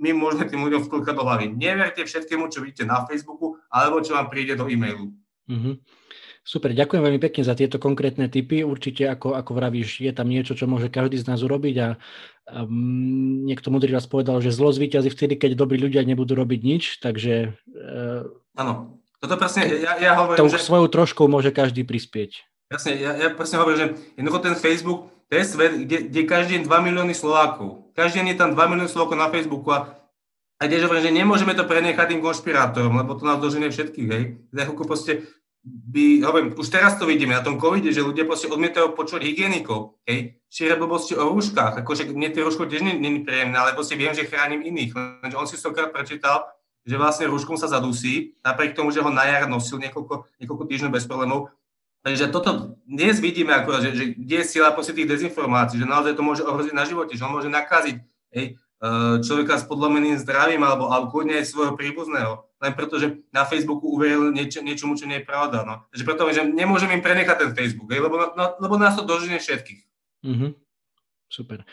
my 0.00 0.10
môžeme 0.16 0.48
tým 0.48 0.64
ľuďom 0.64 0.88
vklkať 0.88 1.14
do 1.14 1.24
hlavy. 1.24 1.52
Neverte 1.52 2.00
všetkému, 2.00 2.48
čo 2.48 2.64
vidíte 2.64 2.88
na 2.88 3.04
Facebooku, 3.04 3.60
alebo 3.68 4.00
čo 4.00 4.16
vám 4.16 4.32
príde 4.32 4.56
do 4.56 4.64
e-mailu. 4.64 5.12
Mm-hmm. 5.52 5.74
Super, 6.42 6.74
ďakujem 6.74 7.02
veľmi 7.06 7.20
pekne 7.22 7.42
za 7.46 7.54
tieto 7.54 7.78
konkrétne 7.78 8.26
typy. 8.26 8.66
Určite, 8.66 9.06
ako, 9.06 9.38
ako 9.38 9.52
vravíš, 9.52 10.02
je 10.02 10.10
tam 10.10 10.26
niečo, 10.26 10.58
čo 10.58 10.66
môže 10.66 10.90
každý 10.90 11.20
z 11.20 11.28
nás 11.30 11.38
urobiť 11.38 11.76
a 11.78 11.88
um, 12.50 13.46
niekto 13.46 13.70
mudrý 13.70 13.94
raz 13.94 14.10
povedal, 14.10 14.42
že 14.42 14.50
zlo 14.50 14.74
zvýťazí 14.74 15.12
vtedy, 15.12 15.38
keď 15.38 15.54
dobrí 15.54 15.78
ľudia 15.78 16.02
nebudú 16.02 16.34
robiť 16.34 16.60
nič, 16.66 16.98
takže... 16.98 17.54
Áno, 18.58 18.72
uh, 18.74 19.22
toto 19.22 19.38
presne, 19.38 19.70
ja, 19.70 19.94
ja 20.02 20.18
hovorím, 20.18 20.50
že... 20.50 20.58
svojou 20.58 20.90
troškou 20.90 21.30
môže 21.30 21.54
každý 21.54 21.86
prispieť. 21.86 22.42
Presne, 22.66 22.98
ja, 22.98 23.14
ja 23.14 23.28
presne 23.30 23.62
hovorím, 23.62 23.78
že 23.78 23.86
jednoducho 24.18 24.38
ten 24.42 24.56
Facebook, 24.58 25.14
to 25.32 25.40
je 25.40 25.44
svet, 25.48 25.72
kde, 25.88 26.12
kde 26.12 26.20
každý 26.28 26.60
deň 26.60 26.62
2 26.68 26.86
milióny 26.92 27.16
Slovákov. 27.16 27.88
Každý 27.96 28.20
deň 28.20 28.36
je 28.36 28.38
tam 28.38 28.52
2 28.52 28.68
milióny 28.68 28.90
Slovákov 28.92 29.16
na 29.16 29.32
Facebooku 29.32 29.72
a 29.72 30.02
a 30.62 30.70
tiež 30.70 30.86
hovorím, 30.86 31.02
že 31.02 31.18
nemôžeme 31.18 31.58
to 31.58 31.66
prenechať 31.66 32.14
tým 32.14 32.22
konšpirátorom, 32.22 32.94
lebo 32.94 33.18
to 33.18 33.26
nás 33.26 33.42
doženie 33.42 33.66
všetkých, 33.66 34.08
hej. 34.14 34.38
Za 34.54 34.70
proste 34.70 35.26
by, 35.66 36.22
hovorím, 36.22 36.54
už 36.54 36.70
teraz 36.70 36.94
to 37.02 37.06
vidíme 37.10 37.34
na 37.34 37.42
tom 37.42 37.58
covide, 37.58 37.90
že 37.90 37.98
ľudia 37.98 38.22
proste 38.22 38.46
odmietajú 38.46 38.94
počuť 38.94 39.26
hygienikov, 39.26 39.98
hej, 40.06 40.38
šíria 40.46 40.78
blbosti 40.78 41.18
o 41.18 41.34
rúškach, 41.34 41.82
akože 41.82 42.14
mne 42.14 42.30
tie 42.30 42.46
rúško 42.46 42.70
tiež 42.70 42.78
je 42.78 42.94
príjemné, 43.26 43.58
ale 43.58 43.74
proste 43.74 43.98
viem, 43.98 44.14
že 44.14 44.22
chránim 44.22 44.62
iných, 44.62 44.94
lenže 44.94 45.34
on 45.34 45.50
si 45.50 45.58
stokrát 45.58 45.90
prečítal, 45.90 46.46
že 46.86 46.94
vlastne 46.94 47.26
rúškom 47.26 47.58
sa 47.58 47.66
zadusí, 47.66 48.38
napriek 48.46 48.78
tomu, 48.78 48.94
že 48.94 49.02
ho 49.02 49.10
na 49.10 49.26
jar 49.26 49.50
nosil 49.50 49.82
niekoľko, 49.82 50.30
niekoľko 50.38 50.64
týždňov 50.66 50.94
bez 50.94 51.10
problémov. 51.10 51.50
Takže 52.02 52.34
toto 52.34 52.78
dnes 52.82 53.22
vidíme 53.22 53.54
akurát, 53.54 53.86
že, 53.86 53.94
že 53.94 54.04
kde 54.18 54.42
je 54.42 54.46
sila 54.46 54.74
proste 54.74 54.90
tých 54.90 55.06
dezinformácií, 55.06 55.78
že 55.78 55.86
naozaj 55.86 56.18
to 56.18 56.26
môže 56.26 56.42
ohroziť 56.42 56.74
na 56.74 56.82
živote, 56.82 57.14
že 57.14 57.22
on 57.22 57.30
môže 57.30 57.46
nakaziť 57.46 57.96
hej, 58.34 58.46
e, 58.58 58.92
človeka 59.22 59.62
s 59.62 59.64
podlomeným 59.70 60.18
zdravím 60.18 60.66
alebo, 60.66 60.90
alebo 60.90 61.14
kľudne 61.14 61.38
aj 61.38 61.46
svojho 61.46 61.78
príbuzného 61.78 62.42
len 62.62 62.72
preto, 62.78 62.94
že 63.02 63.18
na 63.34 63.42
Facebooku 63.42 63.90
uveril 63.90 64.30
niečo, 64.30 64.62
niečomu, 64.62 64.94
čo 64.94 65.10
nie 65.10 65.18
je 65.18 65.26
pravda. 65.26 65.66
No. 65.66 65.82
Takže 65.90 66.06
preto, 66.06 66.22
že 66.30 66.46
nemôžem 66.46 66.94
im 66.94 67.02
prenechať 67.02 67.36
ten 67.42 67.50
Facebook, 67.58 67.90
lebo, 67.90 68.14
no, 68.38 68.44
lebo 68.62 68.78
nás 68.78 68.94
to 68.94 69.02
doženie 69.02 69.42
všetkých. 69.42 69.82
Mm-hmm. 70.22 70.50
Super. 71.26 71.66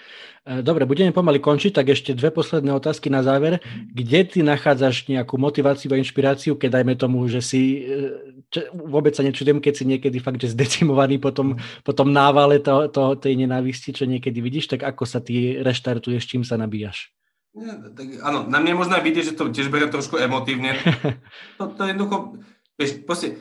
E, 0.50 0.66
dobre, 0.66 0.90
budeme 0.90 1.14
pomaly 1.14 1.38
končiť, 1.38 1.78
tak 1.78 1.94
ešte 1.94 2.18
dve 2.18 2.34
posledné 2.34 2.74
otázky 2.74 3.14
na 3.14 3.22
záver. 3.22 3.62
Kde 3.94 4.26
ty 4.26 4.40
nachádzaš 4.42 5.06
nejakú 5.06 5.38
motiváciu 5.38 5.94
a 5.94 6.02
inšpiráciu, 6.02 6.58
keď 6.58 6.82
dajme 6.82 6.98
tomu, 6.98 7.22
že 7.30 7.46
si, 7.46 7.86
e, 7.86 8.39
čo, 8.50 8.66
vôbec 8.74 9.14
sa 9.14 9.22
nečudujem, 9.22 9.62
keď 9.62 9.74
si 9.78 9.86
niekedy 9.86 10.18
fakt, 10.18 10.42
že 10.42 10.58
zdecimovaný 10.58 11.22
po 11.22 11.30
tom, 11.30 11.62
po 11.86 11.94
tom 11.94 12.10
návale 12.10 12.58
to, 12.58 12.90
to, 12.90 13.14
tej 13.18 13.38
nenávisti, 13.38 13.94
čo 13.94 14.10
niekedy 14.10 14.42
vidíš, 14.42 14.74
tak 14.74 14.82
ako 14.82 15.06
sa 15.06 15.22
ty 15.22 15.62
reštartuješ, 15.62 16.26
čím 16.26 16.42
sa 16.42 16.58
nabíjaš? 16.58 17.14
Nie, 17.54 17.78
tak 17.94 18.22
áno, 18.22 18.46
na 18.46 18.62
mne 18.62 18.78
možno 18.78 18.98
vidieť, 19.02 19.34
že 19.34 19.38
to 19.38 19.50
tiež 19.50 19.74
berie 19.74 19.90
trošku 19.90 20.18
emotívne. 20.18 20.78
To, 21.58 21.68
to 21.68 21.82
je 21.84 21.92
jednoducho, 21.92 22.40
vieš, 22.80 23.04
proste, 23.04 23.36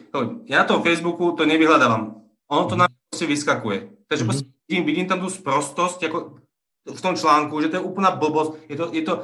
ja 0.51 0.65
na 0.65 0.67
tom 0.67 0.83
Facebooku 0.83 1.39
to 1.39 1.47
nevyhľadávam. 1.47 2.19
Ono 2.51 2.65
to 2.67 2.75
na 2.75 2.89
mňa 2.89 3.27
vyskakuje. 3.29 3.79
Takže 4.09 4.25
mm-hmm. 4.25 4.67
vidím, 4.67 4.85
vidím 4.89 5.07
tam 5.07 5.21
tú 5.21 5.29
sprostosť, 5.31 6.09
ako 6.09 6.19
v 6.89 7.01
tom 7.05 7.15
článku, 7.15 7.55
že 7.61 7.69
to 7.69 7.77
je 7.79 7.87
úplná 7.87 8.17
blbosť. 8.17 8.51
Je 8.67 8.77
to, 8.77 8.85
je 8.91 9.03
to 9.05 9.15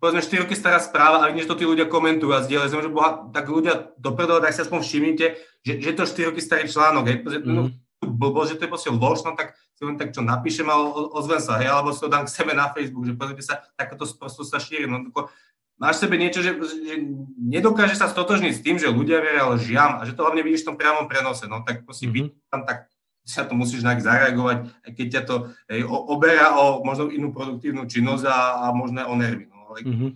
povedzme 0.00 0.24
4 0.24 0.48
roky 0.48 0.56
stará 0.56 0.80
správa 0.80 1.20
a 1.20 1.28
vidíš, 1.28 1.44
že 1.44 1.50
to 1.52 1.58
tí 1.60 1.64
ľudia 1.68 1.86
komentujú 1.86 2.32
a 2.32 2.42
zdieľajú. 2.42 2.88
Že 2.88 2.90
boha, 2.90 3.28
tak 3.30 3.46
ľudia 3.52 3.92
dopredu, 4.00 4.40
tak 4.40 4.56
si 4.56 4.64
aspoň 4.64 4.80
všimnite, 4.80 5.26
že, 5.60 5.72
že 5.78 5.90
to 5.92 6.08
4 6.08 6.32
roky 6.32 6.40
starý 6.40 6.64
článok. 6.66 7.04
Hej. 7.06 7.16
Mm-hmm. 7.28 7.68
Blbosť, 8.00 8.56
že 8.56 8.56
to 8.56 8.64
je 8.64 8.72
proste 8.72 8.90
lož, 8.90 9.20
no 9.28 9.36
tak 9.36 9.52
si 9.76 9.84
len 9.84 10.00
tak 10.00 10.16
čo 10.16 10.24
napíšem 10.24 10.68
a 10.68 10.76
ozvem 11.12 11.40
sa, 11.40 11.60
hej, 11.60 11.68
alebo 11.68 11.92
si 11.92 12.00
to 12.00 12.08
dám 12.08 12.24
k 12.24 12.32
sebe 12.32 12.52
na 12.56 12.72
Facebook, 12.72 13.04
že 13.04 13.16
pozrite 13.16 13.44
sa, 13.44 13.60
takéto 13.76 14.08
prosto 14.16 14.40
sa 14.40 14.56
šíri. 14.56 14.88
No, 14.88 15.04
tako, 15.08 15.28
máš 15.76 16.00
sebe 16.00 16.16
niečo, 16.16 16.40
že, 16.40 16.56
že 16.60 16.96
nedokáže 17.36 17.96
sa 17.96 18.08
stotožniť 18.08 18.52
s 18.56 18.64
tým, 18.64 18.76
že 18.80 18.92
ľudia 18.92 19.20
veria 19.20 19.48
lžiam 19.52 20.00
a 20.00 20.08
že 20.08 20.16
to 20.16 20.24
hlavne 20.24 20.40
vidíš 20.44 20.64
v 20.64 20.68
tom 20.72 20.76
priamom 20.80 21.08
prenose, 21.08 21.44
no 21.44 21.60
tak 21.60 21.84
proste 21.84 22.08
mm-hmm. 22.08 22.48
tam 22.48 22.64
tak 22.64 22.88
sa 23.24 23.44
to 23.44 23.52
musíš 23.52 23.84
nejak 23.84 24.00
zareagovať, 24.00 24.58
aj 24.68 24.90
keď 24.96 25.06
ťa 25.12 25.22
to 25.28 25.34
hej, 25.68 25.84
oberá 25.86 26.56
o 26.56 26.80
možno 26.82 27.12
inú 27.12 27.30
produktívnu 27.36 27.84
činnosť 27.84 28.24
a, 28.26 28.38
a 28.64 28.66
možno 28.72 29.04
o 29.06 29.14
nervy. 29.14 29.48
Ale 29.70 29.86
mm-hmm. 29.86 30.10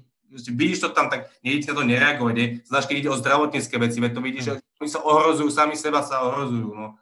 vidíš 0.59 0.83
to 0.83 0.89
tam, 0.91 1.07
tak 1.07 1.31
nejde 1.47 1.71
to 1.71 1.87
nereagovať. 1.87 2.35
Ne? 2.35 2.47
Znáš, 2.67 2.91
keď 2.91 2.97
ide 2.99 3.11
o 3.15 3.21
zdravotnícke 3.21 3.77
veci, 3.79 4.03
veď 4.03 4.13
to 4.13 4.21
vidíš, 4.21 4.45
že 4.45 4.53
oni 4.83 4.91
sa 4.91 5.01
ohrozujú, 5.07 5.49
sami 5.49 5.79
seba 5.79 6.03
sa 6.03 6.27
ohrozujú. 6.27 6.75
No 6.75 6.99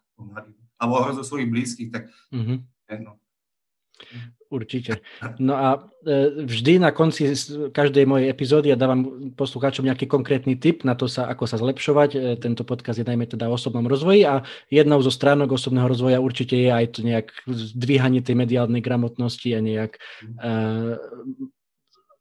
alebo 0.82 0.98
ohrozujú 0.98 1.24
svojich 1.24 1.50
blízkych, 1.50 1.90
tak 1.94 2.10
mm-hmm. 2.34 2.58
no. 3.06 3.14
Určite. 4.52 5.00
No 5.40 5.56
a 5.56 5.80
e, 6.04 6.44
vždy 6.44 6.76
na 6.76 6.92
konci 6.92 7.32
každej 7.72 8.04
mojej 8.04 8.28
epizódy 8.28 8.68
ja 8.68 8.76
dávam 8.76 9.32
poslucháčom 9.32 9.88
nejaký 9.88 10.04
konkrétny 10.04 10.60
tip 10.60 10.84
na 10.84 10.92
to, 10.92 11.08
sa, 11.08 11.24
ako 11.30 11.48
sa 11.48 11.56
zlepšovať. 11.56 12.10
E, 12.12 12.18
tento 12.36 12.60
podcast 12.60 13.00
je 13.00 13.08
najmä 13.08 13.24
teda 13.24 13.48
o 13.48 13.56
osobnom 13.56 13.86
rozvoji 13.88 14.28
a 14.28 14.44
jednou 14.68 15.00
zo 15.00 15.08
stránok 15.08 15.56
osobného 15.56 15.88
rozvoja 15.88 16.20
určite 16.20 16.58
je 16.58 16.68
aj 16.68 16.86
to 16.92 17.00
nejak 17.00 17.32
zdvíhanie 17.48 18.20
tej 18.20 18.36
mediálnej 18.36 18.84
gramotnosti 18.84 19.48
a 19.56 19.64
nejak 19.64 19.96
uh, 20.44 21.00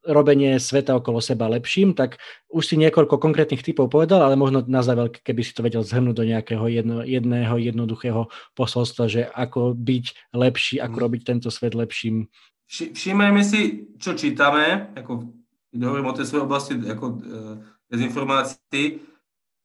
robenie 0.01 0.57
sveta 0.57 0.97
okolo 0.97 1.21
seba 1.21 1.45
lepším, 1.45 1.93
tak 1.93 2.17
už 2.49 2.63
si 2.65 2.75
niekoľko 2.77 3.21
konkrétnych 3.21 3.61
typov 3.61 3.93
povedal, 3.93 4.25
ale 4.25 4.33
možno 4.33 4.65
na 4.65 4.81
záver, 4.81 5.13
keby 5.13 5.41
si 5.45 5.53
to 5.53 5.61
vedel 5.61 5.85
zhrnúť 5.85 6.15
do 6.17 6.25
nejakého 6.25 6.65
jedno, 6.67 7.05
jedného 7.05 7.55
jednoduchého 7.61 8.27
posolstva, 8.57 9.05
že 9.05 9.29
ako 9.29 9.77
byť 9.77 10.33
lepší, 10.33 10.81
ako 10.81 10.97
mhm. 10.97 11.03
robiť 11.05 11.21
tento 11.21 11.49
svet 11.53 11.77
lepším. 11.77 12.25
Všímajme 12.71 13.43
si, 13.43 13.91
čo 13.99 14.15
čítame, 14.15 14.95
ako 14.95 15.27
hovorím 15.75 16.07
o 16.07 16.15
tej 16.15 16.25
svojej 16.27 16.45
oblasti 16.47 16.73
ako 16.87 17.05
e, 17.07 17.15
dezinformácií, 17.91 19.03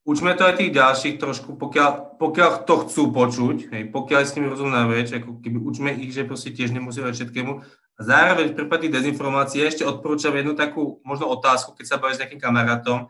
učme 0.07 0.35
to 0.35 0.43
aj 0.47 0.55
tých 0.59 0.71
ďalších 0.71 1.15
trošku, 1.19 1.55
pokiaľ, 1.59 2.19
pokiaľ 2.19 2.51
to 2.63 2.75
chcú 2.87 3.03
počuť, 3.11 3.57
hej, 3.75 3.83
pokiaľ 3.91 4.21
s 4.23 4.35
nimi 4.39 4.47
rozumná 4.47 4.87
vec, 4.87 5.11
ako 5.11 5.43
keby 5.43 5.57
učme 5.59 5.89
ich, 5.99 6.15
že 6.15 6.23
proste 6.23 6.55
tiež 6.55 6.71
nemusí 6.71 7.03
všetkému, 7.03 7.63
a 7.97 8.01
zároveň 8.05 8.53
v 8.53 8.57
prípade 8.61 8.93
dezinformácie 8.93 9.65
ešte 9.65 9.81
odporúčam 9.81 10.29
jednu 10.37 10.53
takú 10.53 11.01
možno 11.01 11.33
otázku, 11.33 11.73
keď 11.73 11.85
sa 11.89 11.97
bavíš 11.97 12.21
s 12.21 12.21
nejakým 12.21 12.37
kamarátom. 12.37 13.09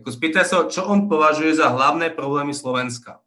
Ako 0.00 0.08
spýtaj 0.08 0.44
sa, 0.48 0.56
čo 0.64 0.88
on 0.88 1.06
považuje 1.12 1.52
za 1.52 1.68
hlavné 1.68 2.08
problémy 2.08 2.56
Slovenska. 2.56 3.20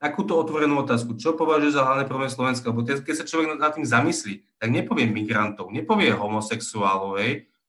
Takúto 0.00 0.38
otvorenú 0.38 0.80
otázku. 0.80 1.18
Čo 1.18 1.36
považuje 1.36 1.76
za 1.76 1.84
hlavné 1.84 2.08
problémy 2.08 2.32
Slovenska? 2.32 2.72
Lebo 2.72 2.86
keď 2.86 3.20
sa 3.20 3.28
človek 3.28 3.58
nad 3.58 3.74
tým 3.74 3.84
zamyslí, 3.84 4.56
tak 4.56 4.72
nepovie 4.72 5.04
migrantov, 5.04 5.68
nepovie 5.68 6.14
homosexuálov. 6.14 7.20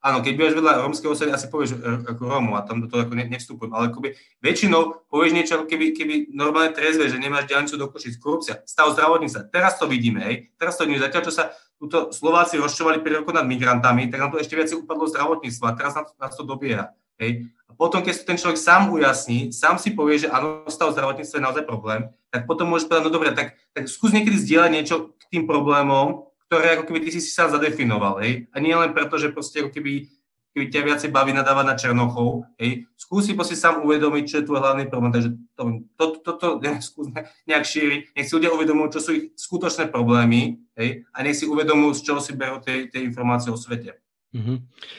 Áno, 0.02 0.26
keď 0.26 0.34
budeš 0.34 0.58
vedľa 0.58 0.82
rómskeho 0.82 1.14
osady, 1.14 1.30
asi 1.30 1.46
povieš 1.46 1.78
e, 1.78 2.10
ako 2.10 2.26
Rómu 2.26 2.58
a 2.58 2.66
tam 2.66 2.82
do 2.82 2.90
toho 2.90 3.06
ako 3.06 3.14
ne, 3.14 3.30
nevstupujem, 3.30 3.70
ale 3.70 3.94
akoby 3.94 4.18
väčšinou 4.42 5.06
povieš 5.14 5.32
niečo, 5.38 5.56
keby, 5.70 5.94
keby 5.94 6.14
normálne 6.34 6.74
trezve, 6.74 7.06
že 7.06 7.22
nemáš 7.22 7.46
diálnicu 7.46 7.78
do 7.78 7.86
Košic, 7.86 8.18
korupcia, 8.18 8.66
stav 8.66 8.90
zdravotníctva. 8.98 9.54
Teraz 9.54 9.78
to 9.78 9.86
vidíme, 9.86 10.26
hej. 10.26 10.50
Teraz 10.58 10.82
to 10.82 10.90
vidíme. 10.90 11.06
Zatiaľ, 11.06 11.22
čo 11.30 11.34
sa 11.38 11.54
tuto 11.78 12.10
Slováci 12.10 12.58
rozšovali 12.58 12.98
5 13.06 13.22
rokov 13.22 13.34
nad 13.38 13.46
migrantami, 13.46 14.10
tak 14.10 14.26
nám 14.26 14.34
to 14.34 14.42
ešte 14.42 14.58
viac 14.58 14.74
upadlo 14.74 15.06
zdravotníctvo 15.06 15.66
a 15.70 15.78
teraz 15.78 15.94
nás, 15.94 16.10
nás 16.18 16.34
to 16.34 16.50
dobieha. 16.50 16.98
Hej. 17.22 17.54
A 17.70 17.78
potom, 17.78 18.02
keď 18.02 18.26
ten 18.26 18.42
človek 18.42 18.58
sám 18.58 18.90
ujasní, 18.90 19.54
sám 19.54 19.78
si 19.78 19.94
povie, 19.94 20.18
že 20.18 20.34
áno, 20.34 20.66
stav 20.66 20.98
zdravotníctva 20.98 21.38
je 21.38 21.46
naozaj 21.46 21.64
problém, 21.70 22.10
tak 22.34 22.50
potom 22.50 22.74
môžeš 22.74 22.90
povedať, 22.90 23.06
no 23.06 23.14
dobre, 23.14 23.30
tak, 23.38 23.54
tak 23.78 23.86
skús 23.86 24.10
niekedy 24.10 24.34
zdieľať 24.34 24.72
niečo 24.74 25.14
k 25.22 25.24
tým 25.30 25.44
problémom, 25.46 26.31
ktoré 26.52 26.76
ako 26.76 26.92
keby 26.92 27.00
ty 27.08 27.16
si 27.16 27.24
sám 27.24 27.56
zadefinoval, 27.56 28.20
hej. 28.20 28.52
A 28.52 28.60
nie 28.60 28.76
len 28.76 28.92
preto, 28.92 29.16
že 29.16 29.32
proste 29.32 29.64
ako 29.64 29.72
keby 29.72 30.12
keby 30.52 30.68
ťa 30.68 30.84
viacej 30.84 31.10
baví 31.16 31.32
nadávať 31.32 31.64
na 31.64 31.80
Černochov, 31.80 32.44
hej, 32.60 32.84
skúsi 33.00 33.32
si 33.32 33.56
sám 33.56 33.88
uvedomiť, 33.88 34.24
čo 34.28 34.36
je 34.44 34.48
tvoj 34.52 34.60
hlavný 34.60 34.92
problém, 34.92 35.16
takže 35.16 35.30
to, 35.56 35.64
to, 35.96 36.06
to, 36.20 36.32
to 36.36 36.48
ne, 36.68 36.84
skúsme 36.84 37.24
nejak 37.48 37.64
šíriť, 37.64 38.02
nech 38.20 38.28
si 38.28 38.36
ľudia 38.36 38.52
uvedomujú, 38.52 38.88
čo 38.92 39.00
sú 39.00 39.12
ich 39.16 39.26
skutočné 39.40 39.88
problémy, 39.88 40.60
hej, 40.76 41.08
a 41.16 41.18
nech 41.24 41.40
si 41.40 41.48
uvedomujú, 41.48 41.96
z 41.96 42.02
čoho 42.04 42.20
si 42.20 42.36
berú 42.36 42.60
tie, 42.60 42.92
tie 42.92 43.00
informácie 43.00 43.48
o 43.48 43.56
svete. 43.56 43.96
Mm-hmm. 44.36 44.58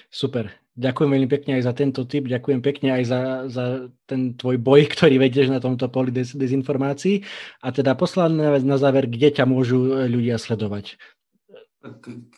Super. 0.09 0.57
Ďakujem 0.73 1.11
veľmi 1.13 1.29
pekne 1.29 1.61
aj 1.61 1.69
za 1.69 1.73
tento 1.77 2.09
tip, 2.09 2.33
ďakujem 2.33 2.65
pekne 2.65 2.97
aj 2.97 3.05
za, 3.05 3.21
za 3.53 3.65
ten 4.09 4.33
tvoj 4.33 4.57
boj, 4.57 4.89
ktorý 4.97 5.21
vedieš 5.21 5.53
na 5.53 5.61
tomto 5.61 5.85
poli 5.93 6.17
dezinformácií. 6.17 7.29
A 7.61 7.77
teda 7.77 7.93
posledná 7.93 8.57
vec 8.57 8.65
na 8.65 8.81
záver, 8.81 9.05
kde 9.05 9.37
ťa 9.37 9.45
môžu 9.45 10.09
ľudia 10.09 10.41
sledovať? 10.41 10.97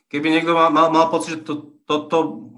Keby 0.09 0.27
niekto 0.33 0.57
mal, 0.57 0.73
mal, 0.73 0.89
mal 0.89 1.13
pocit, 1.13 1.39
že 1.39 1.41
to, 1.45 1.77
toto 1.85 2.49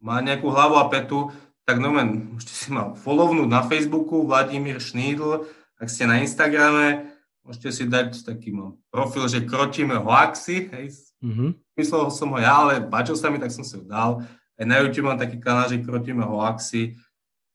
má 0.00 0.24
nejakú 0.24 0.48
hlavu 0.48 0.80
a 0.80 0.88
petu, 0.88 1.28
tak 1.68 1.78
no 1.78 1.92
men, 1.92 2.34
môžete 2.34 2.54
si 2.56 2.68
ma 2.72 2.96
follownúť 2.96 3.48
na 3.48 3.62
Facebooku, 3.62 4.24
Vladimír 4.24 4.80
Šnídl, 4.80 5.44
ak 5.76 5.88
ste 5.92 6.08
na 6.08 6.18
Instagrame, 6.24 7.12
môžete 7.44 7.68
si 7.70 7.84
dať 7.86 8.24
taký 8.24 8.56
profil, 8.88 9.28
že 9.28 9.44
krotíme 9.44 10.00
hoaxy, 10.00 10.72
hej, 10.72 10.96
mm-hmm. 11.22 11.50
myslel 11.78 12.08
som 12.10 12.32
ho 12.32 12.38
ja, 12.40 12.52
ale 12.66 12.84
páčil 12.88 13.14
sa 13.14 13.28
mi, 13.28 13.38
tak 13.38 13.52
som 13.52 13.62
si 13.62 13.76
ho 13.76 13.84
dal. 13.84 14.24
Aj 14.60 14.66
na 14.66 14.80
YouTube 14.80 15.08
mám 15.08 15.20
taký 15.20 15.40
kanál, 15.40 15.68
že 15.70 15.80
krotíme 15.80 16.24
hoaxy, 16.24 16.96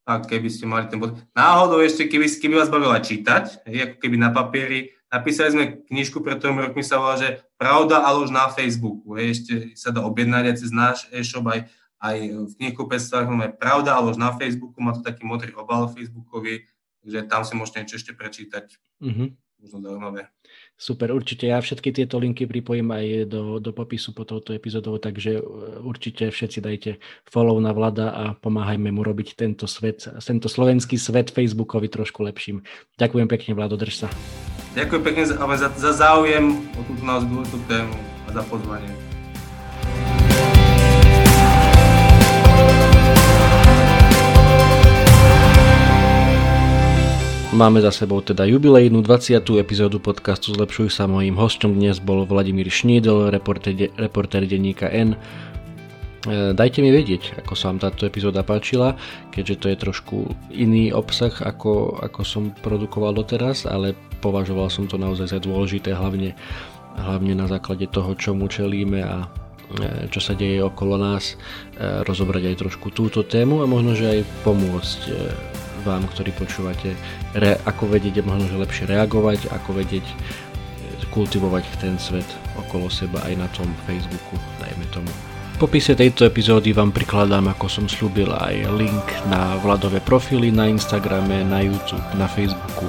a 0.05 0.21
keby 0.21 0.49
ste 0.53 0.69
mali 0.69 0.85
ten 0.85 1.01
bod. 1.01 1.17
Náhodou 1.33 1.81
ešte, 1.81 2.05
keby, 2.05 2.29
keby 2.29 2.61
vás 2.61 2.69
bavila 2.69 3.01
čítať, 3.01 3.65
hej, 3.65 3.77
ako 3.89 3.95
keby 3.97 4.15
na 4.21 4.29
papieri, 4.29 4.94
napísali 5.11 5.49
sme 5.51 5.63
knižku 5.87 6.21
pred 6.21 6.37
tromi 6.41 6.65
rokmi 6.65 6.81
sa 6.81 7.01
volá, 7.01 7.15
že 7.19 7.41
Pravda 7.55 8.03
a 8.03 8.11
lož 8.11 8.35
na 8.35 8.51
Facebooku. 8.51 9.15
Hej, 9.15 9.39
ešte 9.39 9.53
sa 9.79 9.89
dá 9.95 10.03
objednať 10.03 10.43
aj 10.51 10.55
cez 10.59 10.71
náš 10.75 11.07
e-shop, 11.15 11.47
aj, 11.47 11.71
aj 12.03 12.17
v 12.51 12.53
knihkupectvách 12.59 13.25
máme 13.31 13.47
Pravda 13.55 13.95
a 13.95 14.03
lož 14.03 14.19
na 14.19 14.35
Facebooku, 14.35 14.75
má 14.83 14.91
to 14.91 14.99
taký 14.99 15.23
modrý 15.23 15.55
obal 15.55 15.87
Facebookový, 15.87 16.67
takže 16.99 17.19
tam 17.31 17.41
si 17.47 17.53
môžete 17.55 17.77
niečo 17.79 17.97
ešte 17.97 18.11
prečítať. 18.11 18.75
Mm-hmm. 18.99 19.27
Možno 19.65 19.81
zaujímavé. 19.81 20.29
Super, 20.75 21.15
určite 21.15 21.47
ja 21.47 21.63
všetky 21.63 21.95
tieto 21.95 22.19
linky 22.19 22.45
pripojím 22.45 22.91
aj 22.91 23.31
do, 23.31 23.63
do 23.63 23.71
popisu 23.71 24.11
po 24.11 24.27
touto 24.27 24.51
epizódou, 24.51 24.99
takže 24.99 25.39
e, 25.39 25.41
určite 25.79 26.27
všetci 26.27 26.59
dajte 26.59 26.91
follow 27.23 27.55
na 27.63 27.71
Vlada 27.71 28.11
a 28.11 28.23
pomáhajme 28.35 28.91
mu 28.91 29.01
robiť 29.01 29.39
tento 29.39 29.65
svet, 29.71 30.03
tento 30.19 30.51
slovenský 30.51 30.99
svet 30.99 31.31
Facebookovi 31.31 31.87
trošku 31.87 32.27
lepším. 32.27 32.67
Ďakujem 32.99 33.27
pekne, 33.31 33.51
Vlado, 33.55 33.79
drž 33.79 34.05
sa. 34.05 34.07
Ďakujem 34.75 35.03
pekne 35.07 35.23
za, 35.23 35.39
za, 35.39 35.67
za 35.71 35.91
záujem 35.95 36.51
o 36.75 36.81
túto 36.83 36.99
nás 37.07 37.23
dôležitú 37.23 37.63
tému 37.63 37.95
a 38.27 38.29
za 38.35 38.43
pozvanie. 38.43 38.91
Máme 47.55 47.79
za 47.79 47.87
sebou 47.87 48.19
teda 48.19 48.43
jubilejnú 48.43 48.99
20. 48.99 49.39
epizódu 49.55 50.03
podcastu 50.03 50.51
Zlepšuj 50.51 50.91
sa. 50.91 51.07
Mojím 51.07 51.39
hostom 51.39 51.71
dnes 51.71 52.03
bol 52.03 52.27
Vladimír 52.27 52.67
Šnídel, 52.67 53.31
reportér, 53.31 53.95
reportér 53.95 54.43
denníka 54.43 54.91
N. 54.91 55.15
E, 56.25 56.57
dajte 56.57 56.81
mi 56.81 56.89
vedieť, 56.89 57.45
ako 57.45 57.53
sa 57.53 57.69
vám 57.69 57.79
táto 57.81 58.09
epizóda 58.09 58.41
páčila, 58.41 58.97
keďže 59.29 59.55
to 59.61 59.65
je 59.69 59.77
trošku 59.77 60.17
iný 60.49 60.89
obsah, 60.89 61.31
ako, 61.45 62.01
ako 62.01 62.21
som 62.25 62.43
produkoval 62.65 63.13
doteraz, 63.13 63.69
ale 63.69 63.93
považoval 64.25 64.73
som 64.73 64.89
to 64.89 64.97
naozaj 64.97 65.29
za 65.29 65.39
dôležité, 65.39 65.93
hlavne, 65.93 66.33
hlavne 66.97 67.33
na 67.37 67.45
základe 67.45 67.85
toho, 67.93 68.17
čomu 68.17 68.49
čelíme 68.49 69.05
a 69.05 69.29
e, 69.77 70.09
čo 70.09 70.17
sa 70.17 70.33
deje 70.33 70.65
okolo 70.65 70.97
nás, 70.97 71.37
e, 71.77 72.01
rozobrať 72.01 72.49
aj 72.49 72.59
trošku 72.65 72.89
túto 72.89 73.21
tému 73.21 73.61
a 73.61 73.69
možno, 73.69 73.93
že 73.93 74.17
aj 74.17 74.19
pomôcť 74.41 75.01
vám, 75.85 76.09
ktorí 76.09 76.33
počúvate, 76.33 76.97
re, 77.37 77.61
ako 77.69 77.93
vedieť 77.93 78.25
možno 78.25 78.49
že 78.49 78.57
lepšie 78.57 78.89
reagovať, 78.89 79.53
ako 79.53 79.77
vedieť 79.77 80.05
kultivovať 81.13 81.63
ten 81.77 81.95
svet 82.01 82.25
okolo 82.57 82.89
seba 82.89 83.21
aj 83.29 83.37
na 83.37 83.47
tom 83.53 83.69
Facebooku, 83.85 84.35
dajme 84.57 84.83
tomu. 84.89 85.34
Popise 85.55 85.95
tejto 85.95 86.27
epizódy 86.27 86.75
vám 86.75 86.91
prikladám, 86.91 87.49
ako 87.49 87.65
som 87.71 87.85
slúbil, 87.87 88.27
aj 88.27 88.69
link 88.75 89.07
na 89.31 89.57
Vladové 89.63 89.97
profily 89.97 90.53
na 90.53 90.69
Instagrame, 90.69 91.41
na 91.41 91.63
YouTube, 91.63 92.05
na 92.19 92.29
Facebooku 92.29 92.85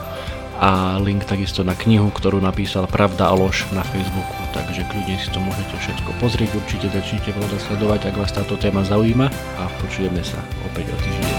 a 0.61 1.01
link 1.01 1.25
takisto 1.25 1.65
na 1.65 1.73
knihu, 1.73 2.13
ktorú 2.13 2.37
napísal 2.43 2.91
Pravda 2.91 3.31
a 3.31 3.35
lož 3.39 3.65
na 3.73 3.81
Facebooku, 3.81 4.43
takže 4.51 4.85
kľudne 4.93 5.17
si 5.17 5.29
to 5.33 5.41
môžete 5.41 5.73
všetko 5.73 6.11
pozrieť, 6.21 6.51
určite 6.53 6.87
začnite 6.93 7.33
Vlada 7.33 7.59
sledovať, 7.65 8.01
ak 8.13 8.15
vás 8.19 8.35
táto 8.35 8.61
téma 8.61 8.85
zaujíma 8.85 9.31
a 9.57 9.63
počujeme 9.81 10.21
sa 10.21 10.43
opäť 10.69 10.91
o 10.93 10.97
týždeň. 11.01 11.35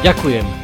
Ďakujem, 0.00 0.63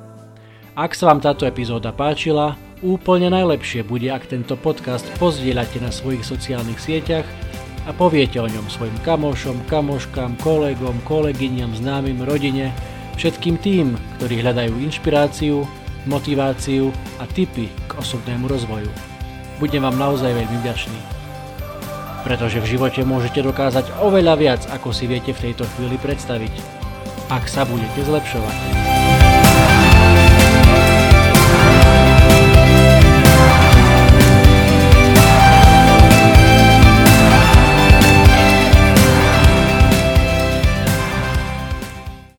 Ak 0.71 0.95
sa 0.95 1.11
vám 1.11 1.19
táto 1.19 1.43
epizóda 1.43 1.91
páčila, 1.91 2.55
úplne 2.79 3.27
najlepšie 3.27 3.83
bude, 3.83 4.07
ak 4.07 4.31
tento 4.31 4.55
podcast 4.55 5.03
pozdieľate 5.19 5.83
na 5.83 5.91
svojich 5.91 6.23
sociálnych 6.23 6.79
sieťach 6.79 7.27
a 7.85 7.91
poviete 7.91 8.39
o 8.39 8.47
ňom 8.47 8.71
svojim 8.71 8.95
kamošom, 9.03 9.67
kamoškám, 9.67 10.39
kolegom, 10.39 10.95
kolegyňam, 11.03 11.75
známym, 11.75 12.23
rodine, 12.23 12.71
všetkým 13.19 13.59
tým, 13.59 13.99
ktorí 14.15 14.39
hľadajú 14.39 14.79
inšpiráciu, 14.79 15.67
motiváciu 16.07 16.87
a 17.19 17.27
tipy 17.27 17.67
k 17.87 17.91
osobnému 17.99 18.47
rozvoju. 18.47 18.89
Budem 19.59 19.83
vám 19.83 19.99
naozaj 19.99 20.31
veľmi 20.31 20.57
vďačný. 20.63 20.99
Pretože 22.23 22.63
v 22.63 22.69
živote 22.79 23.03
môžete 23.03 23.43
dokázať 23.43 23.91
oveľa 23.99 24.35
viac, 24.39 24.61
ako 24.71 24.95
si 24.95 25.03
viete 25.03 25.35
v 25.35 25.51
tejto 25.51 25.67
chvíli 25.75 25.99
predstaviť 25.99 26.81
ak 27.31 27.47
sa 27.47 27.63
budete 27.63 28.03
zlepšovať. 28.03 28.90